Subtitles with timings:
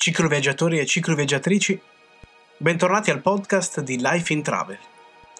[0.00, 1.78] cicloviaggiatori e cicloviaggiatrici,
[2.56, 4.78] bentornati al podcast di Life in Travel,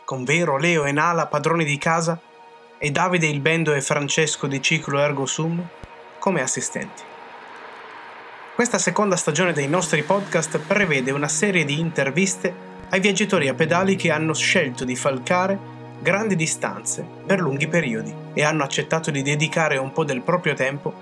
[0.04, 2.20] con Vero, Leo e Nala padroni di casa
[2.76, 5.66] e Davide il Bendo e Francesco di Ciclo Ergo Sum
[6.18, 7.02] come assistenti.
[8.54, 12.54] Questa seconda stagione dei nostri podcast prevede una serie di interviste
[12.90, 15.58] ai viaggiatori a pedali che hanno scelto di falcare
[16.02, 20.92] grandi distanze per lunghi periodi e hanno accettato di dedicare un po' del proprio tempo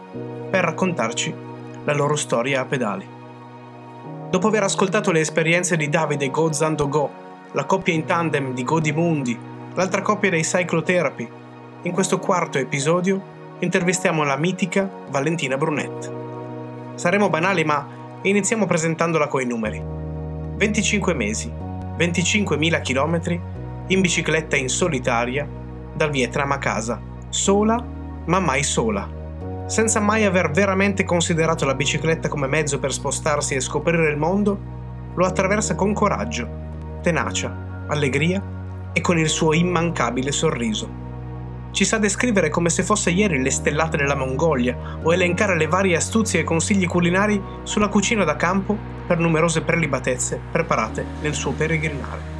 [0.49, 1.35] per raccontarci
[1.83, 3.18] la loro storia a pedali.
[4.31, 7.11] Dopo aver ascoltato le esperienze di Davide Go Zando Go,
[7.53, 9.39] la coppia in tandem di Godimundi,
[9.73, 11.27] l'altra coppia dei Cyclotherapy,
[11.83, 16.13] in questo quarto episodio intervistiamo la mitica Valentina Brunet.
[16.97, 17.87] Saremo banali, ma
[18.21, 19.83] iniziamo presentandola coi numeri.
[20.57, 21.51] 25 mesi,
[21.97, 23.41] 25.000 km
[23.87, 25.49] in bicicletta in solitaria
[25.95, 27.83] dal Vietnam a casa, sola
[28.27, 29.18] ma mai sola.
[29.69, 34.59] Senza mai aver veramente considerato la bicicletta come mezzo per spostarsi e scoprire il mondo,
[35.15, 36.49] lo attraversa con coraggio,
[37.03, 38.43] tenacia, allegria
[38.93, 41.07] e con il suo immancabile sorriso
[41.71, 45.97] ci sa descrivere come se fosse ieri le stellate della Mongolia o elencare le varie
[45.97, 52.37] astuzie e consigli culinari sulla cucina da campo per numerose prelibatezze preparate nel suo peregrinare.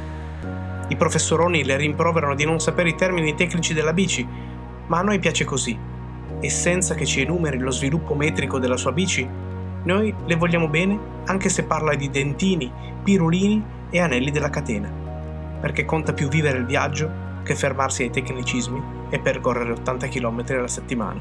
[0.89, 4.27] I professoroni le rimproverano di non sapere i termini tecnici della bici,
[4.87, 5.77] ma a noi piace così,
[6.39, 9.27] e senza che ci enumeri lo sviluppo metrico della sua bici,
[9.83, 12.71] noi le vogliamo bene anche se parla di dentini,
[13.03, 14.89] pirulini e anelli della catena,
[15.59, 20.67] perché conta più vivere il viaggio che fermarsi ai tecnicismi e percorrere 80 km alla
[20.67, 21.19] settimana.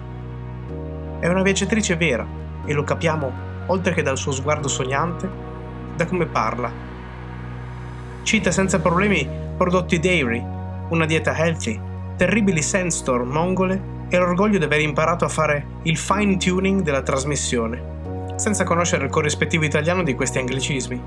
[1.20, 2.26] È una viaggiatrice vera
[2.64, 3.32] e lo capiamo,
[3.66, 5.28] oltre che dal suo sguardo sognante,
[5.96, 6.70] da come parla.
[8.22, 10.44] Cita senza problemi prodotti dairy,
[10.88, 11.80] una dieta healthy,
[12.16, 18.34] terribili sandstorm mongole e l'orgoglio di aver imparato a fare il fine tuning della trasmissione,
[18.36, 21.00] senza conoscere il corrispettivo italiano di questi anglicismi.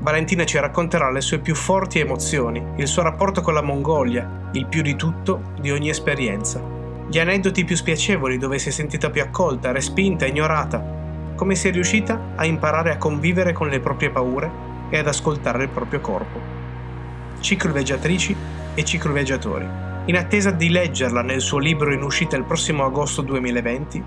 [0.00, 4.66] Valentina ci racconterà le sue più forti emozioni, il suo rapporto con la Mongolia, il
[4.66, 6.60] più di tutto di ogni esperienza.
[7.08, 10.96] Gli aneddoti più spiacevoli dove si è sentita più accolta, respinta, ignorata,
[11.34, 14.50] come si è riuscita a imparare a convivere con le proprie paure
[14.90, 16.40] e ad ascoltare il proprio corpo.
[17.40, 18.36] Cicloviaggiatrici
[18.74, 19.87] e cicloviaggiatori.
[20.08, 24.02] In attesa di leggerla nel suo libro in uscita il prossimo agosto 2020,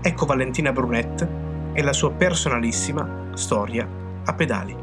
[0.00, 1.28] ecco Valentina Brunet
[1.74, 3.86] e la sua personalissima storia
[4.24, 4.74] a pedali.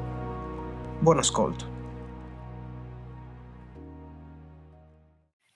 [0.99, 1.69] Buon ascolto.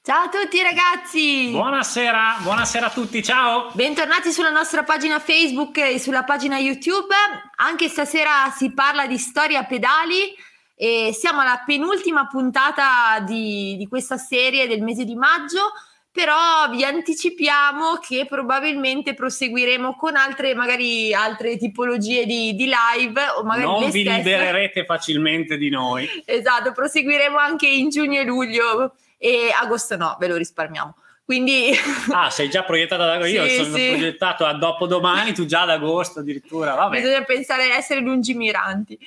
[0.02, 1.52] Ciao a tutti ragazzi!
[1.52, 3.70] Buonasera, buonasera a tutti, ciao!
[3.74, 7.14] Bentornati sulla nostra pagina Facebook e sulla pagina YouTube.
[7.58, 10.34] Anche stasera si parla di storia a pedali
[10.76, 15.72] e siamo alla penultima puntata di, di questa serie del mese di maggio
[16.16, 23.44] però vi anticipiamo che probabilmente proseguiremo con altre, magari altre tipologie di, di live o
[23.44, 24.16] magari non vi stesse.
[24.16, 26.08] libererete facilmente di noi.
[26.24, 30.96] Esatto, proseguiremo anche in giugno e luglio e agosto no, ve lo risparmiamo.
[31.26, 31.72] Quindi...
[32.14, 33.34] Ah, sei già proiettata da agosto?
[33.34, 33.90] Io sono sì.
[33.90, 36.98] proiettato a dopodomani, tu già ad agosto addirittura, vabbè.
[36.98, 38.98] Bisogna pensare a essere lungimiranti.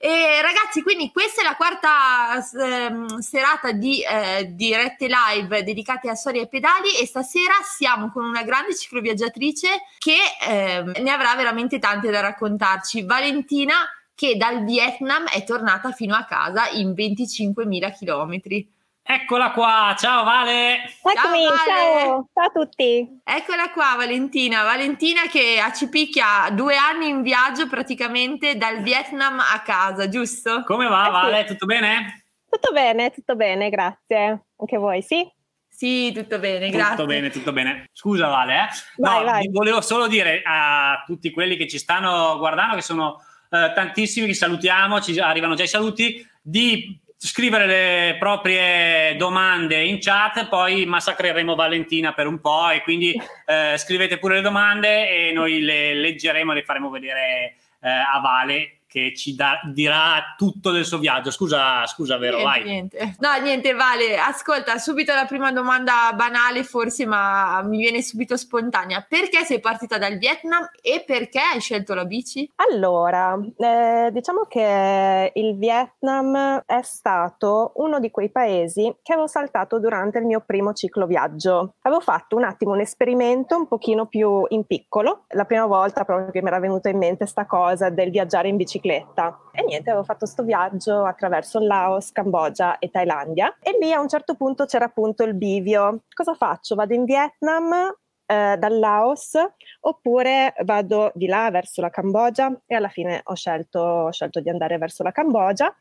[0.00, 6.14] E ragazzi, quindi questa è la quarta eh, serata di eh, dirette live dedicate a
[6.14, 11.80] storie e pedali e stasera siamo con una grande cicloviaggiatrice che eh, ne avrà veramente
[11.80, 13.02] tante da raccontarci.
[13.02, 13.74] Valentina
[14.14, 18.68] che dal Vietnam è tornata fino a casa in 25.000 chilometri.
[19.10, 20.82] Eccola qua, ciao Vale!
[20.82, 22.02] Eccomi, ciao, vale.
[22.04, 23.20] ciao, ciao, a tutti!
[23.24, 29.62] Eccola qua Valentina, Valentina che a Cipicchia due anni in viaggio praticamente dal Vietnam a
[29.64, 30.62] casa, giusto?
[30.66, 32.24] Come va eh, Vale, tutto bene?
[32.50, 34.44] Tutto bene, tutto bene, grazie.
[34.58, 35.26] Anche voi, sì?
[35.66, 36.96] Sì, tutto bene, grazie.
[36.96, 37.88] Tutto bene, tutto bene.
[37.92, 38.66] Scusa Vale, eh?
[38.98, 39.48] Vai, no, vai.
[39.50, 44.34] volevo solo dire a tutti quelli che ci stanno guardando, che sono eh, tantissimi, che
[44.34, 51.56] salutiamo, ci arrivano già i saluti, di scrivere le proprie domande in chat, poi massacreremo
[51.56, 56.52] Valentina per un po' e quindi eh, scrivete pure le domande e noi le leggeremo
[56.52, 61.30] e le faremo vedere eh, a Vale che ci da, dirà tutto del suo viaggio.
[61.30, 62.38] Scusa, scusa, vero?
[62.38, 62.64] Niente, vai.
[62.64, 63.16] Niente.
[63.20, 64.16] No, niente, Vale.
[64.16, 69.04] Ascolta, subito la prima domanda banale, forse, ma mi viene subito spontanea.
[69.06, 72.50] Perché sei partita dal Vietnam e perché hai scelto la bici?
[72.56, 79.78] Allora, eh, diciamo che il Vietnam è stato uno di quei paesi che avevo saltato
[79.78, 81.74] durante il mio primo cicloviaggio.
[81.82, 85.24] Avevo fatto un attimo un esperimento un pochino più in piccolo.
[85.28, 88.56] La prima volta proprio che mi era venuta in mente sta cosa del viaggiare in
[88.56, 89.38] bicicletta bicicletta.
[89.52, 94.08] E niente, avevo fatto questo viaggio attraverso Laos, Cambogia e Thailandia e lì a un
[94.08, 96.04] certo punto c'era appunto il bivio.
[96.14, 96.74] Cosa faccio?
[96.74, 97.94] Vado in Vietnam
[98.26, 99.32] eh, dal Laos
[99.80, 104.48] oppure vado di là verso la Cambogia e alla fine ho scelto, ho scelto di
[104.48, 105.74] andare verso la Cambogia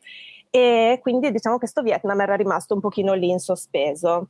[0.49, 4.29] e quindi diciamo che sto Vietnam era rimasto un pochino lì in sospeso.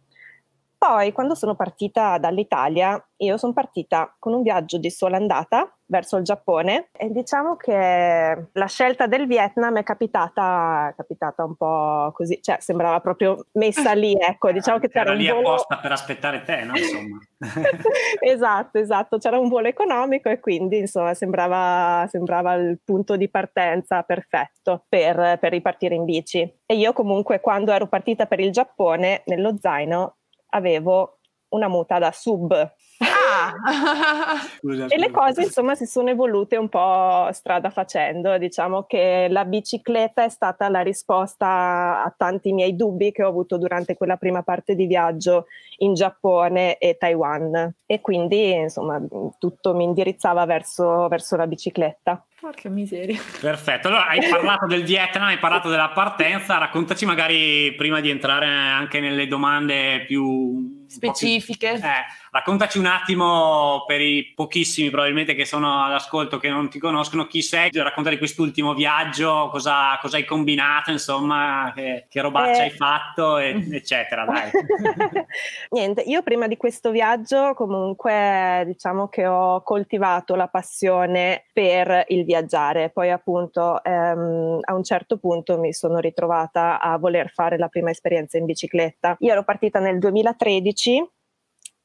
[0.80, 6.18] Poi, quando sono partita dall'Italia, io sono partita con un viaggio di sola andata verso
[6.18, 12.40] il Giappone e diciamo che la scelta del Vietnam è capitata, capitata un po' così,
[12.44, 15.54] cioè sembrava proprio messa lì, ecco, diciamo che c'era Era lì volo...
[15.54, 16.76] apposta per aspettare te, no?
[16.76, 17.18] Insomma.
[18.20, 24.04] esatto, esatto, c'era un volo economico e quindi insomma sembrava, sembrava il punto di partenza
[24.04, 26.40] perfetto per, per ripartire in bici.
[26.68, 30.18] E io comunque quando ero partita per il Giappone, nello zaino
[30.50, 31.18] avevo
[31.50, 32.52] una muta da sub.
[32.52, 33.54] Ah!
[34.90, 40.24] E le cose insomma si sono evolute un po' strada facendo, diciamo che la bicicletta
[40.24, 44.76] è stata la risposta a tanti miei dubbi che ho avuto durante quella prima parte
[44.76, 45.46] di viaggio
[45.78, 49.02] in Giappone e Taiwan e quindi insomma
[49.38, 52.26] tutto mi indirizzava verso, verso la bicicletta.
[52.40, 53.20] Porca miseria.
[53.42, 58.46] Perfetto, allora hai parlato del Vietnam, hai parlato della partenza, raccontaci magari prima di entrare
[58.46, 61.72] anche nelle domande più un po' più- Specifiche.
[61.74, 67.26] eh, raccontaci un attimo per i pochissimi probabilmente che sono all'ascolto che non ti conoscono
[67.28, 72.64] chi sei, racconta di quest'ultimo viaggio, cosa, cosa hai combinato, insomma, che, che robaccia Eh.
[72.64, 74.26] hai fatto, e- eccetera.
[74.26, 74.50] Dai.
[75.72, 82.24] Niente, io prima di questo viaggio comunque diciamo che ho coltivato la passione per il
[82.24, 87.68] viaggiare, poi appunto ehm, a un certo punto mi sono ritrovata a voler fare la
[87.68, 89.16] prima esperienza in bicicletta.
[89.20, 91.04] Io ero partita nel 2013 Двічі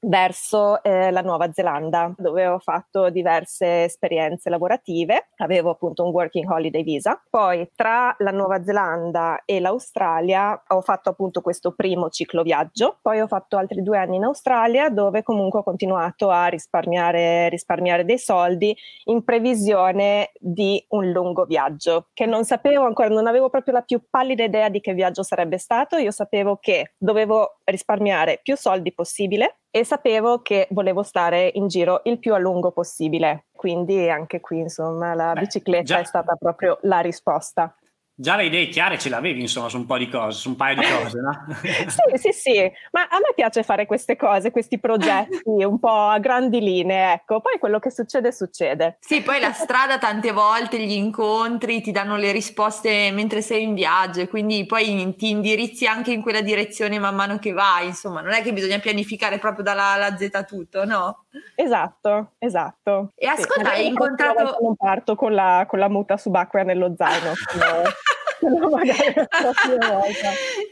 [0.05, 6.49] verso eh, la Nuova Zelanda, dove ho fatto diverse esperienze lavorative, avevo appunto un working
[6.51, 7.23] holiday visa.
[7.29, 13.21] Poi tra la Nuova Zelanda e l'Australia ho fatto appunto questo primo ciclo viaggio, poi
[13.21, 18.19] ho fatto altri due anni in Australia dove comunque ho continuato a risparmiare, risparmiare dei
[18.19, 23.83] soldi in previsione di un lungo viaggio, che non sapevo ancora, non avevo proprio la
[23.83, 28.93] più pallida idea di che viaggio sarebbe stato, io sapevo che dovevo risparmiare più soldi
[28.93, 33.47] possibile e sapevo che volevo stare in giro il più a lungo possibile.
[33.57, 37.75] Quindi anche qui, insomma, la Beh, bicicletta già- è stata proprio la risposta.
[38.15, 40.77] Già le idee chiare ce l'avevi, insomma, su un po' di cose, su un paio
[40.77, 41.45] di cose, no?
[41.89, 46.19] sì, sì, sì, ma a me piace fare queste cose, questi progetti un po' a
[46.19, 47.41] grandi linee, ecco.
[47.41, 48.99] Poi quello che succede, succede.
[49.01, 53.73] Sì, poi la strada tante volte, gli incontri ti danno le risposte mentre sei in
[53.75, 58.21] viaggio e quindi poi ti indirizzi anche in quella direzione man mano che vai, insomma,
[58.21, 61.25] non è che bisogna pianificare proprio dalla alla Z tutto, no?
[61.55, 63.13] Esatto, esatto.
[63.15, 66.93] E ascolta, hai la prossima incontrato- Non parto con la, con la muta subacquea nello
[66.95, 67.33] zaino.
[68.59, 70.29] come magari la prossima volta.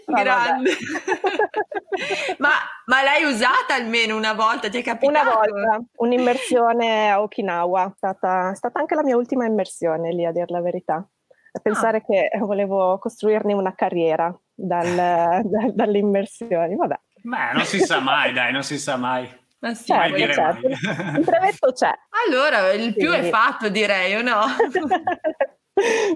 [0.06, 0.70] Però Grande.
[2.38, 2.50] ma,
[2.86, 4.68] ma l'hai usata almeno una volta?
[4.68, 5.28] Ti è capitato?
[5.28, 10.24] Una volta, un'immersione a Okinawa, è stata, è stata anche la mia ultima immersione lì,
[10.26, 11.06] a dir la verità.
[11.62, 12.02] Pensare Ah.
[12.02, 17.00] che volevo costruirne una carriera dal- da- dalle immersioni, vabbè.
[17.22, 19.28] Beh, non si sa mai, dai, non si sa mai.
[19.58, 20.68] Ma sì, Mai Certo, dire certo.
[20.68, 21.18] mai.
[21.18, 21.92] Il brevetto c'è.
[22.26, 24.40] Allora, il più è Quindi- fatto, direi, o no?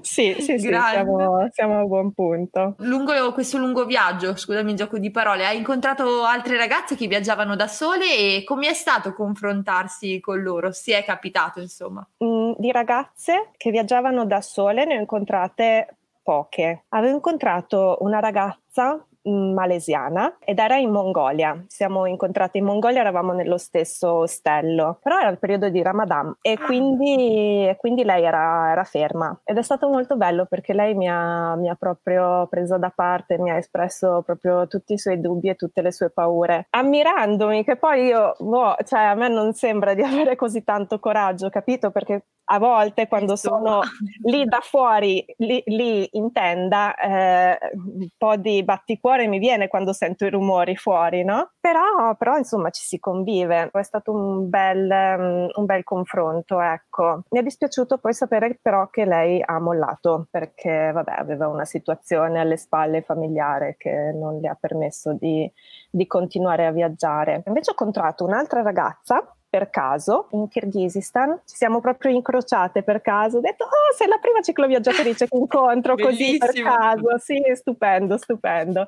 [0.03, 2.75] Sì, sì, sì, siamo, siamo a buon punto.
[2.79, 7.57] Lungo questo lungo viaggio, scusami il gioco di parole, hai incontrato altre ragazze che viaggiavano
[7.57, 10.73] da sole e come è stato confrontarsi con loro?
[10.73, 12.07] Si è capitato, insomma.
[12.23, 16.85] Mm, di ragazze che viaggiavano da sole ne ho incontrate poche.
[16.89, 21.65] Avevo incontrato una ragazza malesiana ed era in Mongolia.
[21.67, 26.59] Siamo incontrate in Mongolia, eravamo nello stesso ostello, però era il periodo di Ramadan e
[26.59, 31.09] quindi, e quindi lei era, era ferma ed è stato molto bello perché lei mi
[31.09, 35.49] ha, mi ha proprio preso da parte, mi ha espresso proprio tutti i suoi dubbi
[35.49, 39.95] e tutte le sue paure, ammirandomi che poi io, boh, cioè a me non sembra
[39.95, 41.91] di avere così tanto coraggio, capito?
[41.91, 43.81] Perché a volte quando sono
[44.25, 49.93] lì da fuori, lì, lì in tenda, eh, un po' di batticuore mi viene quando
[49.93, 51.53] sento i rumori fuori, no?
[51.61, 57.23] Però, però insomma ci si convive, è stato un bel, um, un bel confronto, ecco.
[57.31, 62.41] Mi è dispiaciuto poi sapere però che lei ha mollato perché, vabbè, aveva una situazione
[62.41, 65.51] alle spalle familiare che non le ha permesso di,
[65.91, 67.43] di continuare a viaggiare.
[67.47, 73.37] Invece ho incontrato un'altra ragazza per caso in Kirghizistan, ci siamo proprio incrociate per caso,
[73.37, 77.17] ho detto oh sei la prima cicloviaggiatrice che incontro così per caso.
[77.19, 78.85] Sì, stupendo, stupendo.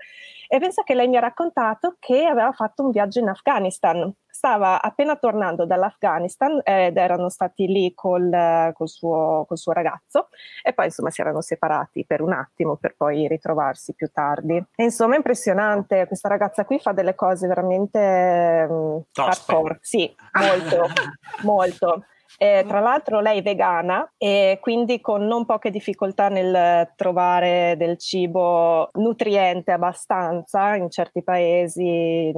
[0.48, 4.12] E pensa che lei mi ha raccontato che aveva fatto un viaggio in Afghanistan.
[4.28, 10.28] Stava appena tornando dall'Afghanistan ed erano stati lì col, col, suo, col suo ragazzo
[10.62, 14.62] e poi insomma si erano separati per un attimo per poi ritrovarsi più tardi.
[14.74, 19.78] E insomma impressionante, questa ragazza qui fa delle cose veramente um, hardcore.
[19.80, 20.86] Sì, molto,
[21.42, 22.04] molto.
[22.38, 27.98] Eh, tra l'altro lei è vegana e quindi con non poche difficoltà nel trovare del
[27.98, 32.32] cibo nutriente abbastanza in certi paesi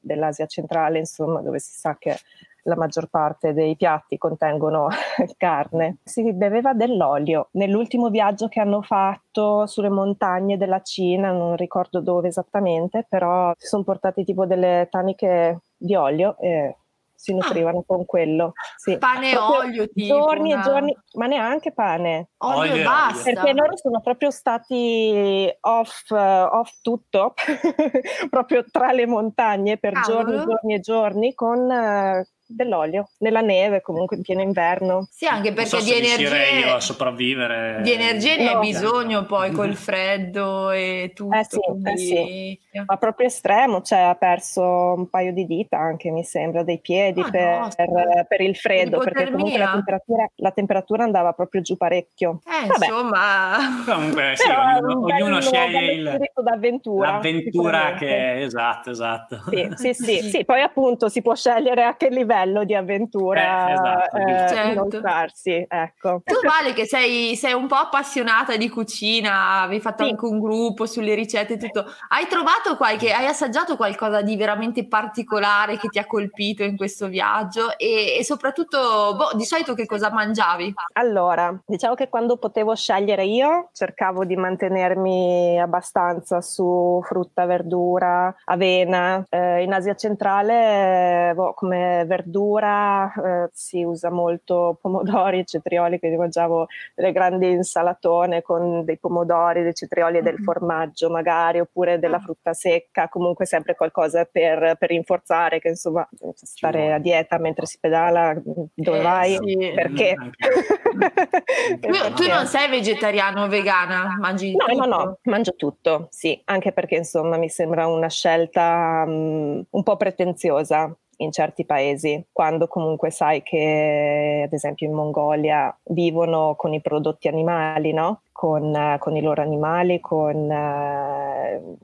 [0.00, 2.16] dell'Asia centrale, insomma, dove si sa che
[2.64, 4.88] la maggior parte dei piatti contengono
[5.36, 5.98] carne.
[6.04, 7.48] Si beveva dell'olio.
[7.52, 13.66] Nell'ultimo viaggio che hanno fatto sulle montagne della Cina, non ricordo dove esattamente, però si
[13.66, 16.76] sono portati tipo delle taniche di olio e
[17.24, 17.36] si ah.
[17.36, 17.84] nutrivano ah.
[17.86, 18.52] con quello.
[18.76, 18.98] Sì.
[18.98, 20.60] Pane e olio, tipo, giorni una...
[20.60, 22.28] e giorni, ma neanche pane.
[22.38, 23.32] Olio, e basta.
[23.32, 27.32] Perché loro sono proprio stati off, uh, off tutto,
[28.28, 30.24] proprio tra le montagne per Cavolo.
[30.24, 35.08] giorni, giorni e giorni con uh, dell'olio nella neve comunque in pieno inverno.
[35.10, 37.80] Sì anche perché so di energia io a sopravvivere.
[37.82, 38.50] di energia ne no.
[38.58, 42.60] hai bisogno poi col freddo e tutto eh sì, eh sì.
[42.86, 47.20] ma proprio estremo cioè ha perso un paio di dita anche mi sembra dei piedi
[47.20, 51.60] ah, per, no, per, per, il freddo perché comunque la temperatura, la temperatura, andava proprio
[51.60, 52.40] giù parecchio.
[52.44, 52.86] Eh, Vabbè.
[52.86, 53.82] insomma.
[53.84, 59.42] Comunque sì, ognuno, ognuno sceglie il, d'avventura, l'avventura che esatto esatto.
[59.48, 63.68] Sì, sì, sì, sì, poi appunto si può scegliere a che livello livello di avventura
[63.68, 64.70] eh, esatto, eh, certo.
[64.70, 65.66] inoltrarsi.
[65.68, 66.22] Ecco.
[66.24, 70.10] Tu Vale che sei, sei, un po' appassionata di cucina, avevi fatto sì.
[70.10, 74.86] anche un gruppo sulle ricette e tutto, hai trovato qualche, hai assaggiato qualcosa di veramente
[74.86, 79.86] particolare che ti ha colpito in questo viaggio e, e soprattutto boh, di solito che
[79.86, 80.74] cosa mangiavi?
[80.94, 89.24] Allora, diciamo che quando potevo scegliere io cercavo di mantenermi abbastanza su frutta, verdura, avena.
[89.28, 95.98] Eh, in Asia centrale, boh, come verdura verdura eh, si usa molto pomodori e cetrioli,
[95.98, 101.98] quindi mangiavo delle grandi insalatone con dei pomodori, dei cetrioli e del formaggio magari, oppure
[101.98, 102.20] della ah.
[102.20, 107.78] frutta secca, comunque sempre qualcosa per, per rinforzare, che insomma stare a dieta mentre si
[107.78, 108.34] pedala,
[108.74, 109.72] dove eh, vai, sì.
[109.74, 110.14] perché?
[111.80, 114.16] tu, tu, non sei vegetariano o vegana?
[114.18, 114.86] Mangi no, tutto?
[114.86, 119.96] no, no, mangio tutto, sì, anche perché insomma mi sembra una scelta um, un po'
[119.96, 126.80] pretenziosa in certi paesi, quando comunque sai che ad esempio in Mongolia vivono con i
[126.80, 128.22] prodotti animali, no?
[128.32, 131.78] Con, con, i loro animali, con uh,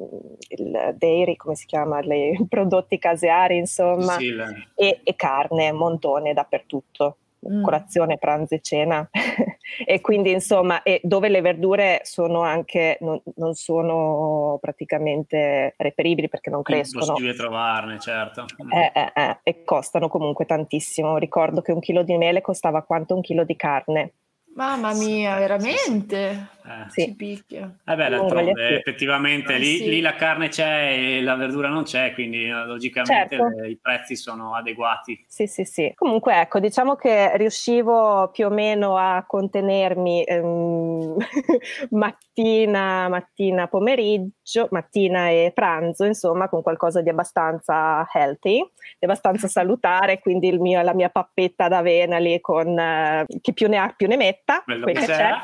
[0.49, 4.35] il dairy, come si chiama, i prodotti caseari, insomma, sì,
[4.75, 7.17] e, e, carne, montone dappertutto
[7.49, 7.63] mm.
[7.63, 9.09] colazione, pranzo e cena.
[9.85, 16.51] e quindi insomma, e dove le verdure sono anche, non, non, sono praticamente reperibili perché
[16.51, 17.05] non crescono.
[17.05, 18.45] È possibile trovarne, certo.
[18.73, 21.19] Eh, eh, eh, e costano comunque tantissimo.
[21.19, 24.13] Ricordo che un chilo di mele costava quanto un chilo di carne.
[24.61, 26.49] Mamma mia, veramente?
[26.71, 26.91] Eh.
[26.91, 27.15] Sì.
[27.15, 27.75] picchia.
[27.85, 29.89] Eh beh, d'altronde, effettivamente lì, sì.
[29.89, 33.61] lì, la carne c'è e la verdura non c'è, quindi eh, logicamente certo.
[33.61, 35.25] le, i prezzi sono adeguati.
[35.27, 35.93] Sì, sì, sì.
[35.95, 41.17] Comunque, ecco, diciamo che riuscivo più o meno a contenermi ehm,
[41.91, 48.59] mattina, mattina, pomeriggio, mattina e pranzo, insomma, con qualcosa di abbastanza healthy,
[48.99, 53.79] di abbastanza salutare, quindi mio, la mia pappetta d'avena lì con eh, chi più ne
[53.79, 55.05] ha più ne metta, Quello che c'è.
[55.07, 55.39] c'è.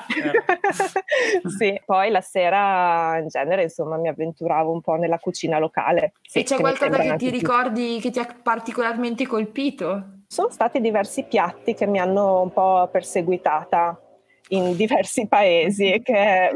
[1.57, 6.15] sì, poi la sera in genere insomma mi avventuravo un po' nella cucina locale.
[6.23, 10.15] Sì, e c'è qualcosa che ti ricordi che ti ha particolarmente colpito?
[10.27, 14.01] Sono stati diversi piatti che mi hanno un po' perseguitata
[14.49, 16.51] in diversi paesi e che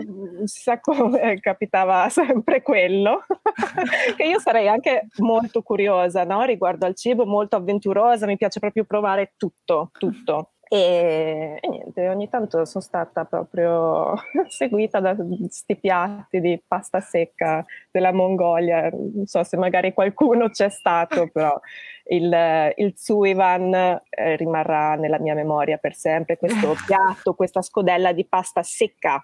[0.45, 3.25] si sa come capitava sempre quello
[4.17, 6.43] che io sarei anche molto curiosa no?
[6.43, 12.29] riguardo al cibo molto avventurosa mi piace proprio provare tutto tutto e, e, niente, ogni
[12.29, 14.15] tanto sono stata proprio
[14.47, 18.89] seguita da questi piatti di pasta secca della Mongolia.
[18.89, 21.59] Non so se magari qualcuno c'è stato, però
[22.05, 26.37] il, il Tsuivan eh, rimarrà nella mia memoria per sempre.
[26.37, 29.21] Questo piatto, questa scodella di pasta secca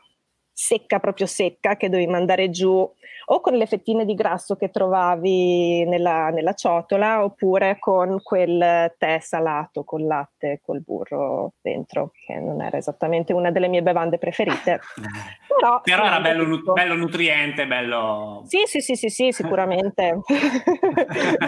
[0.59, 2.91] secca, proprio secca, che dovevi mandare giù
[3.29, 9.19] o con le fettine di grasso che trovavi nella, nella ciotola oppure con quel tè
[9.21, 14.17] salato col latte e col burro dentro, che non era esattamente una delle mie bevande
[14.17, 14.81] preferite.
[15.47, 18.43] Però, Però era bello, bello, nutriente, bello...
[18.47, 20.21] Sì, sì, sì, sì, sì sicuramente.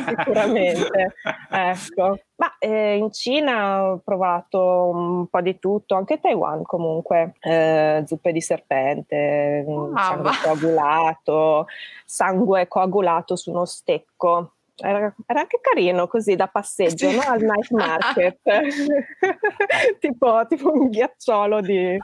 [0.06, 1.14] sicuramente.
[1.50, 2.18] Ecco.
[2.38, 8.30] Ma eh, in Cina ho provato un po' di tutto, anche Taiwan comunque, eh, zuppe
[8.30, 11.66] di serpente, oh, sangue coagulato,
[12.04, 14.52] sangue coagulato su uno stecco.
[14.80, 17.20] Era, era, anche carino così da passeggio no?
[17.26, 18.38] al night market
[19.98, 21.98] tipo, tipo, un ghiacciolo di,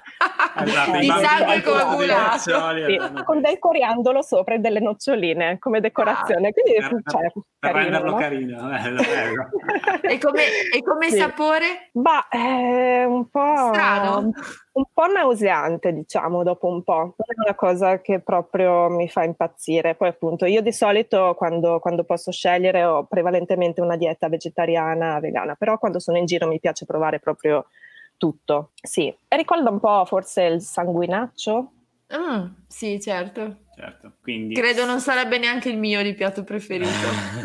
[0.65, 6.81] esatto, di sangue coagulato sì, con del coriandolo sopra e delle noccioline come decorazione quindi
[6.81, 8.17] per, cioè, per carino, renderlo no?
[8.17, 9.49] carino bello, bello.
[10.03, 11.17] e come, e come sì.
[11.17, 11.91] sapore?
[11.93, 14.33] Bah, è un po' strano
[14.75, 16.95] un po' nauseante, diciamo, dopo un po'.
[16.95, 19.95] Non è una cosa che proprio mi fa impazzire.
[19.95, 25.55] Poi, appunto, io di solito quando, quando, posso scegliere ho prevalentemente una dieta vegetariana, vegana,
[25.55, 27.67] però quando sono in giro mi piace provare proprio
[28.17, 28.71] tutto.
[28.83, 31.71] Sì, ricorda un po' forse il sanguinaccio.
[32.13, 33.63] Mm, sì, certo.
[33.75, 34.55] Certo, quindi...
[34.55, 36.91] Credo non sarebbe neanche il mio di piatto preferito.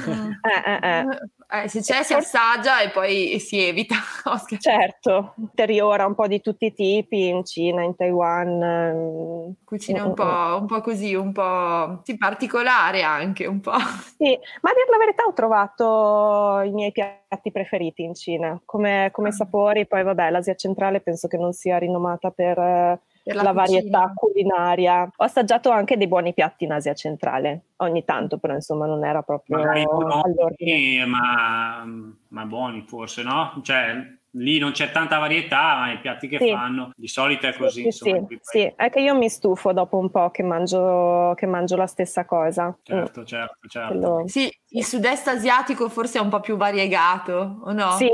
[0.09, 0.31] mm.
[0.43, 1.05] eh, eh, eh.
[1.51, 3.95] Eh, se c'è si assaggia e poi si evita.
[4.59, 8.61] certo, interiora un po' di tutti i tipi in Cina, in Taiwan.
[8.61, 13.71] Ehm, Cucina un, po', un po' così, un po' sì, particolare anche, un po'.
[14.19, 19.09] Sì, ma a dire la verità ho trovato i miei piatti preferiti in Cina, come,
[19.11, 19.31] come ah.
[19.31, 25.03] sapori, poi vabbè l'Asia centrale penso che non sia rinomata per la, la varietà culinaria.
[25.03, 29.21] Ho assaggiato anche dei buoni piatti in Asia centrale, ogni tanto, però insomma non era
[29.21, 31.85] proprio buoni, ma,
[32.27, 33.59] ma, buoni forse, no?
[33.63, 36.51] Cioè lì non c'è tanta varietà, ma i piatti che sì.
[36.51, 37.81] fanno di solito è così.
[37.91, 41.45] Sì, insomma, sì, sì, è che io mi stufo dopo un po' che mangio, che
[41.45, 42.77] mangio la stessa cosa.
[42.83, 43.25] Certo, mm.
[43.25, 43.97] certo, certo.
[43.97, 44.27] Quello...
[44.27, 47.91] Sì, il sud-est asiatico forse è un po' più variegato, o no?
[47.91, 48.09] Sì,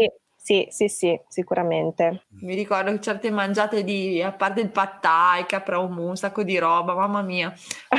[0.46, 2.26] sì, sì, sì, sicuramente.
[2.42, 6.60] Mi ricordo che certe mangiate di, a parte il pad thai, capraumu, un sacco di
[6.60, 7.52] roba, mamma mia.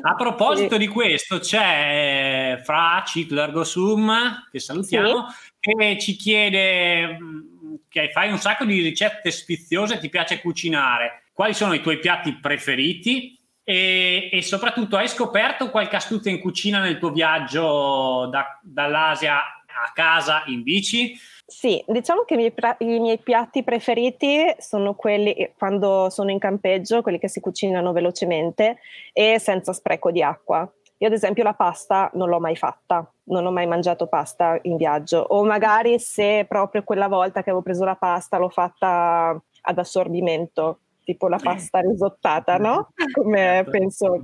[0.00, 0.78] a proposito sì.
[0.80, 5.36] di questo, c'è Fra Ciclo Ergosum, che salutiamo, sì.
[5.60, 11.26] che ci chiede mm, che fai un sacco di ricette sfiziose, ti piace cucinare.
[11.32, 13.38] Quali sono i tuoi piatti preferiti?
[13.62, 19.40] E, e, soprattutto hai scoperto qualche astuzia in cucina nel tuo viaggio da, dall'Asia
[19.84, 21.14] a casa in bici?
[21.48, 26.40] Sì, diciamo che i miei, i miei, piatti preferiti sono quelli eh, quando sono in
[26.40, 28.78] campeggio, quelli che si cucinano velocemente
[29.12, 30.68] e senza spreco di acqua.
[30.98, 34.76] Io ad esempio la pasta non l'ho mai fatta, non ho mai mangiato pasta in
[34.76, 39.78] viaggio o magari se proprio quella volta che avevo preso la pasta l'ho fatta ad
[39.78, 42.88] assorbimento, tipo la pasta risottata, no?
[43.12, 43.70] Come certo.
[43.70, 44.22] penso,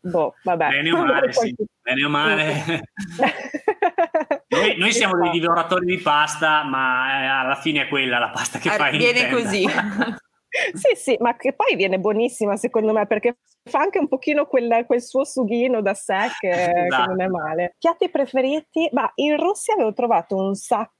[0.00, 0.68] boh, vabbè.
[0.70, 1.54] Bene o male, sì.
[1.82, 2.82] Bene o male.
[4.48, 8.58] noi, noi, siamo dei divoratori di pasta, ma eh, alla fine è quella la pasta
[8.58, 8.96] che fai.
[8.96, 9.66] Viene così.
[10.72, 14.84] sì, sì, ma che poi viene buonissima secondo me perché fa anche un pochino quel,
[14.86, 16.48] quel suo sughino da sé che,
[16.86, 17.02] esatto.
[17.02, 17.74] che non è male.
[17.78, 18.88] Piatti preferiti?
[18.92, 20.94] Ma in Russia avevo trovato un sacco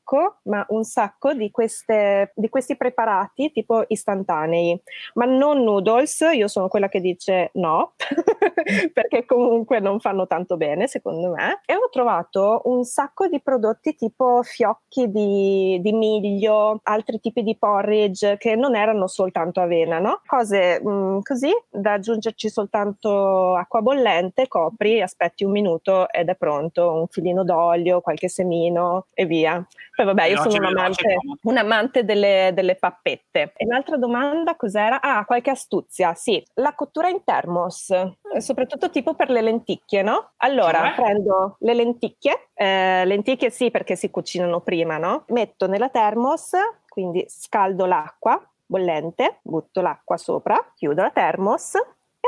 [0.44, 4.80] ma un sacco di, queste, di questi preparati tipo istantanei,
[5.14, 7.94] ma non noodles, io sono quella che dice no,
[8.92, 11.60] perché comunque non fanno tanto bene secondo me.
[11.66, 17.56] E ho trovato un sacco di prodotti tipo fiocchi di, di miglio, altri tipi di
[17.56, 20.20] porridge che non erano soltanto avena, no?
[20.24, 26.36] Cose mh, mm, così da aggiungerci soltanto acqua bollente, copri, aspetti un minuto ed è
[26.36, 29.64] pronto, un filino d'olio, qualche semino e via.
[29.94, 33.52] Poi vabbè, io sono un amante, un amante delle, delle, pappette.
[33.56, 35.02] E l'altra domanda cos'era?
[35.02, 36.14] Ah, qualche astuzia.
[36.14, 38.38] Sì, la cottura in termos, mm.
[38.38, 40.30] soprattutto tipo per le lenticchie, no?
[40.38, 40.94] Allora, cioè?
[40.94, 45.24] prendo le lenticchie, eh, lenticchie sì perché si cucinano prima, no?
[45.28, 46.52] Metto nella termos,
[46.88, 51.74] quindi scaldo l'acqua bollente, butto l'acqua sopra, chiudo la termos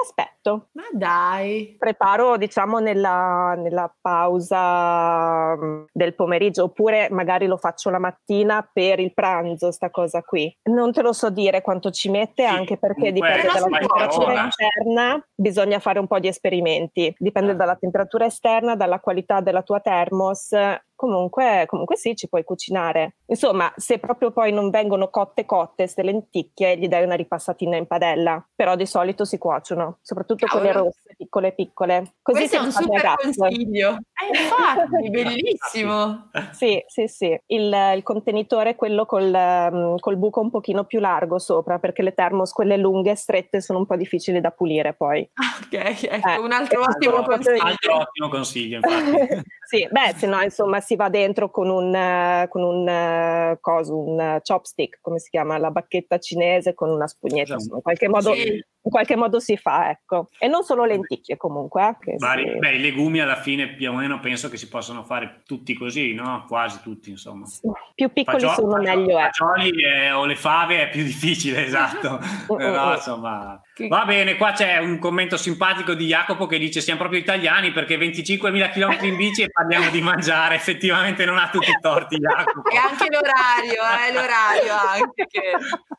[0.02, 0.68] aspetto.
[0.72, 1.76] Ma dai!
[1.78, 9.00] Preparo, diciamo, nella, nella, pausa mm, del pomeriggio, oppure magari lo faccio la mattina per
[9.00, 10.54] il pranzo, sta cosa qui.
[10.64, 15.26] Non te lo so dire quanto ci mette, sì, anche perché dipende dalla temperatura interna,
[15.34, 17.14] bisogna fare un po' di esperimenti.
[17.18, 17.56] Dipende ah.
[17.56, 20.52] dalla temperatura esterna, dalla qualità della tua termos
[20.98, 23.18] comunque, comunque sì, ci puoi cucinare.
[23.26, 27.86] Insomma, se proprio poi non vengono cotte cotte queste lenticchie, gli dai una ripassatina in
[27.86, 30.68] padella, però di solito si cuociono, soprattutto Cavolo.
[30.70, 32.14] quelle rosse, piccole piccole.
[32.22, 33.90] Così Questo è un super consiglio.
[33.90, 36.30] Eh, infatti, bellissimo.
[36.52, 37.40] sì, sì, sì.
[37.46, 42.02] Il, il, contenitore è quello col, mm, col, buco un pochino più largo sopra, perché
[42.02, 45.28] le termos, quelle lunghe e strette, sono un po' difficili da pulire poi.
[45.64, 47.62] Ok, ecco, eh, un altro ottimo consiglio.
[47.62, 48.80] Altro ottimo consiglio,
[49.68, 54.98] sì, beh, se no, insomma, si va dentro con un, con un coso, un chopstick,
[55.00, 58.64] come si chiama, la bacchetta cinese con una spugnetta, insomma, in qualche modo sì.
[58.80, 60.28] In qualche modo si fa, ecco.
[60.38, 61.96] E non solo lenticchie comunque.
[62.04, 62.58] Eh, Vari, si...
[62.58, 66.14] Beh, i legumi alla fine più o meno penso che si possano fare tutti così,
[66.14, 66.44] no?
[66.46, 67.44] Quasi tutti, insomma.
[67.46, 67.68] Sì.
[67.94, 69.18] Più piccoli Fagio- sono fagioli, meglio.
[69.18, 69.22] Eh.
[69.22, 72.18] Fagioli eh, o le fave è più difficile, esatto.
[72.56, 73.60] Però insomma...
[73.88, 77.96] Va bene, qua c'è un commento simpatico di Jacopo che dice siamo proprio italiani perché
[77.96, 82.68] 25.000 km in bici e parliamo di mangiare, effettivamente non ha tutti i torti Jacopo.
[82.68, 85.52] E anche l'orario, eh, l'orario anche che...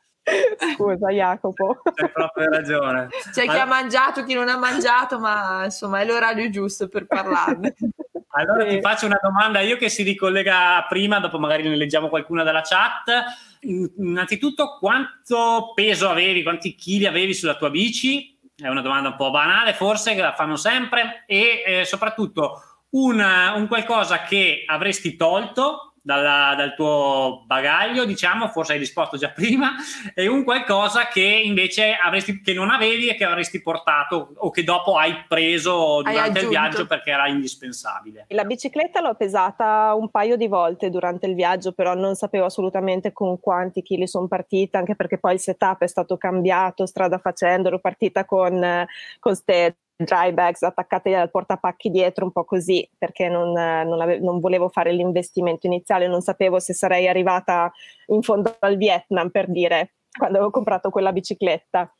[0.74, 1.82] Scusa Jacopo.
[1.94, 3.08] C'hai proprio ragione.
[3.32, 7.74] C'è chi ha mangiato, chi non ha mangiato, ma insomma è l'orario giusto per parlarne.
[8.32, 12.44] Allora ti faccio una domanda io che si ricollega prima, dopo magari ne leggiamo qualcuna
[12.44, 13.10] dalla chat.
[13.62, 18.38] Innanzitutto quanto peso avevi, quanti chili avevi sulla tua bici?
[18.54, 21.24] È una domanda un po' banale forse, che la fanno sempre.
[21.26, 23.20] E eh, soprattutto un,
[23.56, 29.72] un qualcosa che avresti tolto dalla, dal tuo bagaglio, diciamo, forse hai risposto già prima,
[30.14, 34.64] e un qualcosa che invece avresti, che non avevi e che avresti portato o che
[34.64, 38.26] dopo hai preso durante il viaggio perché era indispensabile.
[38.28, 43.12] La bicicletta l'ho pesata un paio di volte durante il viaggio, però non sapevo assolutamente
[43.12, 47.68] con quanti chili sono partita, anche perché poi il setup è stato cambiato strada facendo,
[47.68, 48.86] ero partita con,
[49.18, 54.18] con ste dry bags attaccate al portapacchi dietro, un po' così, perché non, non, ave-
[54.18, 57.70] non, volevo fare l'investimento iniziale, non sapevo se sarei arrivata
[58.06, 61.92] in fondo al Vietnam, per dire, quando avevo comprato quella bicicletta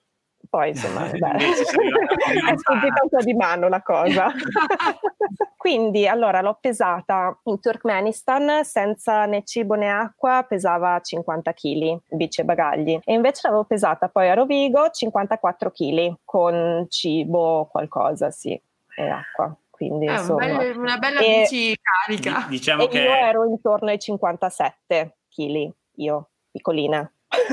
[0.51, 4.27] poi insomma beh, è sfuggita un po' di mano la cosa.
[5.57, 12.41] Quindi allora l'ho pesata in Turkmenistan senza né cibo né acqua, pesava 50 kg, bici
[12.41, 12.99] e bagagli.
[13.05, 18.61] E invece l'avevo pesata poi a Rovigo 54 kg con cibo qualcosa, sì,
[18.97, 19.55] e acqua.
[19.71, 22.47] Quindi, è insomma, un bel, una bella e, bici carica.
[22.49, 23.01] Diciamo e che...
[23.01, 27.11] io ero intorno ai 57 kg, io, piccolina.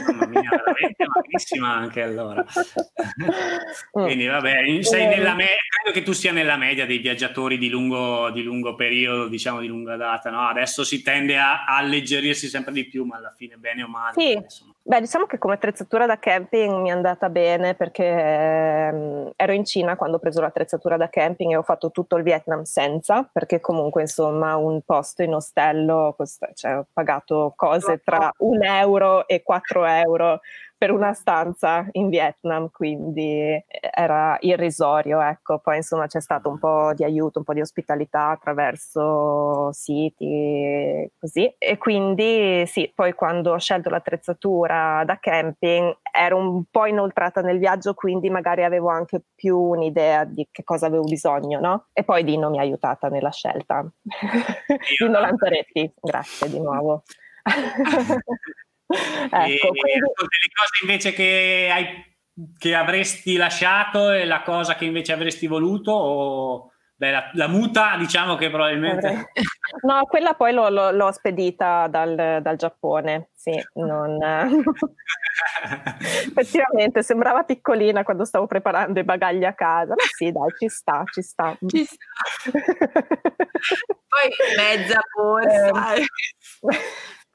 [0.08, 2.44] Mamma mia, veramente magrissima anche allora.
[3.92, 8.32] Quindi vabbè, sei nella me- credo che tu sia nella media dei viaggiatori di lungo,
[8.32, 10.32] di lungo periodo, diciamo di lunga data.
[10.32, 10.48] No?
[10.48, 14.13] Adesso si tende a, a, alleggerirsi sempre di più, ma alla fine bene o male.
[14.18, 14.66] Sì.
[14.89, 19.65] Beh, diciamo che come attrezzatura da camping mi è andata bene perché ehm, ero in
[19.65, 23.60] Cina quando ho preso l'attrezzatura da camping e ho fatto tutto il Vietnam senza, perché
[23.60, 29.43] comunque insomma un posto in ostello, costa, cioè, ho pagato cose tra un euro e
[29.43, 30.39] quattro euro
[30.78, 35.60] per una stanza in Vietnam, quindi eh, era irrisorio, ecco.
[35.60, 41.54] Poi insomma c'è stato un po' di aiuto, un po' di ospitalità attraverso siti così
[41.58, 47.58] e quindi sì, poi quando ho scelto l'attrezzatura da camping ero un po' inoltrata nel
[47.60, 51.88] viaggio, quindi magari avevo anche più un'idea di che cosa avevo bisogno, no?
[51.94, 53.86] E poi Dino mi ha aiutata nella scelta.
[55.00, 57.04] Dino Lanzaretti, grazie di nuovo.
[58.88, 60.00] ecco, quindi...
[60.00, 62.06] delle cose invece che, hai,
[62.58, 66.71] che avresti lasciato e la cosa che invece avresti voluto o...
[67.00, 69.32] Beh, la, la, muta diciamo che probabilmente...
[69.84, 74.17] No, quella poi l'ho, l'ho, l'ho spedita dal, dal, Giappone, sì, non...
[76.00, 81.04] Effettivamente sembrava piccolina quando stavo preparando i bagagli a casa, ma sì dai, ci sta,
[81.12, 81.56] ci sta.
[81.65, 82.52] Ci sta.
[84.08, 85.93] poi mezza borsa.
[85.93, 86.06] Eh,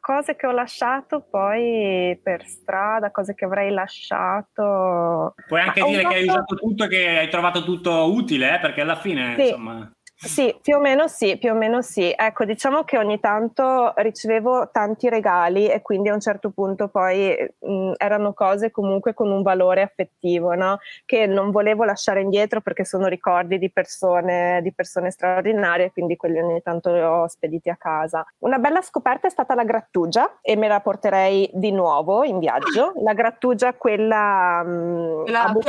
[0.03, 5.35] cose che ho lasciato poi per strada, cose che avrei lasciato.
[5.47, 8.59] Puoi anche Ma dire che hai usato tutto e che hai trovato tutto utile, eh?
[8.59, 9.43] perché alla fine, sì.
[9.43, 9.91] insomma...
[10.25, 12.13] Sì, più o meno sì, più o meno sì.
[12.17, 17.35] Ecco, diciamo che ogni tanto ricevevo tanti regali e quindi a un certo punto poi
[17.59, 20.79] mh, erano cose comunque con un valore affettivo, no?
[21.05, 26.39] Che non volevo lasciare indietro perché sono ricordi di persone, di persone straordinarie, quindi quelli
[26.41, 28.25] ogni tanto li ho spediti a casa.
[28.39, 32.93] Una bella scoperta è stata la grattugia e me la porterei di nuovo in viaggio.
[33.03, 35.67] La grattugia, quella, mh, la a buchi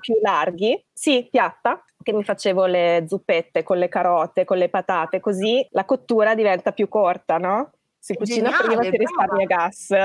[0.00, 5.18] più larghi, sì, piatta, che mi facevo le zuppette con le carote, con le patate,
[5.18, 7.72] così la cottura diventa più corta, no?
[7.98, 9.90] Si cucina Geniale, prima si risparmia gas.
[9.90, 9.98] No,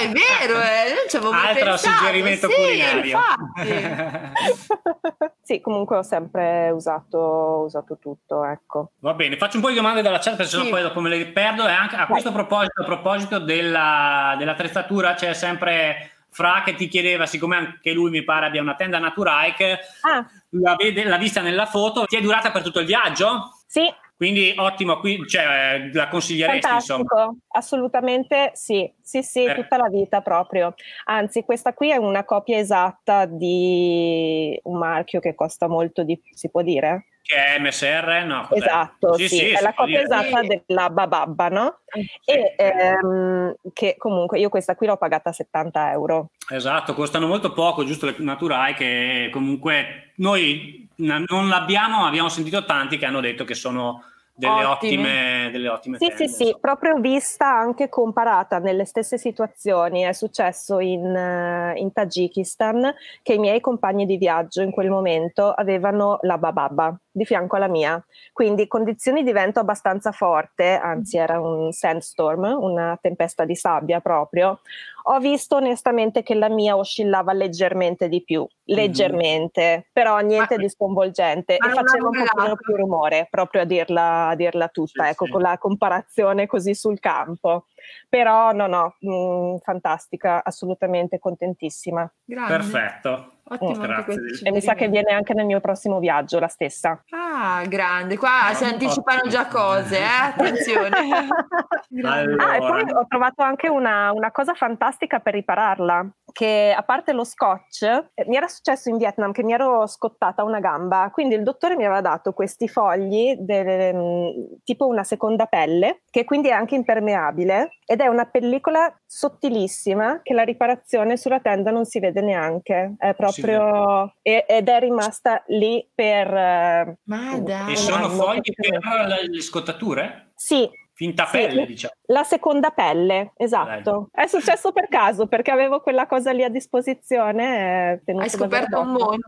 [0.00, 0.94] è vero, eh.
[0.94, 1.96] non ci avevo Altro pensato.
[1.96, 3.18] suggerimento sì, culinario.
[5.42, 8.92] sì, comunque ho sempre usato, usato, tutto, ecco.
[9.00, 10.56] Va bene, faccio un po' di domande dalla chat perché sì.
[10.56, 11.68] sennò poi dopo me le perdo.
[11.68, 17.24] E anche a questo proposito, a proposito della, dell'attrezzatura, c'è sempre fra che ti chiedeva,
[17.24, 20.28] siccome anche lui mi pare abbia una tenda Naturike, ah.
[20.50, 23.54] la vede, l'ha vista nella foto, ti è durata per tutto il viaggio?
[23.66, 23.90] Sì.
[24.14, 27.00] Quindi ottimo, qui, cioè, la consiglieresti Fantastico.
[27.00, 27.34] insomma?
[27.48, 29.54] Assolutamente sì, sì, sì, per...
[29.62, 30.74] tutta la vita proprio.
[31.04, 36.36] Anzi, questa qui è una copia esatta di un marchio che costa molto di più,
[36.36, 37.06] si può dire?
[37.26, 38.24] Che è MSR?
[38.24, 38.64] No, cos'è?
[38.64, 40.62] Esatto, sì, sì, sì è la copia esatta sì.
[40.64, 41.78] della Bababba, no?
[42.24, 46.30] E ehm, che comunque io questa qui l'ho pagata 70 euro.
[46.48, 52.64] Esatto, costano molto poco, giusto le naturai che comunque noi non l'abbiamo, ma abbiamo sentito
[52.64, 54.04] tanti che hanno detto che sono
[54.36, 60.02] delle ottime, delle ottime sì, tende, sì, sì, proprio vista anche comparata nelle stesse situazioni.
[60.02, 65.50] È successo in, eh, in, Tagikistan che i miei compagni di viaggio in quel momento
[65.50, 71.40] avevano la bababa di fianco alla mia, quindi condizioni di vento abbastanza forte, anzi era
[71.40, 74.60] un sandstorm, una tempesta di sabbia proprio.
[75.08, 79.80] Ho visto onestamente che la mia oscillava leggermente di più, leggermente, mm-hmm.
[79.92, 84.34] però niente ma, di sconvolgente e faceva un pochino più rumore, proprio a dirla, a
[84.34, 85.30] dirla tutta, sì, ecco, sì.
[85.30, 87.66] con la comparazione così sul campo.
[88.08, 92.10] Però no, no, mh, mm, fantastica, assolutamente contentissima.
[92.24, 92.56] Grande.
[92.56, 93.30] Perfetto.
[93.48, 94.04] Ottimo oh,
[94.42, 97.00] E mi sa che viene anche nel mio prossimo viaggio la stessa.
[97.10, 98.16] Ah, grande.
[98.16, 100.02] Qua si anticipano già cose, eh?
[100.02, 100.96] attenzione.
[102.02, 102.44] allora.
[102.44, 107.12] Ah, e poi ho trovato anche una, una cosa fantastica per ripararla che a parte
[107.12, 111.34] lo scotch, eh, mi era successo in Vietnam che mi ero scottata una gamba, quindi
[111.34, 114.28] il dottore mi aveva dato questi fogli, del, mm,
[114.62, 120.34] tipo una seconda pelle, che quindi è anche impermeabile ed è una pellicola sottilissima che
[120.34, 124.14] la riparazione sulla tenda non si vede neanche, è proprio...
[124.22, 124.42] Sì.
[124.46, 126.34] ed è rimasta lì per...
[126.34, 127.72] Eh, Ma dai.
[127.72, 130.32] E sono fogli per le scottature?
[130.34, 131.92] Sì, Finta pelle, sì, diciamo.
[132.06, 134.08] La seconda pelle, esatto.
[134.10, 134.24] Dai.
[134.24, 138.02] È successo per caso, perché avevo quella cosa lì a disposizione.
[138.02, 139.26] Hai scoperto un mondo.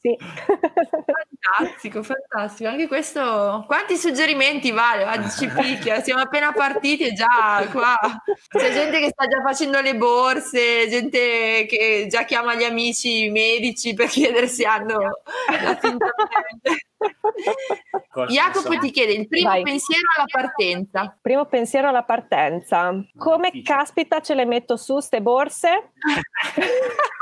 [0.00, 0.16] Sì.
[1.40, 2.68] Fantastico, fantastico.
[2.68, 5.02] Anche questo, quanti suggerimenti vale?
[5.04, 7.96] Ah, ci picchia, siamo appena partiti e già qua
[8.48, 13.94] c'è gente che sta già facendo le borse, gente che già chiama gli amici medici
[13.94, 14.98] per chiedere se hanno
[15.62, 16.06] la finta
[18.28, 19.62] Jacopo ti chiede il primo Vai.
[19.62, 21.18] pensiero alla partenza.
[21.20, 22.92] Primo pensiero alla partenza.
[23.16, 25.92] Come caspita ce le metto su ste borse?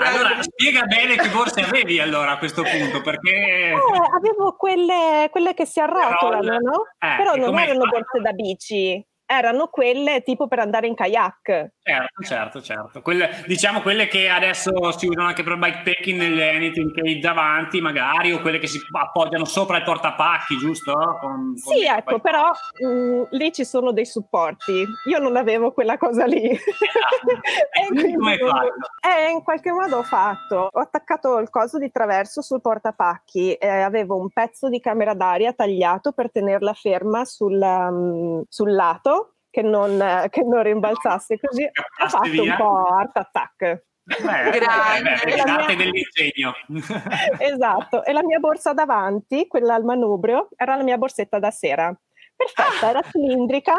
[0.00, 3.30] allora, spiega bene che borse avevi allora a questo punto, perché...
[3.30, 3.74] Eh,
[4.16, 6.86] avevo quelle, quelle, che si arrotolano, no?
[6.98, 11.72] Eh, Però non erano borse da bici, erano quelle tipo per andare in kayak.
[11.84, 13.02] Certo, certo, certo.
[13.02, 18.32] Quelle, diciamo quelle che adesso si usano anche per bikepacking nelle anything cage davanti, magari,
[18.32, 20.92] o quelle che si appoggiano sopra il portapacchi, giusto?
[20.92, 24.86] Con, con sì, ecco, però mh, mm, lì ci sono dei supporti.
[25.08, 26.50] Io non avevo quella cosa lì.
[26.50, 26.58] Eh,
[27.98, 28.74] e come hai fatto?
[29.04, 30.68] Eh, in qualche modo ho fatto.
[30.70, 35.52] Ho attaccato il coso di traverso sul portapacchi e avevo un pezzo di camera d'aria
[35.52, 42.08] tagliato per tenerla ferma sul, um, sul lato che non, che non rimbalzasse così, ha
[42.08, 42.42] fatto via.
[42.42, 43.84] un po' art attack.
[44.02, 45.14] Beh, Grande.
[45.24, 45.90] Beh, beh,
[46.34, 46.52] mia...
[47.38, 51.94] esatto, e la mia borsa davanti, quella al manubrio, era la mia borsetta da sera
[52.36, 53.74] perfetta, era cilindrica.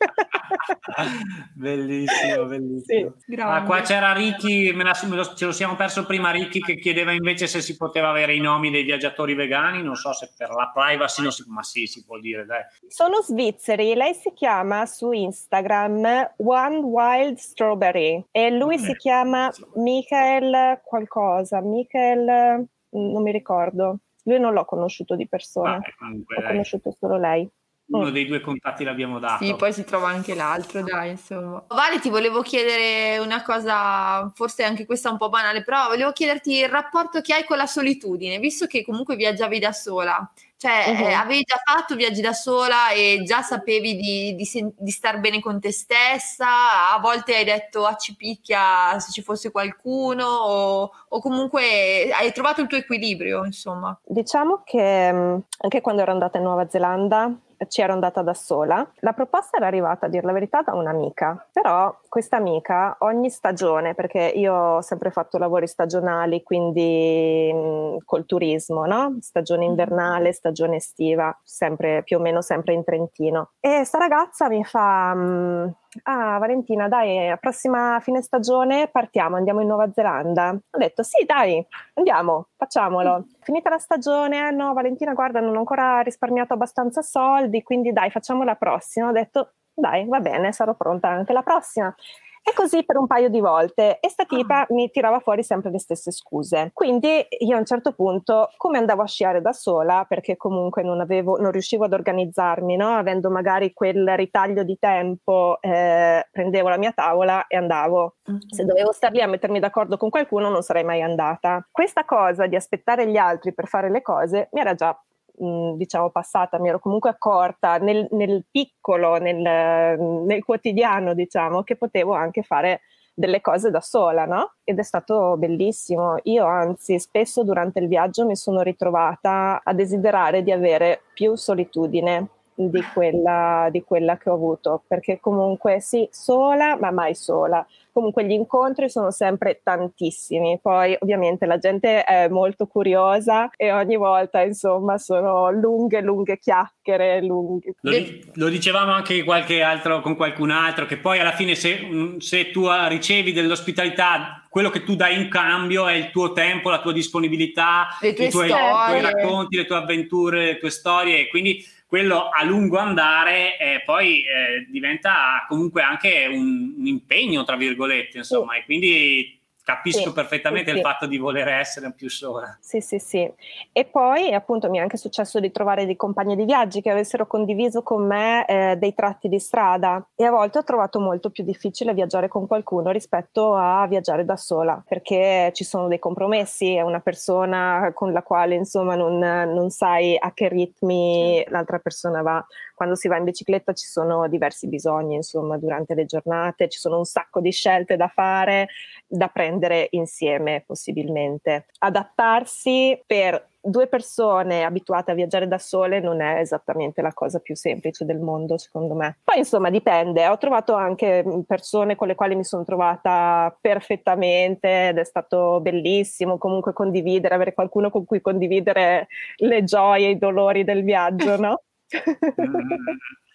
[1.54, 3.14] bellissimo, bellissimo.
[3.18, 6.60] Sì, ah, qua c'era Ricky, me la, me lo, ce lo siamo perso prima Ricky
[6.60, 10.30] che chiedeva invece se si poteva avere i nomi dei viaggiatori vegani, non so se
[10.36, 12.62] per la privacy non si, ma sì, si può dire, dai.
[12.88, 18.86] Sono svizzeri, lei si chiama su Instagram One Wild Strawberry e lui okay.
[18.86, 23.98] si chiama Michael qualcosa, Michael non mi ricordo.
[24.24, 27.50] Lui non l'ho conosciuto di persona, ah, comunque, ho conosciuto solo lei
[27.98, 29.44] uno dei due contatti l'abbiamo dato.
[29.44, 31.64] Sì, poi si trova anche l'altro, dai, insomma.
[31.68, 36.58] Vale, ti volevo chiedere una cosa, forse anche questa un po' banale, però volevo chiederti
[36.58, 40.30] il rapporto che hai con la solitudine, visto che comunque viaggiavi da sola.
[40.56, 41.06] Cioè, uh-huh.
[41.06, 45.40] eh, avevi già fatto viaggi da sola e già sapevi di, di, di, star bene
[45.40, 46.92] con te stessa?
[46.92, 52.10] A volte hai detto a ah, ci picchia se ci fosse qualcuno o, o, comunque
[52.12, 53.98] hai trovato il tuo equilibrio, insomma?
[54.04, 57.34] Diciamo che mm, anche quando ero andata in Nuova Zelanda
[57.68, 58.86] ci ero andata da sola.
[59.00, 63.94] La proposta era arrivata, a dire la verità, da un'amica, però questa amica ogni stagione,
[63.94, 69.16] perché io ho sempre fatto lavori stagionali, quindi mh, col turismo, no?
[69.20, 69.70] Stagione mm-hmm.
[69.70, 73.50] invernale, stagione estiva, sempre più o meno sempre in Trentino.
[73.60, 75.14] E sta ragazza mi fa...
[75.14, 75.74] Mh,
[76.04, 80.50] ah Valentina dai, la prossima fine stagione partiamo, andiamo in Nuova Zelanda.
[80.50, 83.26] Ho detto sì dai, andiamo, facciamolo.
[83.40, 88.44] Finita la stagione, no Valentina guarda non ho ancora risparmiato abbastanza soldi, quindi dai facciamo
[88.44, 89.08] la prossima.
[89.08, 91.94] Ho detto dai va bene, sarò pronta anche la prossima.
[92.42, 94.66] E così per un paio di volte e sta tipa ah.
[94.70, 96.70] mi tirava fuori sempre le stesse scuse.
[96.72, 101.00] Quindi io a un certo punto, come andavo a sciare da sola, perché comunque non,
[101.00, 102.96] avevo, non riuscivo ad organizzarmi, no?
[102.96, 108.16] avendo magari quel ritaglio di tempo, eh, prendevo la mia tavola e andavo.
[108.30, 108.40] Mm-hmm.
[108.48, 111.66] Se dovevo star lì a mettermi d'accordo con qualcuno non sarei mai andata.
[111.70, 114.98] Questa cosa di aspettare gli altri per fare le cose mi era già
[115.40, 122.12] diciamo passata, mi ero comunque accorta nel, nel piccolo, nel, nel quotidiano, diciamo, che potevo
[122.12, 122.82] anche fare
[123.14, 124.54] delle cose da sola, no?
[124.64, 126.16] Ed è stato bellissimo.
[126.24, 132.28] Io anzi spesso durante il viaggio mi sono ritrovata a desiderare di avere più solitudine
[132.54, 138.24] di quella, di quella che ho avuto, perché comunque sì, sola, ma mai sola comunque
[138.24, 140.58] gli incontri sono sempre tantissimi.
[140.60, 147.22] Poi ovviamente la gente è molto curiosa e ogni volta insomma sono lunghe, lunghe chiacchiere.
[147.22, 147.74] Lunghe.
[147.80, 147.92] Lo,
[148.34, 152.50] lo dicevamo anche qualche altro, con qualcun altro, che poi alla fine se, mm, se
[152.50, 156.92] tu ricevi dell'ospitalità quello che tu dai in cambio è il tuo tempo, la tua
[156.92, 161.28] disponibilità, le tue i tuoi, tuoi, racconti, le tue avventure, le tue storie.
[161.28, 167.56] Quindi quello a lungo andare eh, poi eh, diventa comunque anche un, un, impegno, tra
[167.56, 168.60] virgolette, insomma, sì.
[168.60, 169.39] e quindi
[169.70, 172.56] capisco sì, perfettamente sì, il fatto di voler essere più sola.
[172.60, 173.30] Sì, sì, sì.
[173.72, 177.26] E poi appunto mi è anche successo di trovare dei compagni di viaggi che avessero
[177.26, 181.44] condiviso con me eh, dei tratti di strada e a volte ho trovato molto più
[181.44, 186.82] difficile viaggiare con qualcuno rispetto a viaggiare da sola perché ci sono dei compromessi, è
[186.82, 192.44] una persona con la quale insomma non, non sai a che ritmi l'altra persona va
[192.80, 196.96] quando si va in bicicletta ci sono diversi bisogni, insomma, durante le giornate, ci sono
[196.96, 198.68] un sacco di scelte da fare,
[199.06, 199.59] da prendere
[199.90, 201.66] insieme possibilmente.
[201.78, 207.54] Adattarsi per due persone abituate a viaggiare da sole non è esattamente la cosa più
[207.54, 209.18] semplice del mondo, secondo me.
[209.22, 210.26] Poi, insomma, dipende.
[210.28, 216.38] Ho trovato anche persone con le quali mi sono trovata perfettamente ed è stato bellissimo
[216.38, 221.62] comunque condividere, avere qualcuno con cui condividere le gioie e i dolori del viaggio, no?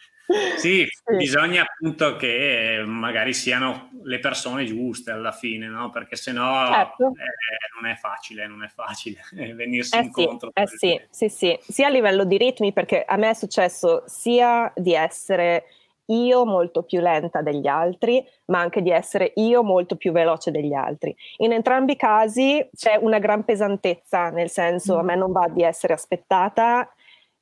[0.57, 5.89] Sì, sì, bisogna appunto che magari siano le persone giuste alla fine, no?
[5.89, 7.07] Perché sennò certo.
[7.07, 9.19] eh, non è facile, non è facile
[9.55, 10.51] venirsi eh incontro.
[10.53, 10.67] Sì, eh
[11.09, 14.93] sì, sì, sì, sia a livello di ritmi, perché a me è successo sia di
[14.93, 15.65] essere
[16.07, 20.73] io molto più lenta degli altri, ma anche di essere io molto più veloce degli
[20.73, 21.15] altri.
[21.37, 24.99] In entrambi i casi c'è una gran pesantezza, nel senso mm.
[24.99, 26.87] a me non va di essere aspettata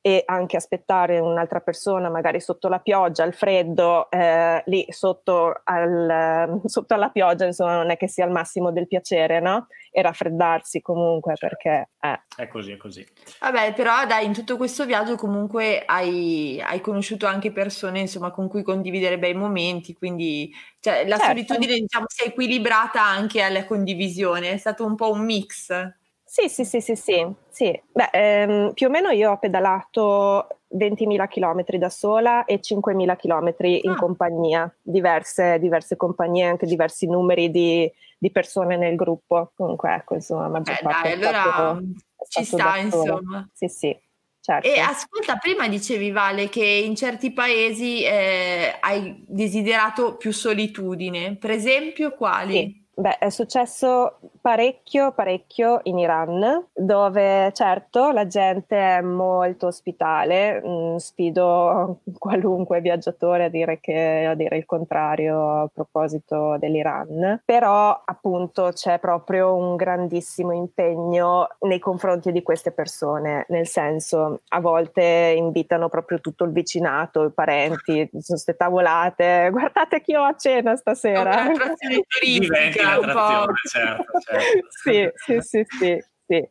[0.05, 6.59] e anche aspettare un'altra persona magari sotto la pioggia, al freddo, eh, lì sotto, al,
[6.65, 9.67] sotto, alla pioggia, insomma, non è che sia il massimo del piacere, no?
[9.91, 11.55] E raffreddarsi comunque certo.
[11.55, 11.91] perché...
[12.01, 12.21] Eh.
[12.35, 13.07] È così, è così.
[13.39, 18.49] Vabbè, però dai, in tutto questo viaggio comunque hai, hai conosciuto anche persone, insomma, con
[18.49, 21.31] cui condividere bei momenti, quindi cioè, la certo.
[21.31, 26.01] solitudine, diciamo, si è equilibrata anche alla condivisione, è stato un po' un mix.
[26.33, 27.33] Sì, sì, sì, sì, sì.
[27.47, 27.81] sì.
[27.91, 33.53] Beh, ehm, più o meno io ho pedalato 20.000 km da sola e 5.000 km
[33.59, 33.95] in ah.
[33.95, 39.51] compagnia, diverse, diverse, compagnie, anche diversi numeri di, di, persone nel gruppo.
[39.55, 41.09] Comunque, ecco, insomma, maggior eh, parte.
[41.09, 41.79] Dai, allora
[42.27, 43.47] ci sta, insomma.
[43.53, 43.95] Sì, sì.
[44.39, 44.67] Certo.
[44.67, 51.51] E ascolta, prima dicevi Vale che in certi paesi eh, hai desiderato più solitudine, per
[51.51, 52.53] esempio quali?
[52.53, 52.82] Sì.
[52.95, 60.95] Beh, è successo parecchio, parecchio in Iran, dove certo la gente è molto ospitale, mm,
[60.97, 68.69] sfido qualunque viaggiatore a dire, che, a dire il contrario a proposito dell'Iran, però appunto
[68.73, 75.89] c'è proprio un grandissimo impegno nei confronti di queste persone, nel senso a volte invitano
[75.89, 81.41] proprio tutto il vicinato, i parenti, sono queste tavolate, guardate chi ho a cena stasera.
[81.41, 84.67] Un'attrazione turistica un certo, certo.
[84.69, 86.03] sì, sì, sì, sì.
[86.25, 86.49] Sì.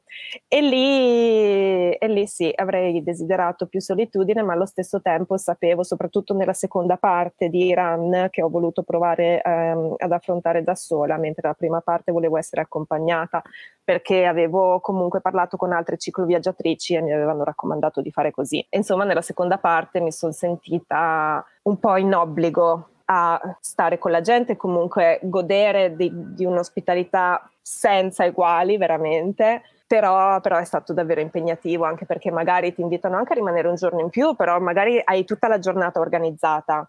[0.49, 6.35] E, lì, e lì sì, avrei desiderato più solitudine, ma allo stesso tempo sapevo, soprattutto
[6.35, 11.49] nella seconda parte di Iran, che ho voluto provare ehm, ad affrontare da sola, mentre
[11.49, 13.43] la prima parte volevo essere accompagnata,
[13.83, 18.65] perché avevo comunque parlato con altre cicloviaggiatrici e mi avevano raccomandato di fare così.
[18.71, 24.21] Insomma, nella seconda parte mi sono sentita un po' in obbligo a stare con la
[24.21, 29.63] gente, comunque godere di, di un'ospitalità senza eguali veramente.
[29.87, 33.75] Però, però, è stato davvero impegnativo anche perché magari ti invitano anche a rimanere un
[33.75, 36.89] giorno in più, però magari hai tutta la giornata organizzata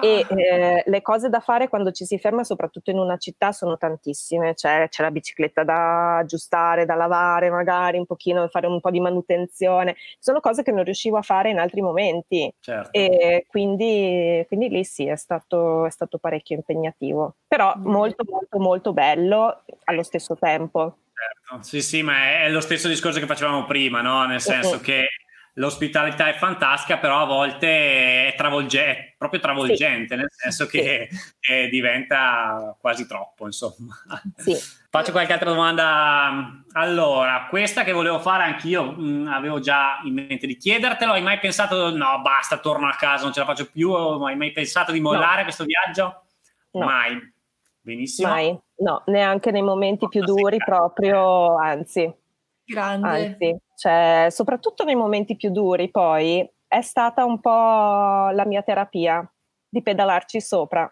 [0.00, 0.40] e ah.
[0.40, 4.54] eh, le cose da fare quando ci si ferma, soprattutto in una città, sono tantissime.
[4.54, 9.00] C'è, c'è, la bicicletta da aggiustare, da lavare, magari un pochino, fare un po' di
[9.00, 9.96] manutenzione.
[10.18, 12.52] Sono cose che non riuscivo a fare in altri momenti.
[12.60, 12.92] Certo.
[12.92, 17.36] E quindi, quindi lì sì, è stato, è stato parecchio impegnativo.
[17.46, 17.86] Però mm.
[17.86, 20.96] molto, molto, molto bello allo stesso tempo.
[21.12, 21.62] Certo.
[21.62, 24.24] Sì, sì, ma è lo stesso discorso che facevamo prima, no?
[24.26, 24.82] Nel senso mm-hmm.
[24.82, 25.06] che
[25.54, 30.20] l'ospitalità è fantastica, però a volte è, travolge- è proprio travolgente, sì.
[30.20, 31.68] nel senso che sì.
[31.68, 33.94] diventa quasi troppo, insomma.
[34.36, 34.56] Sì.
[34.88, 36.62] Faccio qualche altra domanda.
[36.72, 41.12] Allora, questa che volevo fare anch'io, mh, mm, avevo già in mente di chiedertelo.
[41.12, 43.92] Hai mai pensato, no, basta, torno a casa, non ce la faccio più?
[43.92, 45.42] Hai mai pensato di mollare no.
[45.44, 46.24] questo viaggio?
[46.72, 46.84] No.
[46.84, 47.30] Mai.
[47.80, 48.28] Benissimo.
[48.28, 52.21] Mai, no, neanche nei momenti più duri, proprio, anzi.
[52.72, 53.08] Grande.
[53.08, 59.30] Anzi, cioè, soprattutto nei momenti più duri, poi è stata un po' la mia terapia
[59.68, 60.90] di pedalarci sopra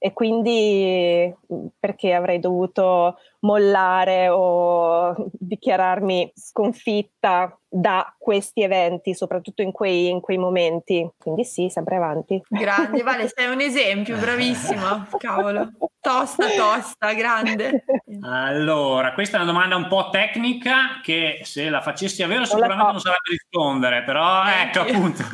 [0.00, 1.34] e quindi
[1.78, 10.38] perché avrei dovuto mollare o dichiararmi sconfitta da questi eventi, soprattutto in quei, in quei
[10.38, 11.08] momenti.
[11.18, 12.40] Quindi sì, sempre avanti.
[12.48, 15.06] Grande, Vale, sei un esempio, bravissima.
[15.18, 15.70] Cavolo.
[16.00, 17.84] Tosta, tosta, grande.
[18.22, 22.82] Allora, questa è una domanda un po' tecnica che se la facessi a vero sicuramente
[22.82, 25.22] non, non sarebbe rispondere, però ecco appunto.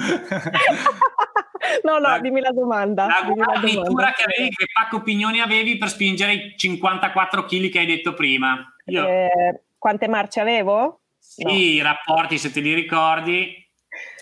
[1.82, 3.06] no, no, la, dimmi la domanda.
[3.06, 7.86] La lettura che avevi, che pacco opinioni avevi per spingere i 54 kg che hai
[7.96, 8.74] detto prima?
[8.86, 9.06] Io.
[9.06, 11.00] Eh, quante marce avevo?
[11.18, 11.50] Sì, no.
[11.50, 13.54] i rapporti se te li ricordi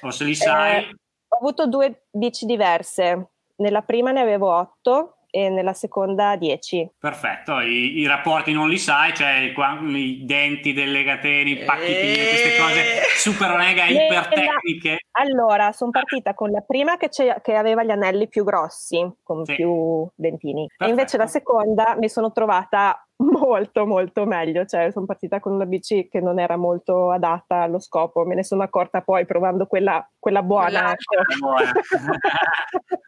[0.03, 0.85] o se li sai.
[0.85, 0.95] Eh,
[1.29, 3.31] ho avuto due bici diverse.
[3.57, 6.91] Nella prima ne avevo 8 e nella seconda 10.
[6.99, 11.87] Perfetto, I, i, rapporti non li sai, cioè i, i denti delle catene, i pacchi,
[11.87, 12.29] e...
[12.29, 12.83] queste cose
[13.17, 14.99] super mega iper tecniche.
[15.13, 19.55] Allora, sono partita con la prima che, che, aveva gli anelli più grossi, con sì.
[19.55, 20.85] più dentini, Perfetto.
[20.85, 25.67] e invece la seconda mi sono trovata molto molto meglio, cioè sono partita con una
[25.67, 30.07] bici che non era molto adatta allo scopo, me ne sono accorta poi provando quella,
[30.19, 30.95] quella buona.
[31.39, 31.73] buona.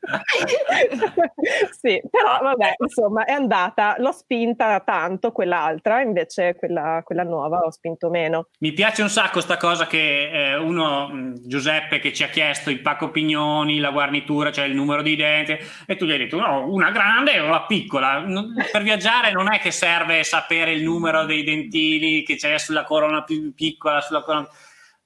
[1.81, 7.71] sì, però vabbè, insomma è andata, l'ho spinta tanto quell'altra, invece quella, quella nuova ho
[7.71, 8.49] spinto meno.
[8.61, 12.81] Mi piace un sacco sta cosa che eh, uno, Giuseppe, che ci ha chiesto il
[12.81, 15.57] pacco pignoni, la guarnitura, cioè il numero di denti,
[15.87, 18.23] e tu gli hai detto no, una grande e una piccola.
[18.71, 22.85] Per viaggiare non è che serve serve sapere il numero dei dentini che c'è sulla
[22.85, 24.49] corona più piccola, sulla corona...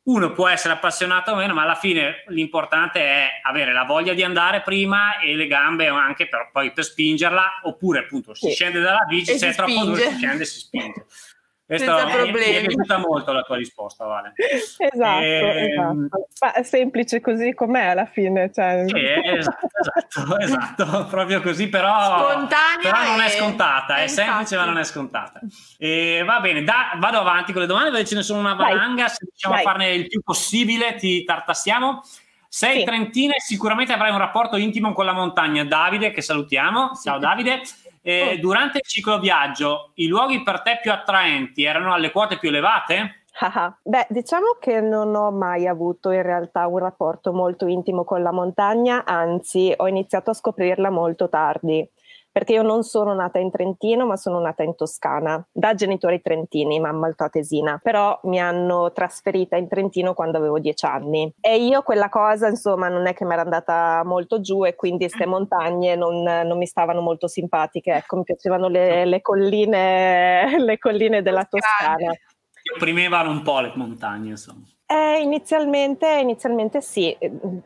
[0.08, 4.22] Uno può essere appassionato o meno, ma alla fine l'importante è avere la voglia di
[4.22, 8.54] andare prima e le gambe anche per, poi per spingerla, oppure appunto si sì.
[8.54, 11.04] scende dalla bici, se è troppo duro si scende e si spinge.
[11.68, 14.32] Questo Senza mi, mi è piaciuta molto la tua risposta, Vale.
[14.78, 16.28] Esatto, e, ehm, esatto.
[16.40, 18.50] Ma è semplice così com'è alla fine.
[18.50, 18.84] Cioè...
[18.86, 18.94] Sì,
[19.36, 22.46] esatto, esatto, esatto, proprio così, però,
[22.80, 25.40] però non è scontata, è, è semplice ma non è scontata.
[25.76, 29.06] E va bene, da, vado avanti con le domande, perché ce ne sono una valanga,
[29.08, 32.00] se riusciamo a farne il più possibile ti tartassiamo.
[32.48, 32.84] Sei sì.
[32.84, 35.66] trentina e sicuramente avrai un rapporto intimo con la montagna.
[35.66, 36.92] Davide, che salutiamo.
[36.94, 37.60] Ciao Davide.
[38.08, 38.40] Eh, oh.
[38.40, 43.24] Durante il cicloviaggio, i luoghi per te più attraenti erano alle quote più elevate?
[43.82, 48.32] Beh, diciamo che non ho mai avuto in realtà un rapporto molto intimo con la
[48.32, 51.86] montagna, anzi ho iniziato a scoprirla molto tardi
[52.38, 56.78] perché io non sono nata in Trentino, ma sono nata in Toscana, da genitori trentini,
[56.78, 61.32] mamma altoatesina, però mi hanno trasferita in Trentino quando avevo dieci anni.
[61.40, 65.06] E io quella cosa, insomma, non è che mi era andata molto giù e quindi
[65.06, 65.30] queste mm.
[65.30, 67.92] montagne non, non mi stavano molto simpatiche.
[67.92, 72.12] Ecco, mi piacevano le, le colline, le colline della Toscana.
[72.12, 74.62] Ti opprimevano un po' le montagne, insomma.
[74.86, 77.18] Eh, inizialmente, inizialmente sì,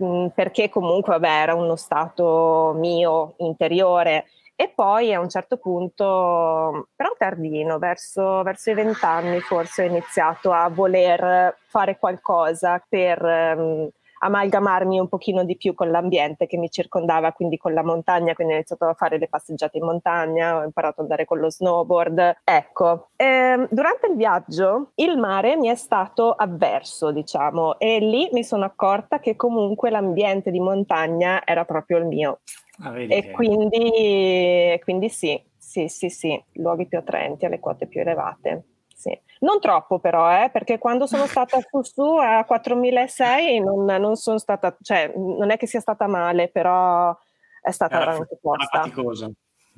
[0.03, 4.25] mm, perché comunque vabbè, era uno stato mio interiore
[4.63, 10.53] e poi a un certo punto, però tardino, verso, verso i vent'anni forse ho iniziato
[10.53, 13.89] a voler fare qualcosa per um,
[14.21, 18.53] amalgamarmi un pochino di più con l'ambiente che mi circondava, quindi con la montagna, quindi
[18.53, 22.43] ho iniziato a fare le passeggiate in montagna, ho imparato ad andare con lo snowboard.
[22.45, 28.45] Ecco, ehm, durante il viaggio il mare mi è stato avverso, diciamo, e lì mi
[28.45, 32.39] sono accorta che comunque l'ambiente di montagna era proprio il mio.
[32.81, 38.65] Ah, e quindi, quindi sì, sì, sì, sì, luoghi più attraenti alle quote più elevate.
[38.95, 39.19] Sì.
[39.41, 44.39] Non troppo però, eh, perché quando sono stata su su a 4006 non, non sono
[44.39, 47.15] stata, cioè non è che sia stata male, però
[47.61, 48.79] è stata Era veramente tosta.
[48.83, 49.31] faticosa.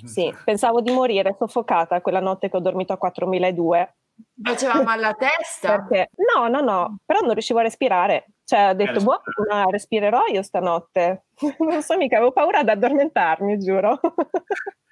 [0.05, 3.95] Sì, pensavo di morire soffocata quella notte che ho dormito a 4002.
[4.43, 5.83] Facevamo alla testa?
[5.83, 8.27] Perché, no, no, no, però non riuscivo a respirare.
[8.45, 11.27] Cioè, ho detto, boh, ma respirerò io stanotte.
[11.61, 13.99] non so mica, avevo paura ad addormentarmi, giuro.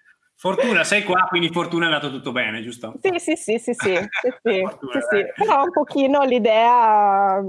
[0.43, 2.95] Fortuna, sei qua, quindi fortuna è andato tutto bene, giusto?
[3.01, 5.25] Sì, sì, sì, sì, sì, sì, sì, fortuna, sì, sì.
[5.37, 7.41] Però un pochino l'idea,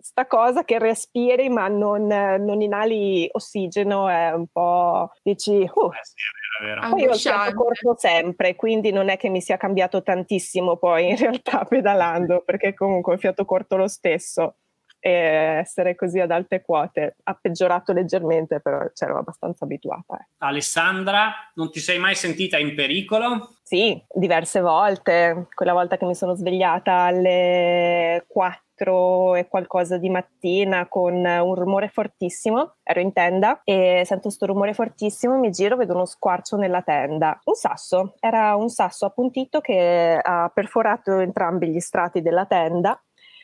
[0.00, 6.00] sta cosa che respiri ma non, non inali ossigeno è un po', dici, uh, eh
[6.02, 6.14] sì,
[6.58, 6.90] è vero, è vero.
[6.90, 10.78] Poi io ho il fiato corto sempre, quindi non è che mi sia cambiato tantissimo
[10.78, 14.56] poi in realtà pedalando, perché comunque ho il fiato corto lo stesso.
[15.04, 17.16] E essere così ad alte quote.
[17.24, 20.16] Ha peggiorato leggermente, però c'ero abbastanza abituata.
[20.16, 20.26] Eh.
[20.38, 23.56] Alessandra, non ti sei mai sentita in pericolo?
[23.64, 25.48] Sì, diverse volte.
[25.52, 31.88] Quella volta che mi sono svegliata alle 4 e qualcosa di mattina con un rumore
[31.88, 36.82] fortissimo, ero in tenda e sento questo rumore fortissimo, mi giro, vedo uno squarcio nella
[36.82, 37.38] tenda.
[37.44, 43.00] Un sasso, era un sasso appuntito che ha perforato entrambi gli strati della tenda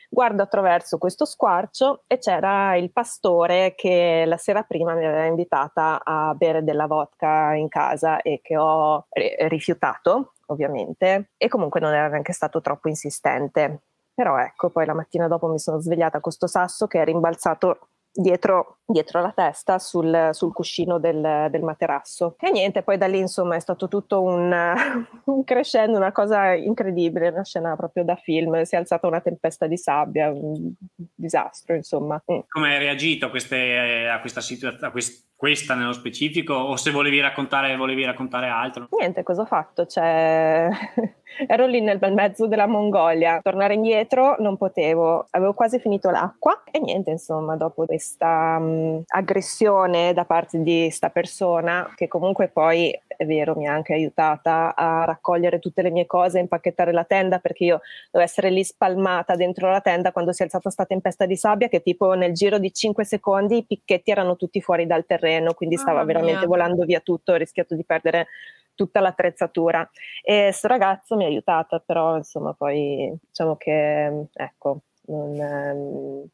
[0.09, 6.01] guardo attraverso questo squarcio e c'era il pastore che la sera prima mi aveva invitata
[6.03, 9.05] a bere della vodka in casa e che ho
[9.47, 13.83] rifiutato, ovviamente, e comunque non era neanche stato troppo insistente.
[14.13, 17.89] Però ecco, poi la mattina dopo mi sono svegliata con questo sasso che è rimbalzato
[18.11, 22.35] dietro, dietro la testa sul, sul cuscino del, del, materasso.
[22.39, 24.51] E niente, poi da lì insomma è stato tutto un,
[25.25, 29.67] un, crescendo, una cosa incredibile, una scena proprio da film, si è alzata una tempesta
[29.67, 30.73] di sabbia, un
[31.13, 32.21] disastro insomma.
[32.31, 32.39] Mm.
[32.47, 34.91] Come hai reagito a, queste, a questa situazione?
[35.39, 38.89] questa nello specifico o se volevi raccontare, volevi raccontare altro?
[38.91, 39.85] Niente, cosa ho fatto?
[39.85, 40.67] Cioè,
[41.47, 46.63] ero lì nel bel mezzo della Mongolia, tornare indietro non potevo, avevo quasi finito l'acqua
[46.69, 52.97] e niente, insomma, dopo questa um, aggressione da parte di sta persona, che comunque poi
[53.07, 57.39] è vero, mi ha anche aiutata a raccogliere tutte le mie cose, impacchettare la tenda,
[57.39, 61.25] perché io devo essere lì spalmata dentro la tenda quando si è alzata sta tempesta
[61.25, 65.05] di sabbia, che tipo nel giro di 5 secondi i picchetti erano tutti fuori dal
[65.05, 66.47] terreno quindi stava oh, veramente mia.
[66.47, 68.27] volando via tutto, ho rischiato di perdere
[68.73, 69.89] tutta l'attrezzatura.
[70.23, 76.29] E questo ragazzo mi ha aiutata, però insomma poi diciamo che ecco, non, ehm,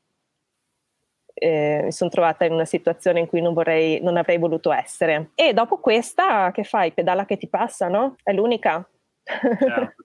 [1.35, 5.31] eh, mi sono trovata in una situazione in cui non, vorrei, non avrei voluto essere.
[5.35, 6.93] E dopo questa, che fai?
[6.93, 8.15] Pedala che ti passa, no?
[8.23, 8.87] È l'unica.
[9.23, 9.95] Certo, certo.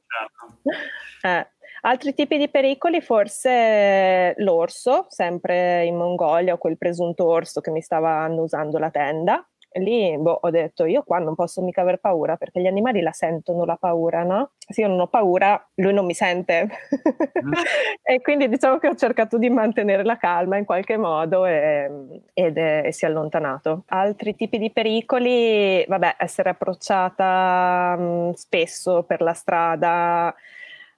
[1.22, 1.46] eh.
[1.82, 7.80] Altri tipi di pericoli, forse l'orso, sempre in Mongolia, o quel presunto orso che mi
[7.80, 9.49] stava annusando la tenda.
[9.74, 13.12] Lì boh, ho detto, io qua non posso mica aver paura, perché gli animali la
[13.12, 14.50] sentono la paura, no?
[14.58, 16.68] Se io non ho paura, lui non mi sente.
[17.44, 17.52] Mm.
[18.02, 21.88] e quindi diciamo che ho cercato di mantenere la calma in qualche modo e,
[22.32, 23.84] ed è, e si è allontanato.
[23.86, 30.34] Altri tipi di pericoli, vabbè, essere approcciata mh, mm, spesso per la strada,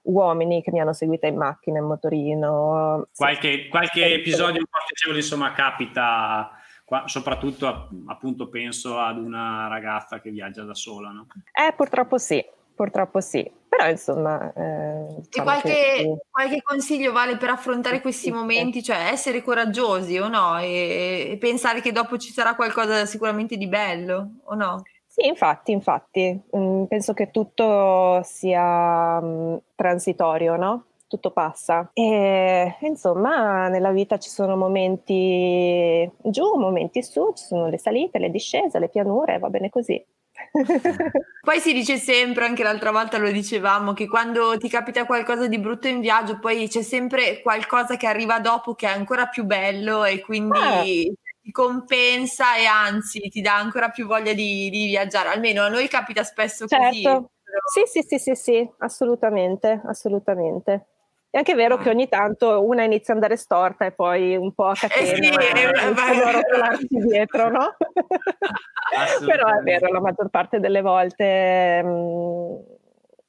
[0.03, 3.07] uomini che mi hanno seguita in macchina, in motorino.
[3.15, 6.57] Qualche, qualche episodio un po' piacevole, insomma, capita,
[6.93, 11.25] qua, soprattutto appunto penso ad una ragazza che viaggia da sola, no?
[11.51, 13.49] Eh, purtroppo sì, purtroppo sì.
[13.67, 14.53] Però insomma...
[14.53, 16.17] Eh, diciamo qualche, che...
[16.29, 18.83] qualche, consiglio vale per affrontare questi momenti?
[18.83, 20.59] Cioè essere coraggiosi o no?
[20.59, 24.83] E, e pensare che dopo ci sarà qualcosa sicuramente di bello o no?
[25.07, 30.85] Sì, infatti, infatti, mm, penso che tutto sia mm, transitorio, no?
[31.13, 31.91] Tutto passa.
[31.93, 38.31] E insomma, nella vita ci sono momenti giù, momenti su, ci sono le salite, le
[38.31, 40.03] discese, le pianure, va bene così.
[41.43, 45.59] poi si dice sempre, anche l'altra volta lo dicevamo, che quando ti capita qualcosa di
[45.59, 50.05] brutto in viaggio, poi c'è sempre qualcosa che arriva dopo che è ancora più bello
[50.05, 55.27] e quindi ah ti compensa e anzi ti dà ancora più voglia di, di viaggiare.
[55.27, 56.87] Almeno a noi capita spesso certo.
[56.87, 57.31] così.
[57.71, 60.87] Sì, sì, sì, sì, sì, assolutamente, assolutamente.
[61.33, 64.67] È anche vero che ogni tanto una inizia ad andare storta e poi un po'
[64.67, 67.75] a catena eh sì, e a rotolarsi dietro, no?
[69.25, 72.72] Però è vero, la maggior parte delle volte mh, mm,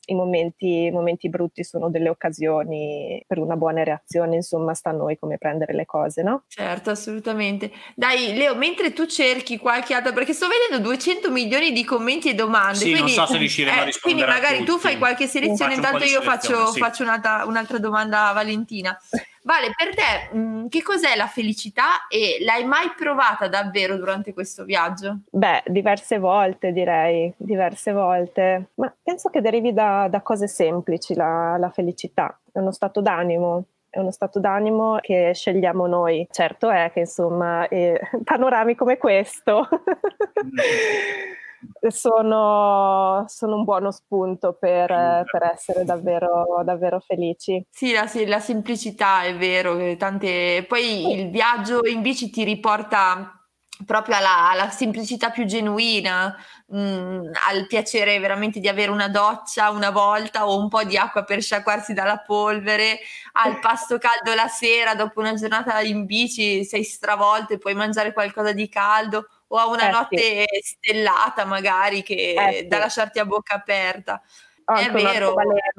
[0.06, 5.18] i momenti, momenti, brutti sono delle occasioni per una buona reazione, insomma sta a noi
[5.18, 6.44] come prendere le cose, no?
[6.48, 7.70] Certo, assolutamente.
[7.94, 12.34] Dai Leo, mentre tu cerchi qualche altra, perché sto vedendo 200 milioni di commenti e
[12.34, 15.26] domande, sì, quindi, non so se riusciremo eh, a rispondere Quindi magari tu fai qualche
[15.26, 16.78] selezione, intanto io faccio, sì.
[16.78, 18.98] faccio un'altra, un'altra domanda a Valentina.
[19.46, 24.32] Vale, per te mh, mm, che cos'è la felicità e l'hai mai provata davvero durante
[24.32, 25.20] questo viaggio?
[25.30, 31.56] Beh, diverse volte direi, diverse volte, ma penso che derivi da, da cose semplici la,
[31.58, 36.26] la felicità, è uno stato d'animo, è uno stato d'animo che scegliamo noi.
[36.30, 39.68] Certo è che insomma eh, panorami come questo
[41.88, 44.88] sono, sono, un buono spunto per,
[45.30, 47.64] per essere davvero, davvero, felici.
[47.70, 49.96] Sì la, sì, la, semplicità è vero.
[49.96, 50.64] Tante...
[50.68, 53.38] Poi il viaggio in bici ti riporta
[53.84, 56.36] proprio alla, alla semplicità più genuina,
[56.66, 60.96] mh, mm, al piacere veramente di avere una doccia una volta o un po' di
[60.96, 63.00] acqua per sciacquarsi dalla polvere,
[63.32, 68.12] al pasto caldo la sera dopo una giornata in bici sei stravolto e puoi mangiare
[68.12, 70.76] qualcosa di caldo o a una eh, notte sì.
[70.78, 72.82] stellata magari che eh, da sì.
[72.82, 74.20] lasciarti a bocca aperta.
[74.66, 75.34] Anche è vero.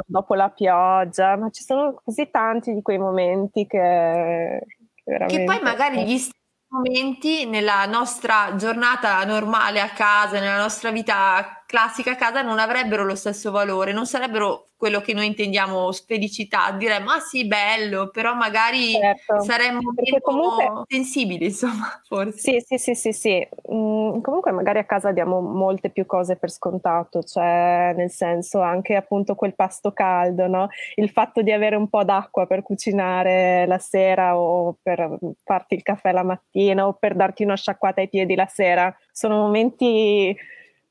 [0.06, 4.60] Dopo la pioggia, ma ci sono così tanti di quei momenti che,
[5.06, 5.38] Veramente.
[5.38, 6.34] Che poi magari gli stessi
[6.68, 13.16] momenti nella nostra giornata normale a casa, nella nostra vita classica casa non avrebbero lo
[13.16, 18.92] stesso valore, non sarebbero quello che noi intendiamo felicità, diremmo ah sì bello, però magari
[18.92, 19.42] certo.
[19.42, 20.84] saremmo meno comunque...
[20.88, 22.38] sensibili insomma forse.
[22.38, 26.52] Sì sì sì sì sì, mm, comunque magari a casa diamo molte più cose per
[26.52, 30.68] scontato, cioè nel senso anche appunto quel pasto caldo, no?
[30.96, 35.84] il fatto di avere un po' d'acqua per cucinare la sera o per farti il
[35.84, 40.36] caffè la mattina o per darti una sciacquata ai piedi la sera, sono momenti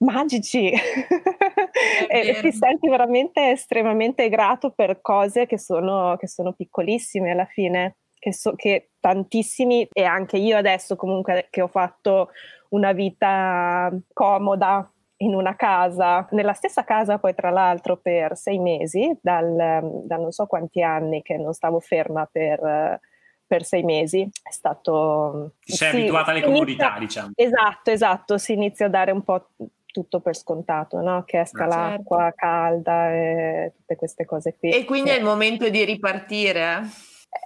[0.05, 0.70] magici
[2.09, 7.96] e ti senti veramente estremamente grato per cose che sono, che sono piccolissime alla fine,
[8.18, 12.30] che, so, che tantissimi e anche io adesso comunque che ho fatto
[12.70, 14.88] una vita comoda
[15.18, 20.32] in una casa, nella stessa casa poi tra l'altro per sei mesi, dal, da non
[20.32, 23.00] so quanti anni che non stavo ferma per,
[23.46, 24.28] per sei mesi.
[24.42, 25.52] È stato...
[25.61, 27.30] Ti sei sì, abituata alle comodità, diciamo.
[27.34, 29.48] Esatto, esatto, si inizia a dare un po'
[29.95, 31.22] tutto per scontato, no?
[31.24, 31.86] che esca ah, certo.
[31.86, 34.72] l'acqua calda e tutte queste cose qui.
[34.72, 36.82] E quindi è il momento di ripartire.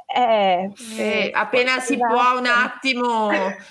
[0.06, 2.14] Eh, eh, appena si esatto.
[2.14, 3.28] può un attimo,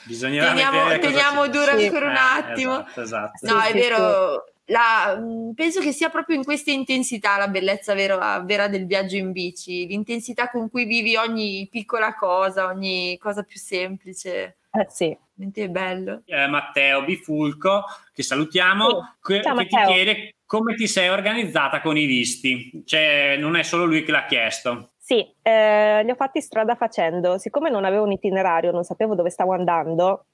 [0.07, 1.89] teniamo, teniamo dura sì.
[1.89, 2.85] per un eh, attimo.
[2.85, 3.31] Esatto, esatto.
[3.41, 4.43] No, sì, è sì, vero.
[4.65, 9.15] La, mm, penso che sia proprio in questa intensità la bellezza vera, vera, del viaggio
[9.15, 14.57] in bici, l'intensità con cui vivi ogni piccola cosa, ogni cosa più semplice.
[14.71, 15.17] Eh sì,
[15.53, 16.21] è bello.
[16.25, 17.83] Eh, Matteo Bifulco,
[18.13, 22.83] che salutiamo, oh, che, che ti chiede come ti sei organizzata con i visti.
[22.85, 24.91] Cioè, non è solo lui che l'ha chiesto.
[24.97, 27.37] Sì, eh, li ho fatti strada facendo.
[27.37, 30.25] Siccome non avevo un itinerario, non sapevo dove stavo andando,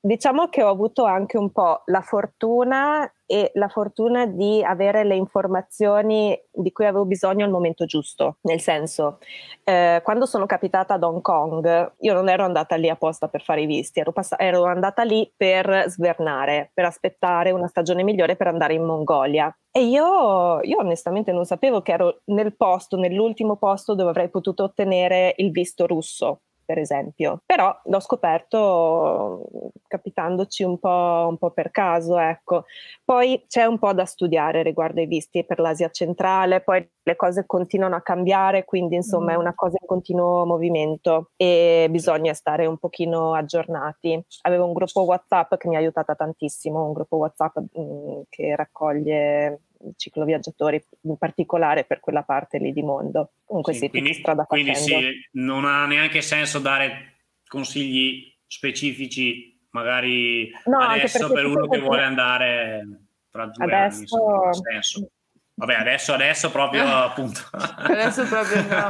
[0.00, 5.14] diciamo che ho avuto anche un po' la fortuna e la fortuna di avere le
[5.14, 9.18] informazioni di cui avevo bisogno al momento giusto, nel senso,
[9.64, 13.62] eh, quando sono capitata ad Hong Kong, io non ero andata lì apposta per fare
[13.62, 18.48] i visti, ero, pass- ero andata lì per svernare, per aspettare una stagione migliore per
[18.48, 19.54] andare in Mongolia.
[19.70, 24.64] E io, io, onestamente non sapevo che ero nel posto, nell'ultimo posto dove avrei potuto
[24.64, 27.40] ottenere il visto russo per esempio.
[27.44, 29.46] Però l'ho scoperto
[29.86, 32.64] capitandoci un po', un po', per caso, ecco.
[33.04, 37.44] Poi c'è un po' da studiare riguardo ai visti per l'Asia centrale, poi le cose
[37.46, 39.34] continuano a cambiare, quindi insomma mm.
[39.34, 44.24] è una cosa in continuo movimento e bisogna stare un pochino aggiornati.
[44.42, 48.56] Avevo un gruppo WhatsApp che mi ha aiutata tantissimo, un gruppo WhatsApp mh, mm, che
[48.56, 49.60] raccoglie
[49.96, 53.32] cicloviaggiatori, in particolare per quella parte lì di mondo.
[53.44, 60.50] Comunque sì, sì quindi, strada quindi sì, non ha neanche senso dare consigli specifici, magari
[60.66, 62.82] no, adesso per uno che vuole andare
[63.30, 64.42] tra due adesso...
[64.44, 64.54] anni.
[64.54, 65.10] Senso.
[65.54, 67.40] Vabbè, adesso, adesso proprio appunto.
[67.52, 68.88] adesso proprio no.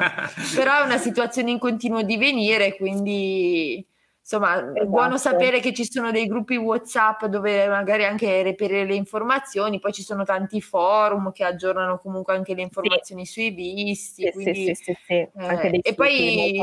[0.54, 3.84] Però è una situazione in continuo divenire, quindi
[4.22, 4.80] insomma, esatto.
[4.80, 9.80] è buono sapere che ci sono dei gruppi WhatsApp dove magari anche reperire le informazioni,
[9.80, 13.32] poi ci sono tanti forum che aggiornano comunque anche le informazioni sì.
[13.32, 14.22] sui visti.
[14.22, 16.56] Sì, quindi, sì, eh, e, poi,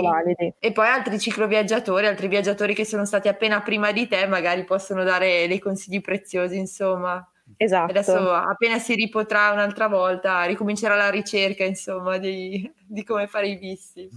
[0.57, 5.03] e poi altri cicloviaggiatori, altri viaggiatori che sono stati appena prima di te, magari possono
[5.03, 7.23] dare dei consigli preziosi, insomma.
[7.57, 7.89] Esatto.
[7.89, 13.57] Adesso appena si ripotrà un'altra volta, ricomincerà la ricerca, insomma, di, di come fare i
[13.57, 14.09] visti.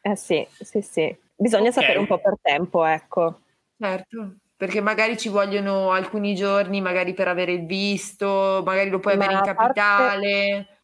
[0.00, 1.26] Eh sì, sì, sì.
[1.40, 1.82] Bisogna okay.
[1.82, 3.40] sapere un po' per tempo, ecco.
[3.78, 9.16] Certo, perché magari ci vogliono alcuni giorni, magari per avere il visto, magari lo puoi
[9.16, 10.50] ma avere in capitale.
[10.66, 10.82] Parte...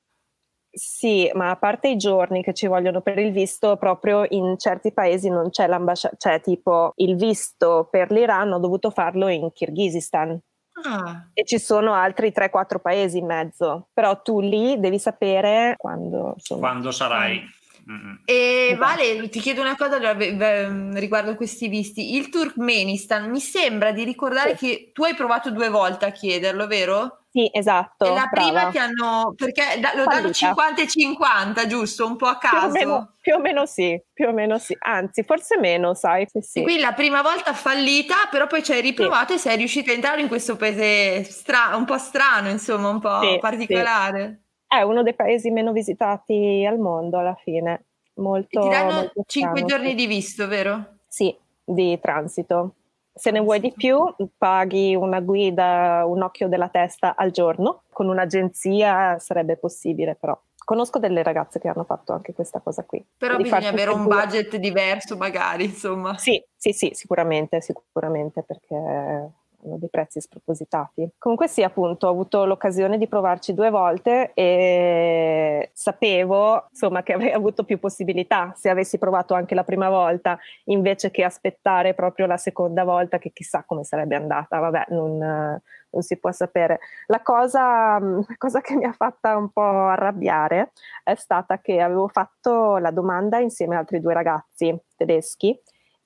[0.70, 4.92] Sì, ma a parte i giorni che ci vogliono per il visto, proprio in certi
[4.92, 10.38] paesi non c'è l'ambasciata, cioè tipo il visto per l'Iran ho dovuto farlo in Kirghizistan.
[10.84, 11.30] Ah.
[11.32, 16.68] E ci sono altri 3-4 paesi in mezzo, però tu lì devi sapere quando, insomma,
[16.68, 17.40] quando sarai.
[17.90, 18.14] Mm-hmm.
[18.24, 18.76] E.
[18.78, 19.98] Vale, ti chiedo una cosa
[20.94, 22.14] riguardo questi visti.
[22.14, 24.66] Il Turkmenistan mi sembra di ricordare sì.
[24.66, 27.24] che tu hai provato due volte a chiederlo, vero?
[27.34, 28.04] Sì, esatto.
[28.04, 28.30] E la brava.
[28.30, 32.06] prima ti hanno perché lo danno 50 e 50, giusto?
[32.06, 32.56] Un po' a caso.
[32.56, 34.76] Più o, meno, più o meno sì, più o meno sì.
[34.78, 36.26] Anzi, forse meno, sai?
[36.30, 36.62] Sì, sì.
[36.62, 39.34] Quindi la prima volta fallita, però poi ci hai riprovato sì.
[39.34, 43.38] e sei riuscita a entrare in questo paese stra- un po' strano, insomma, un po'
[43.40, 44.43] particolare.
[44.78, 47.84] È uno dei paesi meno visitati al mondo alla fine.
[48.14, 50.98] Molto, e ti danno 5 giorni di visto, vero?
[51.06, 52.74] Sì, di transito.
[53.12, 53.98] Se ne vuoi di più,
[54.36, 57.82] paghi una guida, un occhio della testa al giorno.
[57.92, 60.36] Con un'agenzia sarebbe possibile, però.
[60.64, 63.04] Conosco delle ragazze che hanno fatto anche questa cosa qui.
[63.18, 66.16] Però bisogna avere un budget diverso, magari, insomma.
[66.16, 69.30] Sì, sì, sì, sicuramente, sicuramente, perché
[69.64, 71.08] hanno dei prezzi spropositati.
[71.18, 77.32] Comunque sì, appunto, ho avuto l'occasione di provarci due volte e sapevo insomma che avrei
[77.32, 82.36] avuto più possibilità se avessi provato anche la prima volta invece che aspettare proprio la
[82.36, 84.58] seconda volta che chissà come sarebbe andata.
[84.58, 86.80] Vabbè, non, non si può sapere.
[87.06, 92.08] La cosa, la cosa che mi ha fatta un po' arrabbiare è stata che avevo
[92.08, 95.58] fatto la domanda insieme a altri due ragazzi tedeschi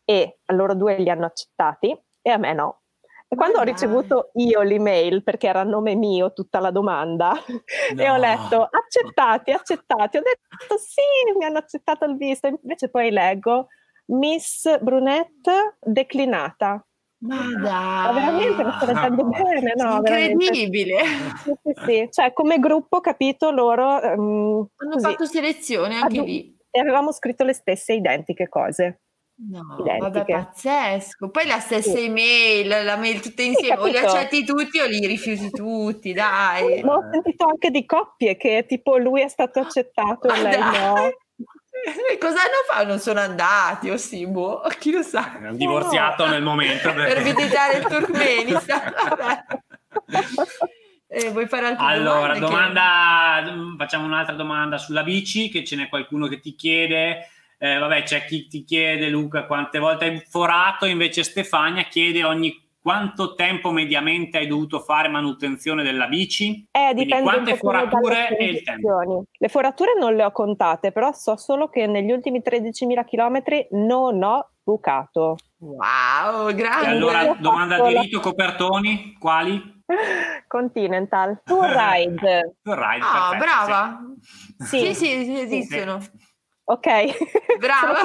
[0.04, 2.80] e a loro due li hanno accettati e a me no.
[3.30, 7.62] E quando ho ricevuto io l'email, perché era a nome mio tutta la domanda, no.
[8.02, 13.10] e ho letto accettati, accettati, ho detto sì, mi hanno accettato il visto, invece poi
[13.10, 13.68] leggo
[14.06, 16.82] Miss Brunette declinata.
[17.20, 19.96] Ma dai, ma veramente lo sto leggendo bene, no?
[19.96, 20.98] Incredibile.
[21.42, 23.96] Sì, sì, sì, Cioè, come gruppo, capito, loro...
[23.96, 26.56] Um, Hanno così, fatto selezione anche lì.
[26.70, 29.00] E avevamo scritto le stesse identiche cose.
[29.40, 29.98] No, Identiche.
[29.98, 31.30] vabbè, pazzesco.
[31.30, 32.06] Poi la stessa sì.
[32.06, 36.82] email, la mail tutte insieme, o li accetti tutti o li rifiuti tutti, dai.
[36.82, 41.12] Ma ho sentito anche di coppie che tipo lui è stato accettato e lei no.
[42.10, 42.86] E cosa hanno fatto?
[42.86, 45.34] Non sono andati, o sì, boh, chi lo sa.
[45.36, 46.32] Hanno divorziato no.
[46.32, 46.92] nel momento.
[46.92, 47.14] Perché...
[47.14, 48.92] per visitare il Turkmenistan.
[51.10, 53.50] Eh, vuoi fare altre allora, domanda, che...
[53.78, 58.24] facciamo un'altra domanda sulla bici, che ce n'è qualcuno che ti chiede eh, vabbè, c'è
[58.24, 64.38] chi ti chiede, Luca, quante volte hai forato, invece Stefania chiede ogni quanto tempo mediamente
[64.38, 66.66] hai dovuto fare manutenzione della bici?
[66.70, 69.24] Eh, dipende quante forature e il tempo?
[69.30, 74.22] Le forature non le ho contate, però so solo che negli ultimi 13.000 km non
[74.22, 75.36] ho bucato.
[75.58, 76.86] Wow, grande!
[76.86, 79.82] E allora, domanda di rito, copertoni, quali?
[80.46, 82.56] Continental, Tour Ride.
[82.62, 84.00] Tour Ride, ah, perfetto, brava!
[84.58, 84.78] Sì.
[84.78, 84.94] Sì.
[84.94, 86.00] sì, sì, esistono.
[86.00, 86.27] Sì.
[86.70, 88.00] Ok, brava.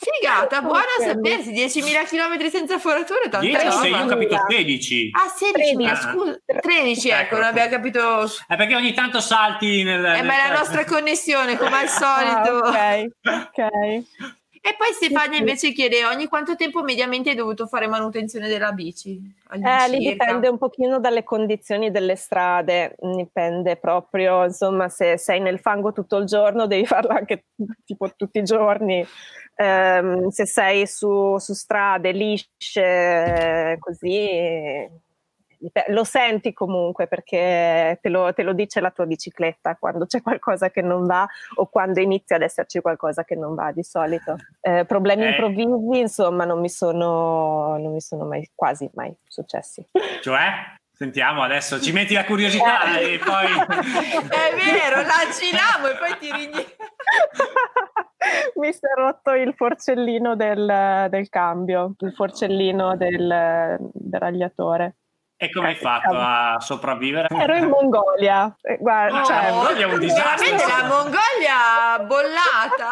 [0.00, 3.86] Figata, buona a sapersi, 10.000 km senza forature, tanta 10, roba.
[3.86, 5.10] io ho capito 16.
[5.12, 8.24] Ah, 16, ah, scusa, 13, ecco, ecco, non abbiamo capito.
[8.48, 10.04] È perché ogni tanto salti nel...
[10.04, 10.26] Eh, nel...
[10.26, 12.58] ma è la nostra connessione, come al solito.
[12.64, 14.02] Ah, ok, ok.
[14.62, 19.18] E poi Stefania invece chiede ogni quanto tempo mediamente hai dovuto fare manutenzione della bici?
[19.50, 25.60] Eh, lì dipende un pochino dalle condizioni delle strade, dipende proprio, insomma, se sei nel
[25.60, 27.46] fango tutto il giorno devi farlo anche
[27.86, 29.04] tipo tutti i giorni,
[29.56, 35.08] um, se sei su, su strade lisce, così
[35.88, 40.70] lo senti comunque perché te lo, te lo, dice la tua bicicletta quando c'è qualcosa
[40.70, 44.36] che non va o quando inizia ad esserci qualcosa che non va di solito.
[44.60, 45.30] Eh, problemi eh.
[45.30, 49.86] improvvisi, insomma, non mi, sono, non mi sono mai, quasi mai successi.
[50.22, 50.78] Cioè?
[50.92, 53.14] Sentiamo adesso, ci metti la curiosità eh.
[53.14, 53.46] e poi...
[53.48, 56.62] È vero, lanciamo e poi ti rigni...
[58.56, 64.96] Mi si è rotto il forcellino del, del cambio, il forcellino del, del ragliatore.
[65.42, 67.28] E come hai fatto a sopravvivere?
[67.34, 68.54] Ero in Mongolia.
[68.60, 70.54] Eh, guarda, oh, cioè, la Mongolia è un disastro.
[70.54, 72.90] la Mongolia bollata.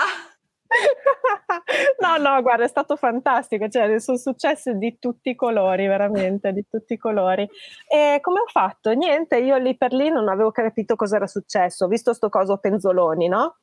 [2.00, 6.64] no, no, guarda, è stato fantastico, cioè, sono successe di tutti i colori, veramente, di
[6.66, 7.46] tutti i colori.
[7.86, 8.92] E come ho fatto?
[8.92, 12.56] Niente, io lì per lì non avevo capito cosa era successo, ho visto sto coso
[12.56, 13.58] penzoloni, no?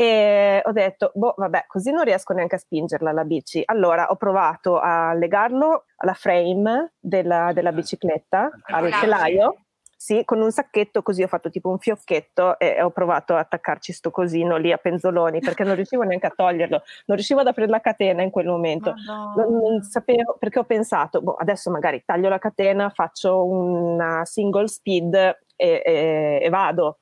[0.00, 3.60] E ho detto, boh, vabbè, così non riesco neanche a spingerla la bici.
[3.66, 9.56] Allora ho provato a legarlo alla frame della, della bicicletta, al telaio,
[9.94, 13.92] sì, con un sacchetto così ho fatto tipo un fiocchetto e ho provato a attaccarci
[13.92, 17.68] sto cosino lì a penzoloni perché non riuscivo neanche a toglierlo, non riuscivo ad aprire
[17.68, 18.92] la catena in quel momento.
[18.92, 19.34] Oh, no.
[19.36, 24.66] non, non, sapevo perché ho pensato, boh, adesso magari taglio la catena, faccio una single
[24.66, 25.14] speed
[25.56, 27.00] e, e, e vado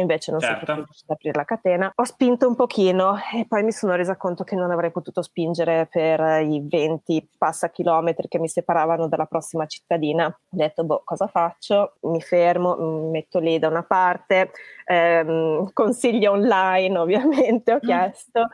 [0.00, 0.66] invece non certo.
[0.66, 1.92] sono riuscita ad aprire la catena.
[1.94, 5.88] Ho spinto un pochino e poi mi sono resa conto che non avrei potuto spingere
[5.90, 10.26] per i 20 passa chilometri che mi separavano dalla prossima cittadina.
[10.26, 11.96] Ho detto, boh, cosa faccio?
[12.02, 14.50] Mi fermo, mi metto lì da una parte,
[14.84, 17.80] ehm, consigli online ovviamente ho mm.
[17.80, 18.48] chiesto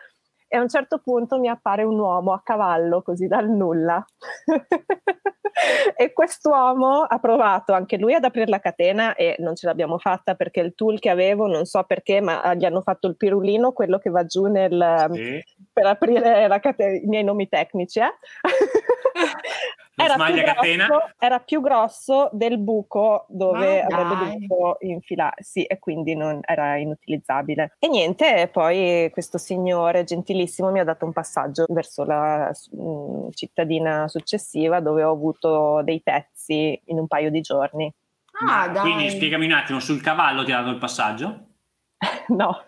[0.52, 4.04] e a un certo punto mi appare un uomo a cavallo così dal nulla
[5.96, 10.34] e quest'uomo ha provato anche lui ad aprire la catena e non ce l'abbiamo fatta
[10.34, 13.98] perché il tool che avevo non so perché ma gli hanno fatto il pirulino quello
[13.98, 15.44] che va giù nel, sì.
[15.72, 18.14] per aprire la catena i miei nomi tecnici eh?
[20.04, 25.78] era più, grosso, era più, grosso, del buco dove oh, avrebbe dovuto infilare, sì, e
[25.78, 27.76] quindi non, era inutilizzabile.
[27.78, 33.28] E niente, poi questo signore gentilissimo mi ha dato un passaggio verso la mh, mm,
[33.32, 37.92] cittadina successiva dove ho avuto dei pezzi in un paio di giorni.
[38.44, 41.46] Ah, quindi spiegami un attimo, sul cavallo ti ha dato il passaggio?
[42.28, 42.64] no.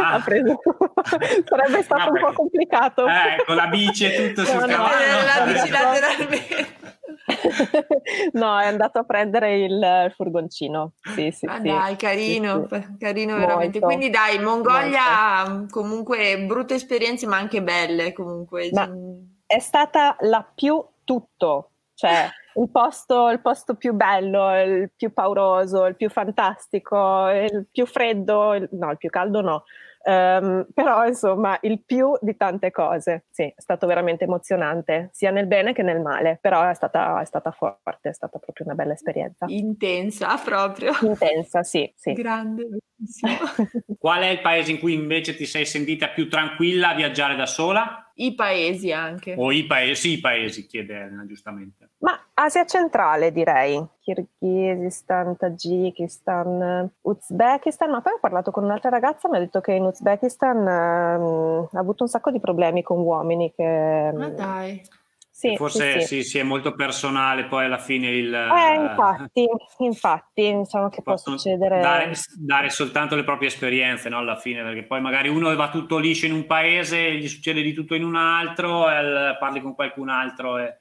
[0.00, 0.20] Ah.
[0.24, 0.58] preso...
[1.48, 3.06] sarebbe stato no, un po' complicato.
[3.06, 5.06] Eh, con la bici e tutto sul no, cavallo.
[5.06, 6.78] No, la bici lateralmente.
[8.32, 10.92] no, è andato a prendere il furgoncino.
[11.14, 11.62] Sì, sì, ah, sì.
[11.68, 12.96] dai, carino, sì, sì.
[12.98, 13.78] carino veramente.
[13.78, 15.80] Molto, Quindi dai, Mongolia molto.
[15.80, 18.70] comunque brutte esperienze ma anche belle comunque.
[18.72, 18.88] Ma
[19.46, 25.86] è stata la più tutto, cioè il posto, il posto più bello, il più pauroso,
[25.86, 29.64] il più fantastico, il più freddo, il, no, il più caldo no,
[30.02, 35.46] Um, però insomma il più di tante cose, sì, è stato veramente emozionante, sia nel
[35.46, 38.94] bene che nel male, però è stata, è stata forte, è stata proprio una bella
[38.94, 39.44] esperienza.
[39.48, 40.92] Intensa proprio.
[41.02, 41.92] Intensa, sì.
[41.94, 42.14] sì.
[42.14, 42.66] Grande,
[43.98, 47.46] Qual è il paese in cui invece ti sei sentita più tranquilla a viaggiare da
[47.46, 48.09] sola?
[48.20, 49.34] I paesi anche.
[49.36, 51.90] O i paesi, sì, i paesi, chiede Elena giustamente.
[51.98, 59.36] Ma Asia centrale direi, Kirghizistan, Tagikistan, Uzbekistan, ma poi ho parlato con un'altra ragazza mi
[59.36, 64.12] ha detto che in Uzbekistan ehm, ha avuto un sacco di problemi con uomini che...
[64.14, 64.82] Ma dai.
[65.40, 66.22] Sì, Forse sì, sì.
[66.22, 68.30] sì, è molto personale poi alla fine il...
[68.34, 71.80] Eh, infatti, infatti, diciamo che può succedere...
[71.80, 75.96] Dare, dare, soltanto le proprie esperienze, no, alla fine, perché poi magari uno va tutto
[75.96, 78.84] liscio in un paese, gli succede di tutto in un altro,
[79.38, 80.76] parli con qualcun altro e...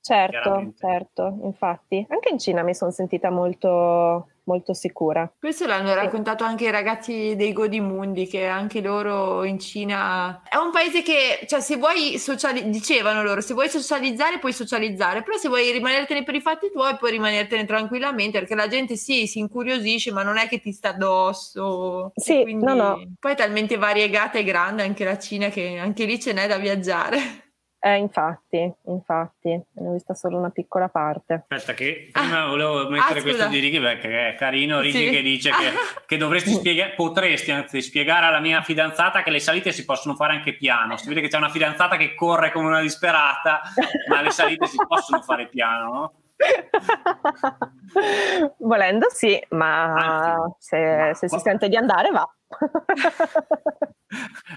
[0.00, 2.06] Certo, certo, infatti.
[2.08, 5.30] Anche in Cina mi sono sentita molto, molto sicura.
[5.38, 10.42] Questo l'hanno raccontato anche i ragazzi dei Godimundi, che anche loro in Cina...
[10.48, 15.22] È un paese che, cioè, se vuoi socializzare, dicevano loro, se vuoi socializzare puoi socializzare,
[15.22, 19.26] però se vuoi rimanertene per i fatti tuoi puoi rimanertene tranquillamente, perché la gente sì,
[19.26, 22.12] si incuriosisce, ma non è che ti sta addosso.
[22.14, 22.64] Sì, quindi...
[22.64, 23.02] no, no.
[23.18, 26.58] Poi è talmente variegata e grande anche la Cina che anche lì ce n'è da
[26.58, 27.45] viaggiare.
[27.86, 31.44] Eh, infatti, infatti, ne ho vista solo una piccola parte.
[31.46, 34.80] Aspetta, che prima ah, volevo mettere ah, questo di Ricky perché è carino.
[34.80, 35.10] Ricky sì.
[35.10, 35.70] che dice che,
[36.04, 40.32] che dovresti spiegare, potresti anzi spiegare alla mia fidanzata che le salite si possono fare
[40.32, 40.96] anche piano.
[40.96, 43.60] Si vede che c'è una fidanzata che corre come una disperata,
[44.08, 46.12] ma le salite si possono fare piano, no?
[48.58, 52.28] Volendo sì, ma se, ma, se si sente di andare va.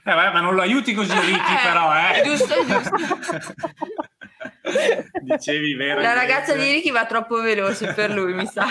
[0.03, 2.21] eh, vabbè, ma non lo aiuti così Ricky eh, però, eh.
[2.23, 2.95] Giusto, giusto.
[5.21, 6.01] Dicevi vero.
[6.01, 8.65] La ragazza di Ricky va troppo veloce per lui, mi sa.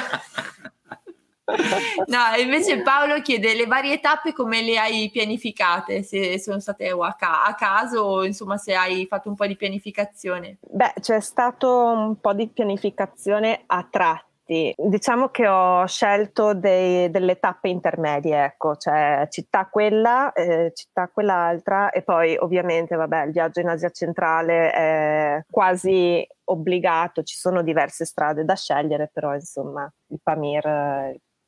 [2.07, 7.15] No, invece Paolo chiede le varie tappe come le hai pianificate, se sono state a,
[7.19, 10.59] ca- a caso o insomma se hai fatto un po' di pianificazione.
[10.61, 17.39] Beh, c'è stato un po' di pianificazione a tratti Diciamo che ho scelto dei, delle
[17.39, 23.61] tappe intermedie, ecco, cioè città quella, eh, città quell'altra e poi ovviamente, vabbè, il viaggio
[23.61, 30.19] in Asia centrale è quasi obbligato, ci sono diverse strade da scegliere, però insomma il
[30.23, 30.65] Pamir,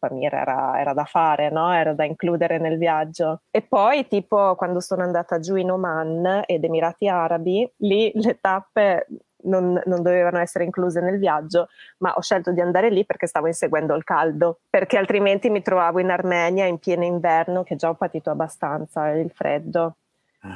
[0.00, 1.72] Pamir era, era, da fare, no?
[1.72, 3.42] era da includere nel viaggio.
[3.50, 9.06] E poi, tipo, quando sono andata giù in Oman ed Emirati Arabi, lì le tappe
[9.42, 13.46] non, non, dovevano essere incluse nel viaggio, ma ho scelto di andare lì perché stavo
[13.46, 17.94] inseguendo il caldo, perché altrimenti mi trovavo in Armenia in pieno inverno, che già ho
[17.94, 19.96] patito abbastanza il freddo.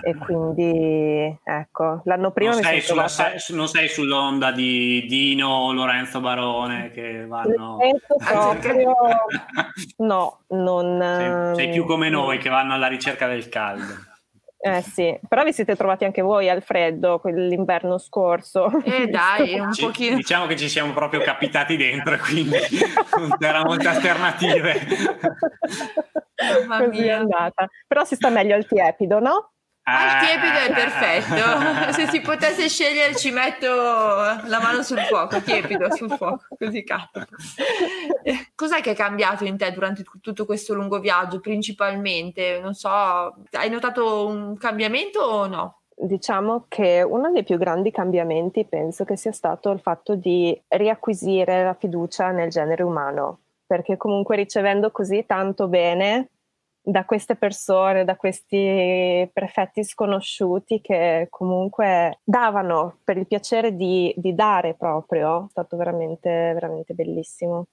[0.02, 3.38] E quindi ecco, l'anno prima non sei, sulla, trovata...
[3.38, 7.78] sei, non sei sull'onda di Dino o Lorenzo Barone che vanno
[8.16, 8.94] proprio...
[9.98, 14.12] no, non sei, sei più come noi che vanno alla ricerca del caldo.
[14.66, 18.70] Eh sì, però vi siete trovati anche voi al freddo quell'inverno scorso.
[18.82, 20.16] Eh dai, un ci, pochino.
[20.16, 22.56] Diciamo che ci siamo proprio capitati dentro, quindi
[23.18, 24.86] non c'erano molte alternative.
[26.78, 27.68] Così è andata.
[27.86, 29.52] Però si sta meglio al tiepido, no?
[29.86, 31.92] Al tiepido è perfetto.
[31.92, 37.20] Se si potesse scegliere, ci metto la mano sul fuoco, tiepido sul fuoco, così capo.
[38.54, 42.60] Cos'è che è cambiato in te durante tutto questo lungo viaggio, principalmente?
[42.62, 45.80] Non so, hai notato un cambiamento o no?
[45.94, 51.62] Diciamo che uno dei più grandi cambiamenti penso che sia stato il fatto di riacquisire
[51.62, 56.30] la fiducia nel genere umano, perché comunque ricevendo così tanto bene
[56.86, 64.34] da queste persone, da questi prefetti sconosciuti che comunque davano per il piacere di, di
[64.34, 67.66] dare proprio, è stato veramente, veramente bellissimo.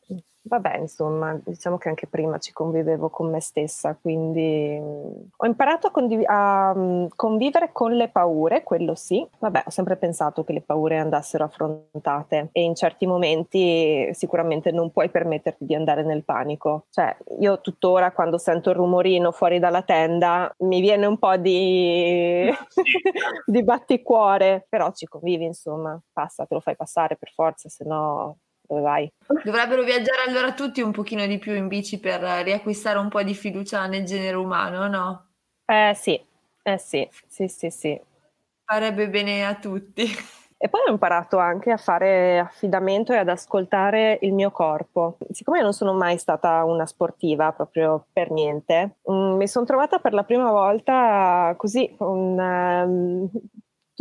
[0.43, 5.85] Vabbè, insomma, diciamo che anche prima ci convivevo con me stessa, quindi mh, ho imparato
[5.87, 9.25] a, condiv- a mh, convivere con le paure, quello sì.
[9.37, 14.89] Vabbè, ho sempre pensato che le paure andassero affrontate e in certi momenti sicuramente non
[14.91, 16.85] puoi permetterti di andare nel panico.
[16.89, 22.49] Cioè, io tuttora quando sento il rumorino fuori dalla tenda mi viene un po' di,
[23.45, 28.37] di batticuore, però ci convivi, insomma, passa, te lo fai passare per forza, se no
[28.71, 29.11] dove vai?
[29.43, 33.35] Dovrebbero viaggiare allora tutti un pochino di più in bici per riacquistare un po' di
[33.35, 35.25] fiducia nel genere umano, no?
[35.65, 36.19] Eh sì,
[36.63, 38.01] eh sì, sì, sì, sì.
[38.63, 40.05] Farebbe bene a tutti.
[40.63, 45.17] E poi ho imparato anche a fare affidamento e ad ascoltare il mio corpo.
[45.31, 50.13] Siccome non sono mai stata una sportiva proprio per niente, mm, mi sono trovata per
[50.13, 53.29] la prima volta così, un, um,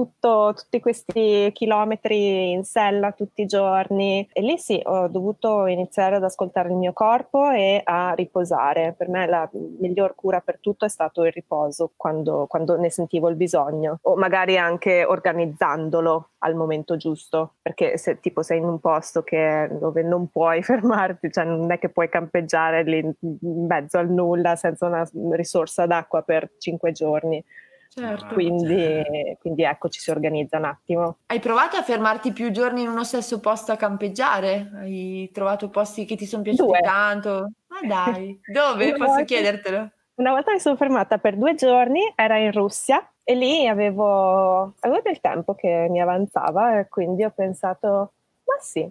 [0.01, 6.16] tutto, tutti questi chilometri in sella tutti i giorni e lì sì, ho dovuto iniziare
[6.16, 8.94] ad ascoltare il mio corpo e a riposare.
[8.96, 13.28] Per me la miglior cura per tutto è stato il riposo quando, quando ne sentivo
[13.28, 18.80] il bisogno o magari anche organizzandolo al momento giusto, perché se tipo sei in un
[18.80, 23.98] posto che, dove non puoi fermarti, cioè non è che puoi campeggiare lì in mezzo
[23.98, 27.44] al nulla senza una risorsa d'acqua per cinque giorni.
[27.93, 28.34] Certo.
[28.34, 29.03] Quindi,
[29.41, 31.16] quindi, ecco, ci si organizza un attimo.
[31.26, 34.70] Hai provato a fermarti più giorni in uno stesso posto a campeggiare?
[34.76, 36.80] Hai trovato posti che ti sono piaciuti due.
[36.80, 37.51] tanto?
[37.66, 38.84] Ma dai, dove?
[38.84, 39.91] Una Posso volta, chiedertelo?
[40.14, 45.01] Una volta mi sono fermata per due giorni, era in Russia e lì avevo, avevo
[45.03, 48.12] del tempo che mi avanzava e quindi ho pensato,
[48.45, 48.88] ma sì,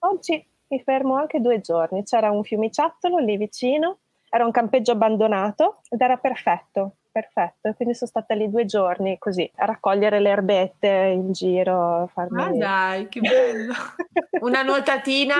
[0.00, 2.04] oggi mi fermo anche due giorni.
[2.04, 3.96] C'era un fiumiciattolo lì vicino,
[4.28, 7.72] era un campeggio abbandonato ed era perfetto perfetto.
[7.74, 12.10] Quindi sono stata lì due giorni così a raccogliere le erbette in giro.
[12.12, 12.42] Farmi...
[12.42, 13.72] Ah dai, che bello!
[14.44, 15.36] Una nuotatina?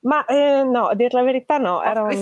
[0.00, 2.12] Ma eh, no, a dire la verità no, era, un...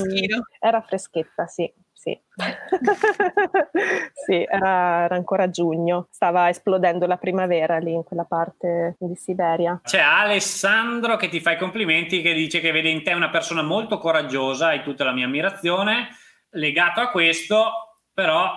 [0.60, 1.70] era freschetta, sì.
[2.02, 2.20] Sì,
[4.26, 9.80] sì era, era, ancora giugno, stava esplodendo la primavera lì in quella parte di Siberia.
[9.84, 13.62] C'è Alessandro che ti fa i complimenti, che dice che vede in te una persona
[13.62, 16.08] molto coraggiosa, hai tutta la mia ammirazione.
[16.50, 17.70] Legato a questo,
[18.12, 18.50] però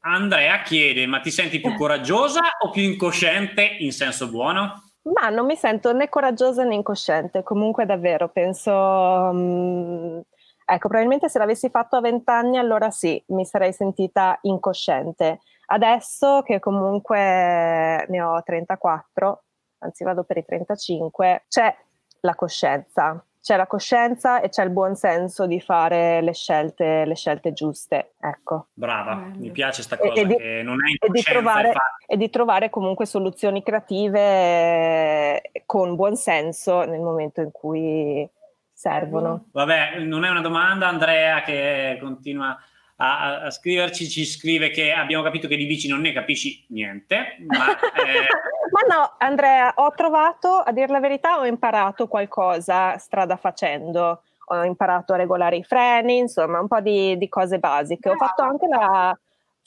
[0.00, 4.82] Andrea chiede, ma ti senti più coraggiosa o più incosciente in senso buono?
[5.02, 8.72] Ma non mi sento né coraggiosa né incosciente, comunque davvero penso...
[8.72, 10.22] Um,
[10.64, 15.40] ecco, probabilmente se l'avessi fatto a 20 anni allora sì, mi sarei sentita incosciente.
[15.66, 19.42] Adesso che comunque ne ho 34,
[19.78, 21.74] anzi vado per i 35, c'è
[22.20, 27.14] la coscienza, c'è la coscienza e c'è il buon senso di fare le scelte, le
[27.14, 28.12] scelte giuste.
[28.20, 28.66] Ecco.
[28.74, 29.38] Brava, Bello.
[29.38, 31.72] mi piace questa cosa e, di, che non è e di, trovare,
[32.06, 38.28] e di trovare comunque soluzioni creative eh, con buon senso nel momento in cui
[38.70, 39.46] servono.
[39.50, 42.54] Vabbè, non è una domanda, Andrea, che continua
[43.00, 47.36] a, a, scriverci, ci scrive che abbiamo capito che di bici non ne capisci niente.
[47.46, 48.26] Ma, eh...
[48.70, 54.22] ma no, Andrea, ho trovato, a dire la verità, ho imparato qualcosa strada facendo.
[54.50, 58.08] Ho imparato a regolare i freni, insomma, un po' di, di cose basiche.
[58.08, 59.16] Ho fatto anche la,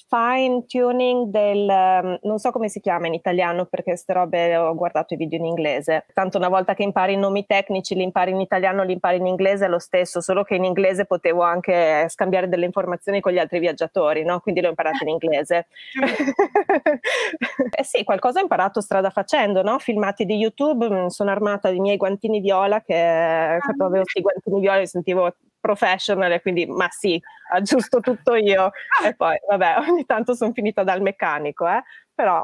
[0.08, 4.74] fine tuning del, um, non so come si chiama in italiano perché queste robe ho
[4.76, 8.32] guardato i video in inglese, tanto una volta che impari i nomi tecnici li impari
[8.32, 12.08] in italiano, li impari in inglese è lo stesso, solo che in inglese potevo anche
[12.10, 14.40] scambiare delle informazioni con gli altri viaggiatori, no?
[14.40, 15.68] quindi l'ho imparato in inglese.
[17.78, 19.80] eh sì, qualcosa ho imparato strada facendo, no?
[19.80, 24.60] filmati di YouTube, mm, sono armata di miei guantini viola che quando avevo questi guantini
[24.60, 27.22] viola mi sentivo professional e quindi ma sì,
[27.54, 28.72] aggiusto tutto io
[29.06, 31.82] e poi vabbè ogni tanto sono finita dal meccanico eh
[32.14, 32.44] però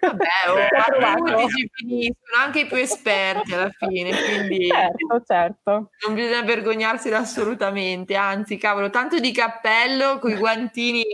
[0.00, 0.26] vabbè
[1.36, 5.90] oh, finiscono anche i più esperti alla fine quindi certo certo.
[6.06, 11.04] non bisogna vergognarsi assolutamente anzi cavolo tanto di cappello con i guantini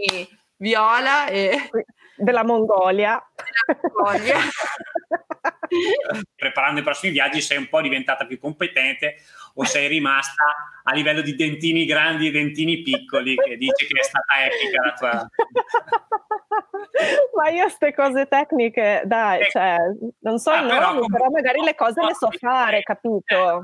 [0.56, 1.68] viola e
[2.16, 3.22] della Mongolia,
[3.66, 4.38] della Mongolia.
[6.34, 9.16] preparando i prossimi viaggi sei un po' diventata più competente
[9.58, 10.44] o sei rimasta
[10.82, 14.92] a livello di dentini grandi e dentini piccoli che dice che è stata epica la
[14.92, 15.28] tua
[17.34, 19.76] ma io queste cose tecniche dai eh, cioè,
[20.20, 23.22] non so ah, nomi, però, però, magari le cose le so fare capito?
[23.24, 23.62] eh,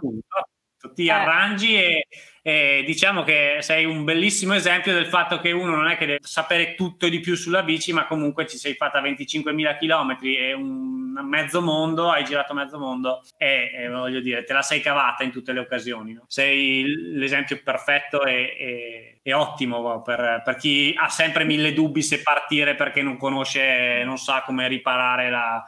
[0.95, 2.07] ti arrangi e
[2.45, 6.19] e diciamo che sei un bellissimo esempio del fatto che uno non è che deve
[6.23, 10.53] sapere tutto e di più sulla bici, ma comunque ci sei fatta 25.000 km e
[10.53, 15.23] un mezzo mondo, hai girato mezzo mondo e, e voglio dire, te la sei cavata
[15.23, 16.15] in tutte le occasioni.
[16.15, 16.25] No?
[16.27, 22.23] Sei l'esempio perfetto e, e, e ottimo per, per, chi ha sempre mille dubbi se
[22.23, 25.65] partire perché non conosce, non sa come riparare la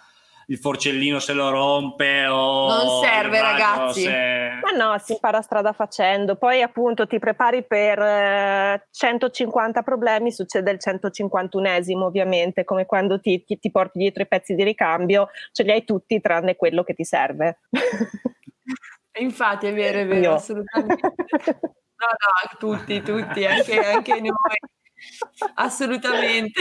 [0.47, 4.03] il forcellino se lo rompe o non serve ragazzi.
[4.03, 4.61] se...
[4.63, 6.37] ma no si impara strada facendo.
[6.37, 13.45] Poi appunto ti prepari per eh, 150 problemi succede il 151esimo ovviamente come quando ti,
[13.45, 16.95] ti, ti, porti dietro i pezzi di ricambio ce li hai tutti tranne quello che
[16.95, 17.61] ti serve.
[19.19, 20.35] Infatti è vero è vero Io.
[20.35, 21.15] assolutamente.
[21.97, 24.59] No no tutti tutti anche, anche noi.
[25.55, 26.61] Assolutamente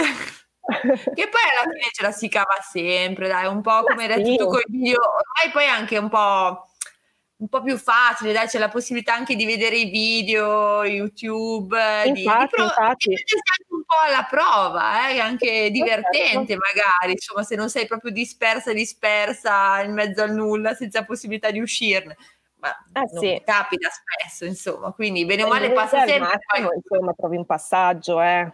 [0.65, 4.43] che poi alla fine ce la si cava sempre, dai, un po' come hai detto
[4.43, 6.69] tu con i video, ormai poi è anche un po',
[7.35, 12.11] un po' più facile, dai, c'è la possibilità anche di vedere i video, YouTube, infatti,
[12.13, 13.09] di, di, pro- infatti.
[13.09, 13.15] di
[13.69, 15.19] un po' alla prova, eh?
[15.19, 21.03] anche divertente magari, insomma, se non sei proprio dispersa, dispersa in mezzo al nulla, senza
[21.03, 22.15] possibilità di uscirne.
[22.63, 23.41] Ma eh, sì.
[23.43, 26.19] capita spesso, insomma, quindi bene o male passa sempre.
[26.19, 26.77] Massimo, poi...
[26.77, 28.53] Insomma, trovi un passaggio, eh.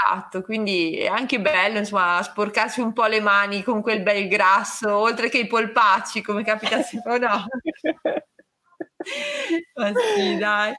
[0.00, 4.96] Esatto, quindi è anche bello, insomma, sporcarsi un po' le mani con quel bel grasso,
[4.96, 7.46] oltre che i polpacci, come capita sempre, no?
[9.74, 10.72] Ma sì, dai.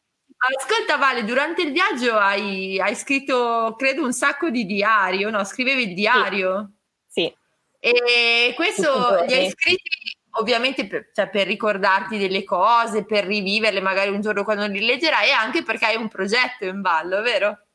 [0.58, 5.44] Ascolta Vale, durante il viaggio hai, hai, scritto, credo, un sacco di diario, no?
[5.44, 6.76] Scrivevi il diario?
[7.06, 7.24] Sì.
[7.24, 7.36] sì.
[7.78, 14.12] E questo li hai scritti ovviamente per, cioè, per, ricordarti delle cose, per riviverle magari
[14.12, 17.66] un giorno quando li leggerai e anche perché hai un progetto in ballo, vero?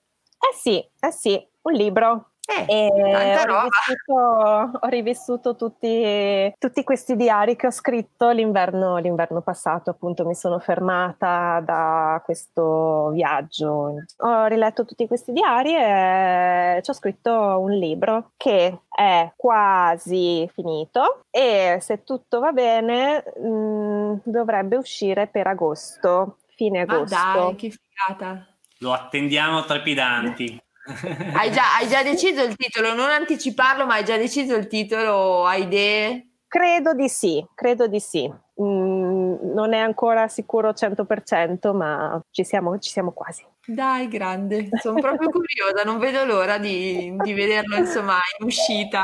[0.50, 2.28] Eh sì, eh sì, un libro.
[2.46, 9.88] Eh, ho, rivissuto, ho, rivissuto, tutti, tutti, questi diari che ho scritto l'inverno, l'inverno, passato,
[9.88, 13.94] appunto mi sono fermata da questo viaggio.
[14.18, 21.22] Ho riletto tutti questi diari e ci ho scritto un libro che è quasi finito
[21.30, 27.16] e se tutto va bene mh, mm, dovrebbe uscire per agosto, fine agosto.
[27.16, 28.53] Ma dai, che figata!
[28.84, 30.60] Lo attendiamo trepidanti.
[31.34, 32.92] hai, già, hai già deciso il titolo?
[32.92, 35.46] Non anticiparlo, ma hai già deciso il titolo?
[35.46, 36.28] Hai idee?
[36.46, 38.30] Credo di sì, credo di sì.
[38.60, 43.42] Mm, non è ancora sicuro 100%, ma ci siamo, ci siamo quasi.
[43.64, 49.02] Dai, grande, sono proprio curiosa, non vedo l'ora di, di, vederlo insomma in uscita.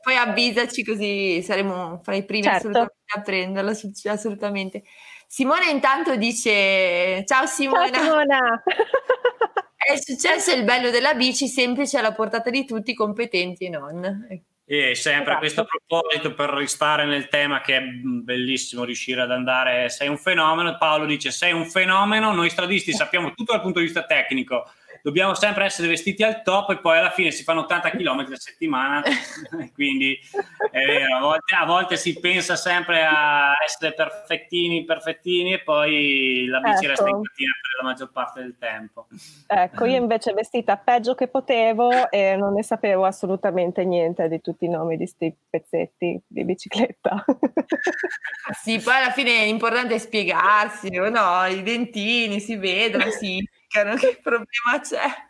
[0.00, 2.68] Poi avvisaci così saremo fra i primi certo.
[2.68, 3.70] assolutamente a prenderlo,
[4.04, 4.84] assolutamente.
[5.30, 7.90] Simona intanto dice ciao Simona.
[7.92, 8.62] Ciao Simona.
[9.76, 14.26] È successo il bello della bici, semplice alla portata di tutti, competenti e non.
[14.64, 15.78] E sempre a questo esatto.
[15.86, 21.06] proposito, per restare nel tema che è bellissimo riuscire ad andare, sei un fenomeno, Paolo
[21.06, 24.64] dice sei un fenomeno, noi stradisti sappiamo tutto dal punto di vista tecnico,
[25.02, 28.36] dobbiamo sempre essere vestiti al top e poi alla fine si fanno 80 km a
[28.36, 29.02] settimana,
[29.74, 30.18] quindi
[30.70, 36.46] è vero, a volte, a volte, si pensa sempre a essere perfettini, perfettini e poi
[36.46, 36.88] la bici ecco.
[36.88, 39.06] resta in cattina per la maggior parte del tempo.
[39.46, 44.64] Ecco, io invece vestita peggio che potevo e non ne sapevo assolutamente niente di tutti
[44.64, 47.24] i nomi di questi pezzetti di bicicletta.
[48.62, 51.46] sì, poi alla fine l'importante è spiegarsi, no?
[51.46, 55.26] I dentini si vedono, si spiccano, che problema c'è?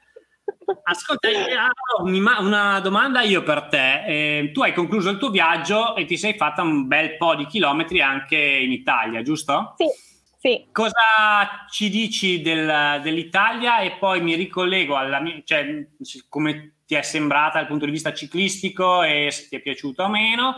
[0.84, 1.44] Ascolta, eh,
[2.40, 4.04] una domanda io per te.
[4.06, 7.46] Eh, tu hai concluso il tuo viaggio e ti sei fatta un bel po' di
[7.46, 9.74] chilometri anche in Italia, giusto?
[9.76, 9.86] Sì,
[10.38, 10.66] sì.
[10.72, 15.86] Cosa ci dici del, dell'Italia e poi mi ricollego alla mia, cioè
[16.28, 20.08] come ti è sembrata dal punto di vista ciclistico e se ti è piaciuto o
[20.08, 20.56] meno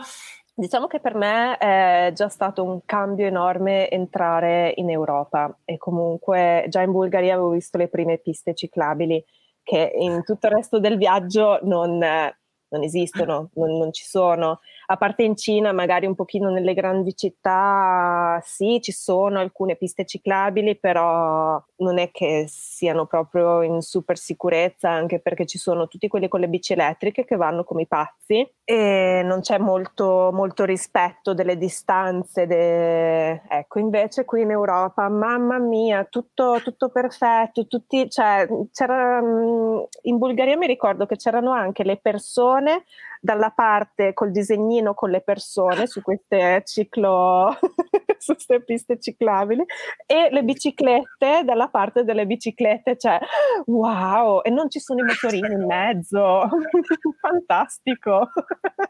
[0.53, 6.65] Diciamo che per me è già stato un cambio enorme entrare in Europa e comunque
[6.67, 9.23] già in Bulgaria avevo visto le prime piste ciclabili
[9.63, 14.59] che in tutto il resto del viaggio non, non esistono, non, non, ci sono.
[14.91, 20.05] A parte in Cina, magari un pochino nelle grandi città, sì, ci sono alcune piste
[20.05, 26.09] ciclabili, però non è che siano proprio in super sicurezza, anche perché ci sono tutti
[26.09, 30.65] quelli con le bici elettriche che vanno come i pazzi e non c'è molto, molto
[30.65, 32.45] rispetto delle distanze.
[32.45, 33.43] De...
[33.47, 40.57] Ecco, invece qui in Europa, mamma mia, tutto, tutto perfetto, tutti, cioè, c'era, in Bulgaria
[40.57, 42.83] mi ricordo che c'erano anche le persone
[43.21, 47.55] dalla parte col disegnino con le persone su queste ciclo
[48.17, 49.63] su queste piste ciclabili
[50.07, 53.19] e le biciclette dalla parte delle biciclette cioè
[53.67, 56.47] wow e non ci sono i motorini in mezzo.
[57.21, 58.29] Fantastico.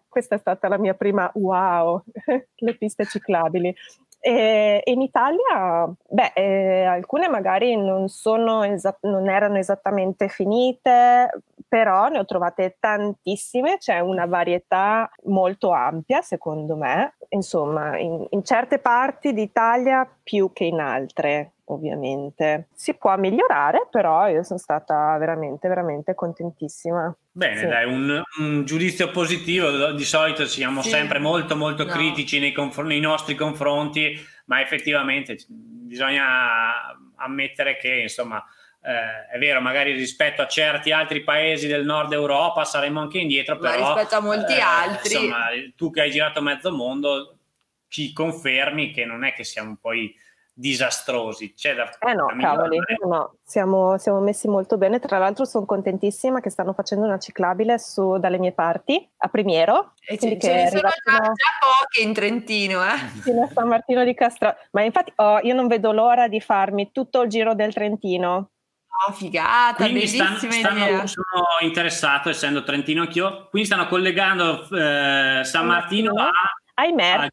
[0.08, 2.02] Questa è stata la mia prima wow
[2.56, 3.74] le piste ciclabili.
[4.24, 11.42] E in Italia, beh, eh, alcune magari non, esa- non, erano esattamente finite,
[11.72, 18.44] però ne ho trovate tantissime, c'è una varietà molto ampia secondo me, insomma, in, in
[18.44, 22.68] certe parti d'Italia più che in altre ovviamente.
[22.74, 27.16] Si può migliorare, però io sono stata veramente, veramente contentississima.
[27.32, 27.66] Bene, sì.
[27.68, 30.90] dai, un, un, giudizio positivo, di solito siamo sì.
[30.90, 31.94] sempre molto, molto no.
[31.94, 34.14] critici nei, conf- nei, nostri confronti,
[34.48, 36.26] ma effettivamente bisogna
[37.16, 38.44] ammettere che, insomma,
[38.84, 43.56] eh, è vero, magari rispetto a certi altri paesi del nord Europa saremo anche indietro,
[43.56, 43.94] ma però...
[43.94, 45.14] rispetto a molti eh, altri...
[45.14, 47.38] Insomma, tu che hai girato mezzo mondo
[47.88, 50.16] ci confermi che non è che siamo poi
[50.54, 51.54] disastrosi.
[51.54, 55.00] C'è da, eh no, da cavoli, no, siamo, siamo, messi molto bene.
[55.00, 59.94] Tra l'altro sono contentissima che stanno facendo una ciclabile su, dalle mie parti, a Primiero.
[60.06, 62.98] E ce, ce ne sono già, già, poche in Trentino, eh?
[63.22, 64.56] Fino a San Martino di Castro.
[64.72, 68.51] Ma infatti oh, io non vedo l'ora di farmi tutto il giro del Trentino.
[69.12, 76.14] Figata, quindi stanno, stanno, sono interessato, essendo trentino anch'io, quindi stanno collegando eh, San Martino
[76.14, 76.30] a,
[76.76, 77.20] Aimer.
[77.20, 77.30] A,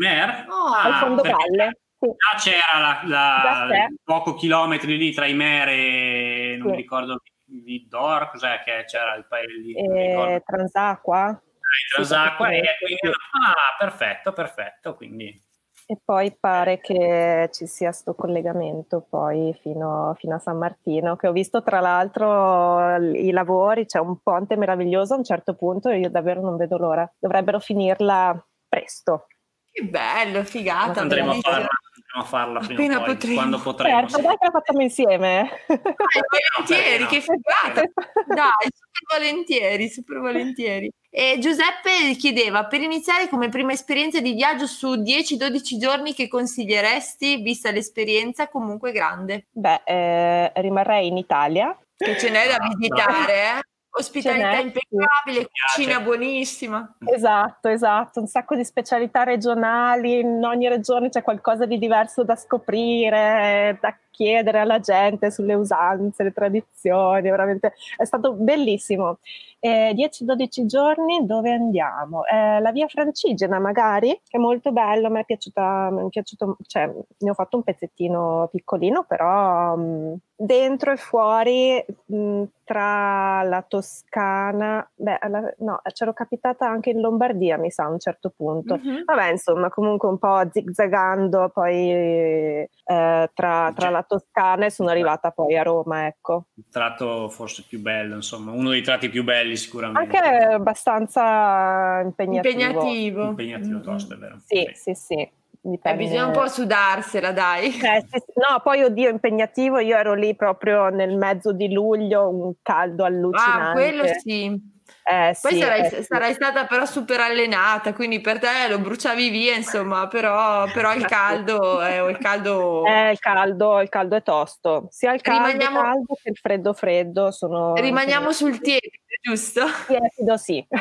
[0.00, 0.46] Aimer?
[0.48, 1.78] Oh, ah, al fondo valle.
[1.98, 2.06] Sì.
[2.06, 6.70] Già c'era la, la poco chilometri lì tra Imer e non sì.
[6.70, 9.74] mi ricordo Vidor, cos'è che c'era il paese lì?
[9.74, 11.30] Eh, Transacqua.
[11.30, 15.46] Eh, Transacqua e quindi ah, perfetto, perfetto, quindi
[15.90, 21.26] e poi pare che ci sia sto collegamento poi fino, fino, a San Martino, che
[21.26, 26.10] ho visto tra l'altro i lavori, c'è un ponte meraviglioso a un certo punto io
[26.10, 27.10] davvero non vedo l'ora.
[27.18, 28.38] Dovrebbero finirla
[28.68, 29.28] presto.
[29.70, 31.00] Che bello, figata.
[31.00, 31.68] Andremo a farla,
[32.14, 33.34] a farla prima poi, potremo.
[33.34, 34.08] quando potremo.
[34.08, 35.50] Certo, dai che la facciamo insieme.
[35.66, 36.22] Dai,
[36.56, 37.82] volentieri, che figata.
[38.26, 40.90] Dai, super volentieri, super volentieri.
[41.10, 47.42] E Giuseppe chiedeva, per iniziare come prima esperienza di viaggio su 10-12 giorni che consiglieresti,
[47.42, 49.46] vista l'esperienza comunque grande?
[49.50, 51.76] Beh, eh, rimarrei in Italia.
[51.96, 53.60] Che ce n'è da visitare, eh?
[53.98, 56.96] Ospitalità impeccabile, cucina buonissima.
[57.12, 62.36] Esatto, esatto, un sacco di specialità regionali, in ogni regione c'è qualcosa di diverso da
[62.36, 69.18] scoprire, da chiedere alla gente sulle usanze, le tradizioni, veramente è stato bellissimo.
[69.60, 72.24] Eh, 10-12 giorni dove andiamo?
[72.24, 76.08] Eh, la via Francigena magari, che è molto bello, a me è piaciuta, mi è
[76.08, 83.42] piaciuto, cioè ne ho fatto un pezzettino piccolino, però mh, dentro e fuori mh, tra
[83.42, 88.32] la Toscana, beh, la, no, c'ero capitata anche in Lombardia, mi sa, a un certo
[88.36, 88.76] punto.
[88.76, 89.02] Mm-hmm.
[89.04, 95.30] Vabbè, insomma, comunque un po' zigzagando poi eh, tra, tra la Toscana e sono arrivata
[95.30, 96.46] poi a Roma, ecco.
[96.54, 100.16] Il tratto forse più bello, insomma, uno dei tratti più belli sicuramente.
[100.16, 102.58] Anche abbastanza impegnativo.
[102.58, 103.24] Impegnativo.
[103.24, 104.40] Impegnativo tosto, è vero.
[104.44, 104.94] Sì, sì, sì.
[104.94, 105.36] sì.
[105.82, 107.66] Eh, bisogna un po' sudarsela, dai.
[107.66, 112.54] Eh, sì, no, poi oddio, impegnativo, io ero lì proprio nel mezzo di luglio, un
[112.62, 113.68] caldo allucinante.
[113.68, 114.76] Ah, quello sì.
[115.10, 119.30] Eh, Poi sì, sarai, eh, sarai, stata però super allenata, quindi per te lo bruciavi
[119.30, 122.84] via, insomma, però, però il caldo è il caldo...
[122.84, 125.80] Eh, il caldo, il caldo è tosto, sia il caldo, Rimaniamo...
[125.80, 127.72] caldo che il freddo freddo sono...
[127.76, 129.64] Rimaniamo sul tiepido, giusto?
[129.86, 130.66] Tiepido, sì.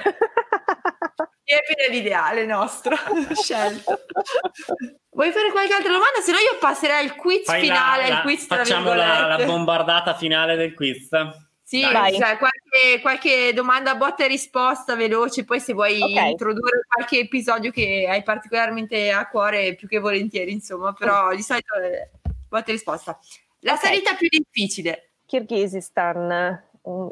[1.48, 2.98] Tiepido è l'ideale nostro,
[3.42, 4.02] scelto.
[5.12, 6.20] Vuoi fare qualche altra domanda?
[6.22, 10.16] Se no io passerei al quiz Fai finale, la, la, quiz Facciamo la, la bombardata
[10.16, 11.08] finale del quiz.
[11.68, 16.32] Sì, cioè, qualche, qualche, domanda botta e risposta veloce, poi se vuoi okay.
[16.32, 21.74] introdurre qualche episodio che hai particolarmente a cuore, più che volentieri, insomma, però di solito
[21.74, 22.10] è
[22.48, 23.20] botta e risposta.
[23.60, 23.86] La okay.
[23.86, 25.16] salita più difficile.
[25.26, 26.64] Kirghizistan,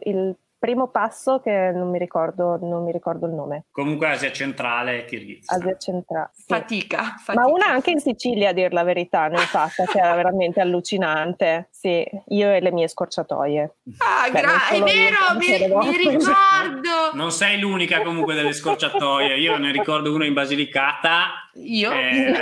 [0.04, 3.66] il primo passo che non mi ricordo, non mi ricordo il nome.
[3.70, 5.62] Comunque Asia centrale, Kirghizistan.
[5.62, 6.30] Asia centrale.
[6.34, 6.44] Sì.
[6.48, 10.00] Fatica, fatica, Ma una anche in Sicilia, a dir la verità, ne ho fatta, che
[10.00, 11.68] era veramente allucinante.
[11.70, 13.76] Sì, io e le mie scorciatoie.
[13.98, 17.14] Ah, Beh, gra- è vero, mi, mi, ricordo.
[17.14, 19.38] Non sei l'unica comunque delle scorciatoie.
[19.38, 21.48] Io ne ricordo una in Basilicata.
[21.54, 21.92] Io?
[21.92, 22.34] Eh,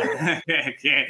[0.80, 1.08] che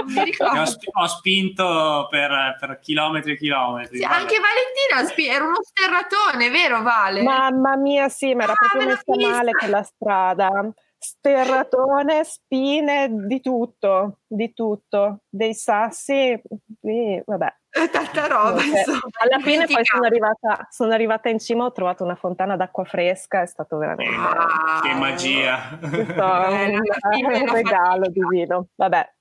[0.00, 3.98] ho, sp- ho, spinto per, per, chilometri e chilometri.
[3.98, 7.22] Sì, anche Valentina sp- era uno sterratone, vero Vale?
[7.22, 10.50] Mamma mia, sì, ma era ah, proprio messa male quella strada.
[10.98, 15.22] Sterratone, spine, di tutto, di tutto.
[15.28, 16.40] Dei sassi,
[16.80, 17.60] sì, vabbè
[17.90, 18.62] tanta roba.
[18.62, 22.84] Insomma, alla fine poi sono arrivata, sono arrivata, in cima, ho trovato una fontana d'acqua
[22.84, 24.14] fresca, è stato veramente...
[24.14, 25.78] Ah, che magia!
[25.80, 28.68] un, regalo divino.
[28.74, 29.14] Vabbè,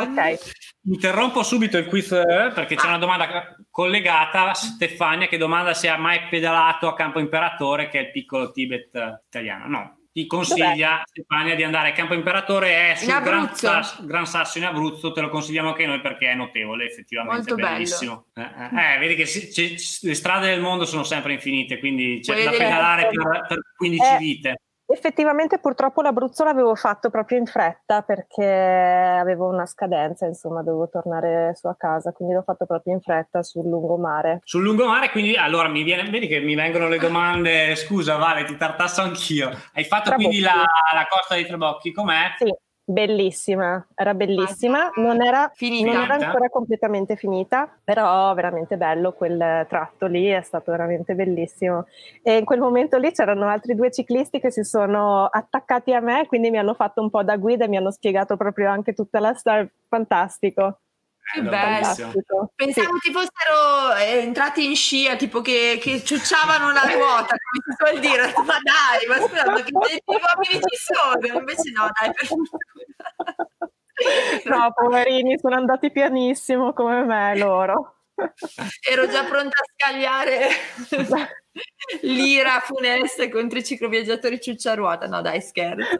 [0.00, 0.38] okay.
[0.84, 4.54] Interrompo subito il quiz eh, perché c'è una domanda collegata.
[4.54, 9.22] Stefania che domanda se ha mai pedalato a Campo Imperatore, che è il piccolo Tibet
[9.26, 9.66] italiano.
[9.68, 11.02] No, ti consiglia Dov'è?
[11.04, 15.20] Stefania di andare a Campo Imperatore è sul Gran, Sass- Gran, Sasso in Abruzzo te
[15.20, 18.26] lo consigliamo anche noi perché è notevole effettivamente Molto bellissimo.
[18.34, 22.18] Eh, eh, eh, vedi che si, c- le strade del mondo sono sempre infinite quindi
[22.20, 27.44] c'è da pedalare per, per 15 eh, vite Effettivamente purtroppo l'Abruzzo l'avevo fatto proprio in
[27.44, 32.94] fretta perché avevo una scadenza, insomma dovevo tornare su a casa, quindi l'ho fatto proprio
[32.94, 34.40] in fretta sul lungomare.
[34.44, 38.56] Sul lungomare, quindi allora mi viene, vedi che mi vengono le domande, scusa Vale, ti
[38.56, 39.50] tartasso anch'io.
[39.74, 40.24] Hai fatto Trabocchi.
[40.24, 42.34] quindi la, la costa dei Trebocchi, com'è?
[42.38, 42.50] Sì,
[42.90, 50.06] Bellissima, era bellissima, non era, non era, ancora completamente finita, però veramente bello quel tratto
[50.06, 51.84] lì, è stato veramente bellissimo.
[52.22, 56.26] E in quel momento lì c'erano altri due ciclisti che si sono attaccati a me,
[56.26, 59.20] quindi mi hanno fatto un po' da guida e mi hanno spiegato proprio anche tutta
[59.20, 60.78] la storia, fantastico.
[61.32, 62.50] Che bello.
[62.54, 63.00] Pensavo sì.
[63.00, 68.00] ti fossero eh, entrati in scia, tipo che, che ciucciavano la ruota, come si suol
[68.00, 68.32] dire.
[68.44, 69.72] Ma dai, ma scusa, ma che
[70.04, 71.38] uomini ci sono?
[71.38, 72.64] Invece no, dai, per fortuna.
[74.44, 77.96] No, poverini, sono andati pianissimo come me loro.
[78.88, 80.48] Ero già pronta a scagliare
[82.02, 85.06] l'ira funesta contro i cicloviaggiatori ciucciaruota.
[85.06, 85.96] No, dai, scherzo.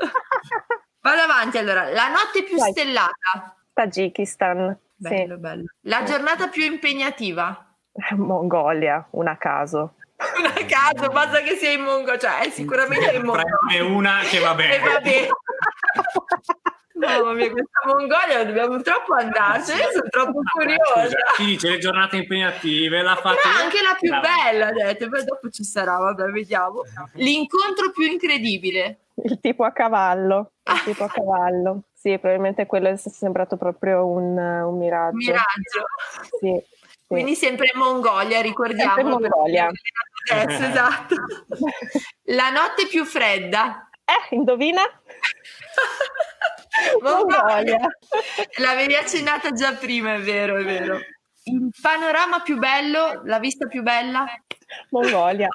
[1.00, 1.90] Vado avanti allora.
[1.90, 2.70] La notte più Vai.
[2.70, 3.56] stellata.
[3.72, 4.78] Tagikistan.
[4.98, 5.40] Bello, sì.
[5.40, 5.64] bello.
[5.82, 7.66] La giornata più impegnativa.
[8.16, 9.94] Mongolia, una a caso.
[10.36, 13.84] Una a caso, basta che sia in Mongolia, cioè è sicuramente in Mongolia.
[13.84, 14.74] una che va bene.
[14.76, 15.28] E va bene.
[16.98, 19.70] Mamma mia, questa Mongolia dobbiamo troppo andarci.
[19.70, 21.16] Io sono troppo curiosa.
[21.36, 23.02] Chi dice le giornate impegnative?
[23.02, 25.08] La fate Però anche la più bella, ha detto.
[25.08, 26.82] Poi dopo ci sarà, vabbè, vediamo.
[27.14, 28.98] L'incontro più incredibile.
[29.14, 30.50] Il tipo a cavallo.
[30.64, 31.82] Il tipo a cavallo.
[31.98, 35.16] Sì, probabilmente quello è sembrato proprio un, un miraggio.
[35.16, 35.84] Miraggio.
[36.38, 36.62] Sì.
[37.08, 38.94] Quindi sempre in Mongolia, ricordiamo.
[38.94, 39.68] Sempre in Mongolia.
[40.30, 41.16] Adesso, esatto.
[42.26, 43.88] La notte più fredda.
[44.04, 44.82] Eh, indovina?
[47.02, 47.80] Mongolia.
[48.58, 51.00] L'avevi accennata già prima, è vero, è vero.
[51.42, 54.24] Il panorama più bello, la vista più bella?
[54.90, 55.48] Mongolia.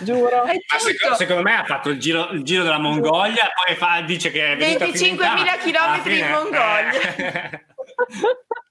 [0.00, 0.42] Giuro.
[0.78, 4.52] Secondo, secondo, me ha fatto il giro, il giro della Mongolia, poi fa, dice che
[4.52, 5.22] è 25.000
[5.60, 7.62] km in Mongolia.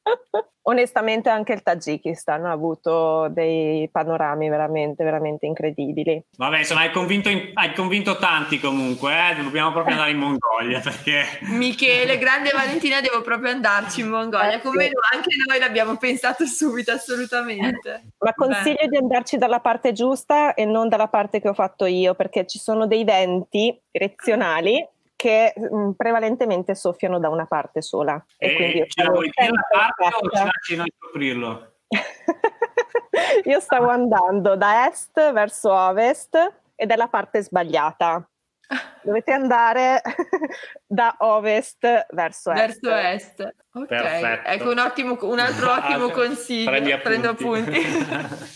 [0.67, 6.21] Onestamente anche il Tagikistan ha avuto dei panorami veramente, veramente incredibili.
[6.35, 9.41] Vabbè, insomma, hai convinto, hai convinto tanti comunque, eh?
[9.41, 11.23] dobbiamo proprio andare in Mongolia perché...
[11.43, 18.11] Michele, grande Valentina, devo proprio andarci in Mongolia, come anche noi l'abbiamo pensato subito, assolutamente.
[18.17, 18.87] Ma consiglio Beh.
[18.89, 22.59] di andarci dalla parte giusta e non dalla parte che ho fatto io, perché ci
[22.59, 24.85] sono dei venti direzionali
[25.17, 28.23] che mh, mm, prevalentemente soffiano da una parte sola.
[28.37, 31.73] E, e quindi ce la vuoi dire una parte o ci lasci noi scoprirlo?
[33.43, 36.37] io stavo andando da est verso ovest
[36.75, 38.29] ed è la parte sbagliata.
[39.01, 40.01] Dovete andare
[40.85, 42.79] da ovest verso est.
[42.81, 43.55] Verso est.
[43.73, 44.49] Ok, Perfetto.
[44.49, 46.69] ecco un, ottimo, un altro ottimo consiglio.
[46.69, 46.97] Appunti.
[46.97, 47.79] Prendo appunti.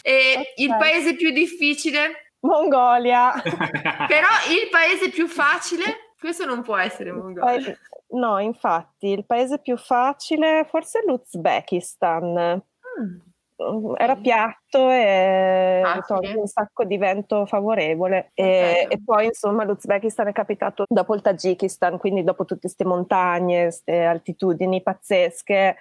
[0.01, 0.53] e okay.
[0.57, 2.33] il paese più difficile?
[2.41, 3.33] Mongolia.
[3.41, 6.10] Però il paese più facile?
[6.21, 7.75] Questo non può essere Mongolia.
[8.09, 12.61] No, infatti, il paese più facile forse è l'Uzbekistan.
[13.01, 13.95] Mm.
[13.97, 16.35] Era piatto e ah, sì.
[16.35, 18.29] un sacco di vento favorevole.
[18.35, 23.63] E, e, poi, insomma, l'Uzbekistan è capitato dopo il Tagikistan, quindi dopo tutte queste montagne,
[23.63, 25.75] queste altitudini pazzesche.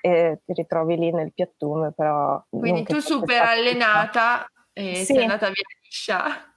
[0.00, 2.42] E ti ritrovi lì nel piattume, però.
[2.48, 5.12] Quindi tu super allenata e sì.
[5.12, 6.51] sei andata via liscia.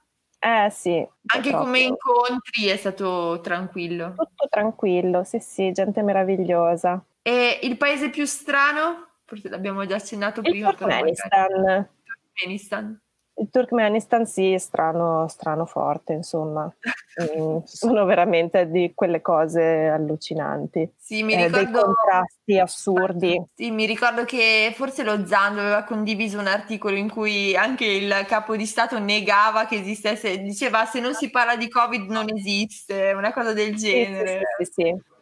[0.46, 1.04] Eh sì.
[1.34, 4.14] Anche come incontri è stato tranquillo.
[4.16, 7.04] Tutto tranquillo, sì sì, gente meravigliosa.
[7.20, 9.08] E il paese più strano?
[9.24, 10.72] Forse l'abbiamo già accennato il prima.
[10.72, 11.88] Turkmenistan.
[12.04, 13.00] Turkmenistan.
[13.38, 16.72] Il Turkmenistan sì, strano, strano forte, insomma.
[17.38, 20.90] mm, sono veramente di quelle cose allucinanti.
[20.96, 21.58] Sì, mi ricordo...
[21.58, 23.42] Eh, dei contrasti assurdi.
[23.54, 28.24] Sì, mi ricordo che forse lo Zando aveva condiviso un articolo in cui anche il
[28.26, 33.12] capo di Stato negava che esistesse, diceva se non si parla di Covid non esiste,
[33.14, 34.40] una cosa del genere.
[34.58, 34.82] Sì, sì, sì.
[34.82, 34.94] sì.
[34.94, 35.15] Sì,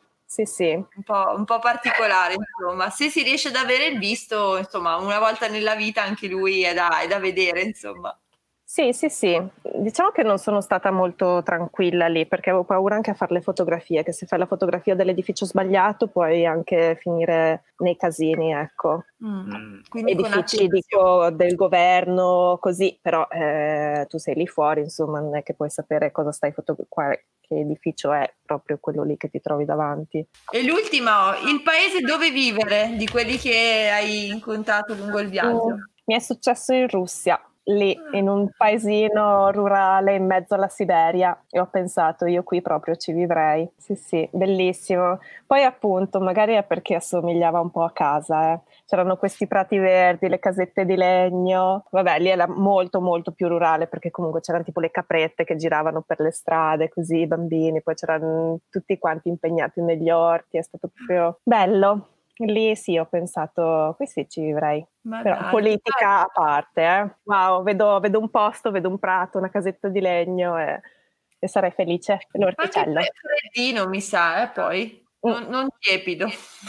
[0.44, 0.72] sì.
[0.72, 2.90] Un po', un po', particolare, insomma.
[2.90, 6.74] Se si riesce ad avere il visto, insomma, una volta nella vita anche lui è
[6.74, 8.16] da, è da vedere, insomma.
[8.74, 9.40] Sì, sì, sì.
[9.62, 13.40] Diciamo che non sono stata molto tranquilla lì perché avevo paura anche a fare le
[13.40, 19.04] fotografie, che se fai la fotografia dell'edificio sbagliato puoi anche finire nei casini, ecco.
[19.24, 19.78] Mm.
[19.92, 25.54] Edifici dico, del governo, così, però eh, tu sei lì fuori, insomma, non è che
[25.54, 30.26] puoi sapere cosa stai fotografando, che edificio è proprio quello lì che ti trovi davanti.
[30.50, 31.10] E l'ultimo,
[31.46, 35.74] il paese dove vivere di quelli che hai incontrato lungo il viaggio?
[35.74, 35.80] Mm.
[36.06, 41.60] Mi è successo in Russia lì in un paesino rurale in mezzo alla Siberia e
[41.60, 43.68] ho pensato io qui proprio ci vivrei.
[43.76, 45.18] Sì, sì, bellissimo.
[45.46, 48.60] Poi appunto, magari è perché assomigliava un po' a casa, eh.
[48.86, 51.84] c'erano questi prati verdi, le casette di legno.
[51.90, 56.02] Vabbè, lì era molto molto più rurale perché comunque c'erano tipo le caprette che giravano
[56.02, 60.88] per le strade, così i bambini, poi c'erano tutti quanti impegnati negli orti, è stato
[60.92, 62.08] proprio bello.
[62.38, 64.84] Lì sì, ho pensato, qui sì ci vivrei.
[65.02, 66.22] Ma Però dai, politica dai.
[66.22, 67.16] a parte, eh.
[67.22, 70.80] Wow, vedo, vedo, un posto, vedo un prato, una casetta di legno e,
[71.38, 72.18] e sarei felice.
[72.32, 72.98] L'orticello.
[72.98, 75.03] Anche freddino, mi sa, eh, poi.
[75.24, 76.26] Non, non tiepido.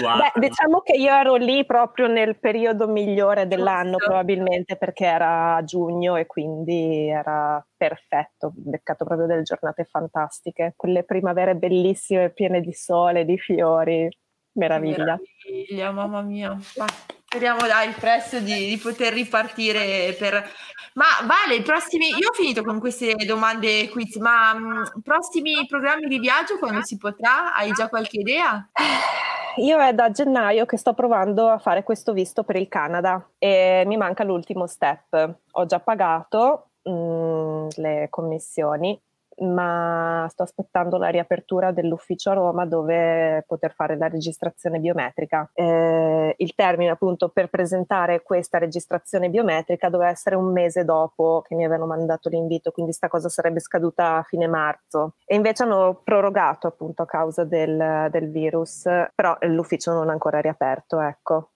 [0.00, 4.06] Beh, diciamo che io ero lì proprio nel periodo migliore dell'anno, Giusto.
[4.06, 11.04] probabilmente perché era giugno e quindi era perfetto, ho beccato proprio delle giornate fantastiche, quelle
[11.04, 14.08] primavere bellissime, piene di sole, di fiori,
[14.52, 15.18] meraviglia.
[15.18, 16.58] Meraviglia, mamma mia.
[16.76, 16.86] Ma
[17.32, 20.50] speriamo dai presto di, di poter ripartire per
[20.94, 25.64] ma Vale, i prossimi, io ho finito con queste domande quiz, ma mh, mm, prossimi
[25.68, 27.54] programmi di viaggio quando si potrà?
[27.54, 28.68] Hai già qualche idea?
[29.58, 33.84] io è da gennaio che sto provando a fare questo visto per il Canada e
[33.86, 35.36] mi manca l'ultimo step.
[35.52, 39.00] Ho già pagato mh, mm, le commissioni
[39.40, 45.50] ma sto aspettando la riapertura dell'ufficio a Roma dove poter fare la registrazione biometrica.
[45.54, 51.54] Eh, il termine appunto per presentare questa registrazione biometrica doveva essere un mese dopo che
[51.54, 56.00] mi avevano mandato l'invito, quindi sta cosa sarebbe scaduta a fine marzo e invece hanno
[56.02, 58.82] prorogato appunto a causa del, del virus,
[59.14, 61.50] però l'ufficio non è ancora riaperto, ecco.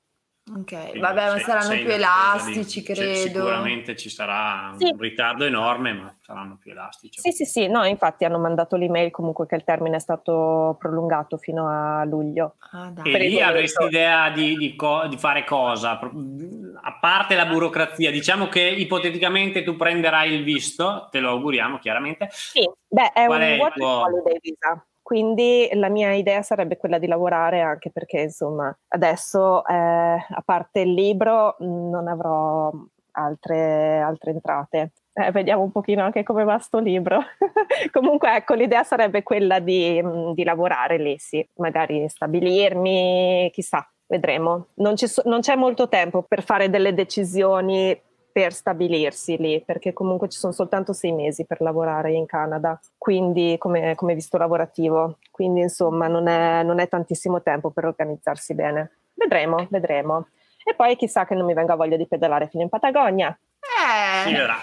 [0.53, 3.15] Ok, vabbè, ma saranno più elastici, di, credo.
[3.15, 4.91] Sicuramente ci sarà sì.
[4.93, 7.19] un ritardo enorme, ma saranno più elastici.
[7.19, 11.39] Sì, sì, sì, no, infatti hanno mandato l'email comunque che il termine è stato prolungato
[11.39, 12.57] fino a luglio.
[12.73, 15.99] Ah, e lì avresti idea di, di, co- di, fare cosa?
[15.99, 22.29] A parte la burocrazia, diciamo che ipoteticamente tu prenderai il visto, te lo auguriamo chiaramente.
[22.31, 24.03] Sì, beh, è Qual un è work tuo...
[24.03, 24.87] holiday visa.
[25.05, 30.81] Quindi la mia idea sarebbe quella di lavorare anche perché insomma adesso eh, a parte
[30.81, 32.72] il libro non avrò
[33.10, 34.93] altre, altre entrate.
[35.12, 37.20] Eh, vediamo un pochino anche come va sto libro.
[37.93, 40.02] Comunque ecco l'idea sarebbe quella di,
[40.32, 44.68] di, lavorare lì, sì, magari stabilirmi, chissà, vedremo.
[44.76, 47.94] Non, so, non c'è molto tempo per fare delle decisioni
[48.35, 53.55] per stabilirsi lì, perché comunque ci sono soltanto sei mesi per lavorare in Canada, quindi
[53.61, 58.90] come, come visto lavorativo, quindi insomma non è, non è tantissimo tempo per organizzarsi bene.
[59.15, 60.27] Vedremo, vedremo.
[60.65, 63.39] E poi chissà che non mi venga voglia di pedalare fino in Patagonia.
[63.61, 64.27] Eh.
[64.27, 64.56] Si vedrà,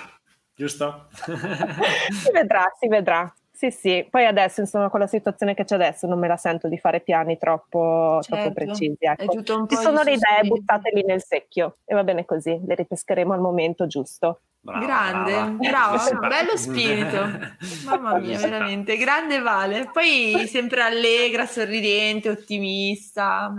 [0.53, 1.07] giusto?
[1.15, 3.33] si vedrà, si vedrà.
[3.61, 6.67] Sì, sì, poi adesso insomma con la situazione che c'è adesso non me la sento
[6.67, 8.35] di fare piani troppo, certo.
[8.35, 8.97] troppo precisi.
[8.97, 9.67] Ecco.
[9.67, 13.39] Ci sono le idee buttate lì nel secchio e va bene così, le ripescheremo al
[13.39, 14.41] momento giusto.
[14.61, 15.95] Brava, grande, brava.
[15.95, 17.29] bravo, bello spirito.
[17.85, 19.91] Mamma mia, veramente, grande Vale.
[19.93, 23.53] Poi sempre allegra, sorridente, ottimista.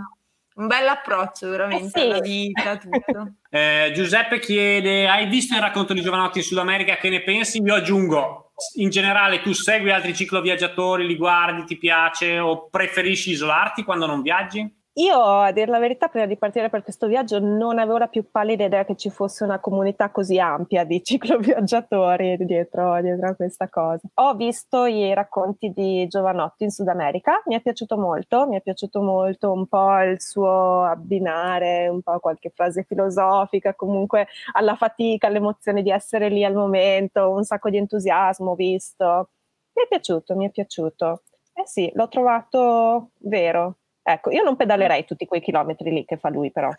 [0.55, 2.09] Un bel approccio veramente eh sì.
[2.09, 3.35] alla vita, tutto.
[3.49, 6.97] Eh, Giuseppe chiede: Hai visto il racconto di Giovanotti in Sud America?
[6.97, 7.61] Che ne pensi?
[7.61, 8.42] Io aggiungo:
[8.75, 14.21] in generale tu segui altri cicloviaggiatori, li guardi, ti piace o preferisci isolarti quando non
[14.21, 14.82] viaggi?
[14.97, 18.29] Io, a dire la verità, prima di partire per questo viaggio non avevo la più
[18.29, 23.69] pallida idea che ci fosse una comunità così ampia di cicloviaggiatori dietro, dietro a questa
[23.69, 24.07] cosa.
[24.15, 28.61] Ho visto i racconti di Giovanotti in Sud America, mi è piaciuto molto, mi è
[28.61, 35.25] piaciuto molto un po' il suo abbinare, un po' qualche frase filosofica, comunque alla fatica,
[35.25, 39.29] all'emozione di essere lì al momento, un sacco di entusiasmo visto.
[39.73, 41.23] Mi è piaciuto, mi è piaciuto.
[41.55, 46.29] Eh sì, l'ho trovato vero, Ecco, io non pedalerei tutti quei chilometri lì che fa
[46.29, 46.69] lui, però.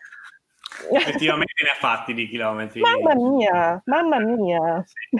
[0.91, 2.79] Effettivamente ne ha fatti di chilometri.
[2.79, 4.85] Mamma mia, mamma mia.
[4.85, 5.17] Sì.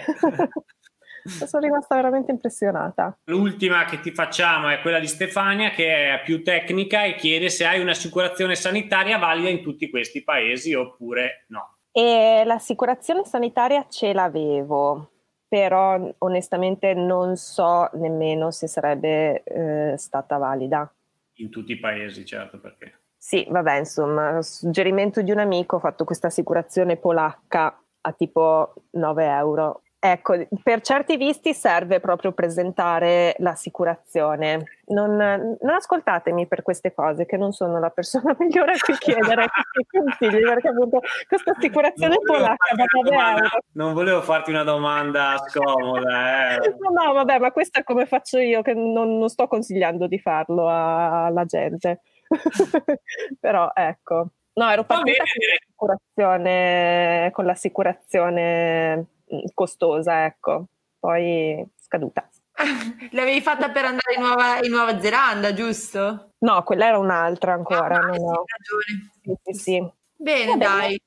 [1.47, 3.17] Sono rimasta veramente impressionata.
[3.23, 7.65] L'ultima che ti facciamo è quella di Stefania, che è più tecnica e chiede se
[7.65, 11.77] hai un'assicurazione sanitaria valida in tutti questi paesi oppure no.
[11.91, 15.09] E l'assicurazione sanitaria ce l'avevo,
[15.47, 20.87] però onestamente non so nemmeno se sarebbe eh, stata valida
[21.35, 22.99] in tutti i paesi, certo, perché...
[23.17, 29.25] Sì, vabbè, insomma, suggerimento di un amico ho fatto questa assicurazione polacca a tipo 9
[29.25, 29.81] euro.
[30.07, 34.77] Ecco, per certi visti serve proprio presentare l'assicurazione.
[34.89, 39.47] Non, non, ascoltatemi per queste cose, che non sono la persona migliore a cui chiedere
[39.89, 43.49] consigli, perché appunto questa assicurazione polacca da 9 euro.
[43.71, 46.53] Non volevo farti una domanda scomoda.
[46.53, 46.75] Eh.
[46.77, 50.19] No, no, vabbè, ma questo è come faccio io, che non, non sto consigliando di
[50.19, 52.01] farlo a, alla gente.
[53.39, 54.27] Però ecco.
[54.53, 55.23] No, ero partita
[55.75, 59.07] con l'assicurazione, con l'assicurazione
[59.53, 60.65] costosa, ecco.
[60.99, 62.29] Poi scaduta.
[63.11, 66.33] L'avevi fatta per andare in Nuova, in Nuova, Zelanda, giusto?
[66.39, 67.97] No, quella era un'altra ancora.
[67.97, 68.43] Ah, no, no.
[69.21, 69.91] Sì, sì, sì.
[70.15, 70.99] Bene, dai.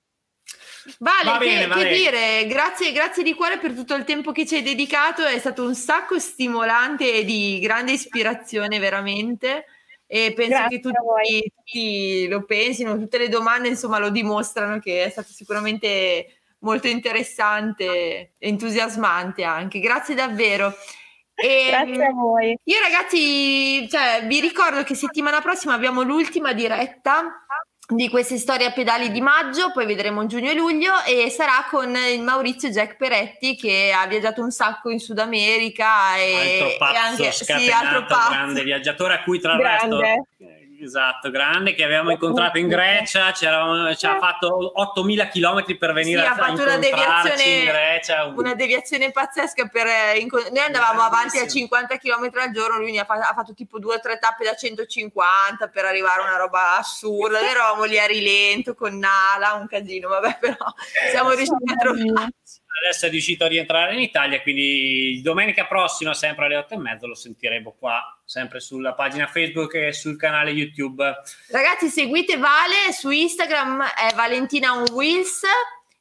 [0.99, 4.47] Vale, va bene, che, che dire, grazie, grazie di cuore per tutto il tempo che
[4.47, 9.67] ci hai dedicato, è stato un sacco stimolante e di grande ispirazione veramente
[10.07, 15.05] e penso grazie che tutti, tutti, lo pensino, tutte le domande insomma lo dimostrano che
[15.05, 19.81] è stato sicuramente molto interessante e entusiasmante anche.
[19.81, 20.75] Grazie davvero.
[21.35, 22.59] E, Grazie a voi.
[22.65, 27.45] Io ragazzi, cioè, vi ricordo che settimana prossima abbiamo l'ultima diretta
[27.91, 31.95] di queste storie a pedali di maggio, poi vedremo giugno e luglio e sarà con
[31.97, 36.93] il Maurizio Jack Peretti che ha viaggiato un sacco in Sud America e, altro pazzo,
[36.93, 38.29] e anche sì, altro pazzo.
[38.31, 40.01] grande viaggiatore a cui tra l'altro
[40.81, 46.27] Esatto, grande, che avevamo incontrato in Grecia, ci ha fatto 8.000 km per venire sì,
[46.27, 48.25] a, ha fatto una deviazione, in Grecia.
[48.27, 49.87] Una deviazione pazzesca per...
[49.87, 53.81] Eh, noi andavamo avanti a 50 km al giorno, lui ha fatto, ha fatto tipo
[53.81, 57.99] due o tre tappe da 150 per arrivare a una roba assurda, noi eravamo lì
[57.99, 60.57] a rilento con Nala, un casino, vabbè però
[61.11, 66.47] siamo riusciti a trovarci adesso è riuscito a rientrare in Italia, quindi domenica prossima, sempre
[66.47, 71.05] alle 8 e mezzo, lo sentiremo qua, sempre sulla pagina Facebook e sul canale YouTube.
[71.51, 75.43] Ragazzi, seguite Vale su Instagram, è Valentina on Wheels.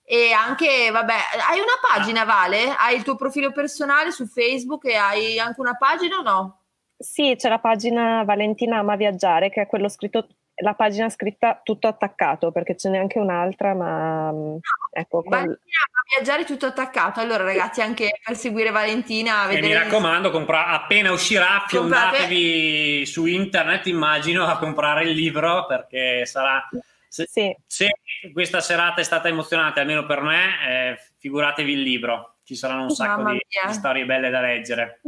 [0.10, 1.16] E anche, vabbè,
[1.50, 2.74] hai una pagina, Vale?
[2.78, 6.62] Hai il tuo profilo personale su Facebook e hai anche una pagina o no?
[6.98, 10.28] Sì, c'è la pagina Valentina Ama Viaggiare, che è quello scritto
[10.60, 14.60] la pagina scritta tutto attaccato perché ce n'è anche un'altra ma no,
[14.92, 17.20] ecco Valentina a viaggiare tutto attaccato.
[17.20, 19.68] Allora ragazzi anche per seguire Valentina vedere...
[19.68, 20.68] mi raccomando compra...
[20.68, 26.68] appena uscirà fiondatevi su internet immagino a comprare il libro perché sarà
[27.08, 27.56] se, sì.
[27.66, 27.90] se
[28.34, 32.38] questa serata è stata emozionante almeno per me eh, figuratevi il libro.
[32.44, 35.02] Ci saranno un sacco di, di storie belle da leggere.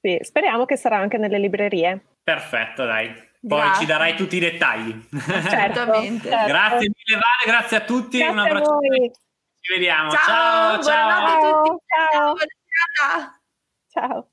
[0.00, 2.00] Sì, speriamo che sarà anche nelle librerie.
[2.22, 3.80] Perfetto dai poi grazie.
[3.80, 5.08] ci darai tutti i dettagli.
[5.48, 6.28] Certamente.
[6.28, 6.46] certo.
[6.52, 8.18] Grazie mille Vale, grazie a tutti.
[8.18, 8.78] Grazie un abbraccio.
[9.60, 10.10] Ci vediamo.
[10.10, 10.82] Ciao, ciao.
[10.82, 11.08] ciao.
[11.08, 11.84] Buonanotte a tutti.
[11.86, 12.34] Ciao.
[12.96, 14.08] Ciao.
[14.08, 14.28] ciao.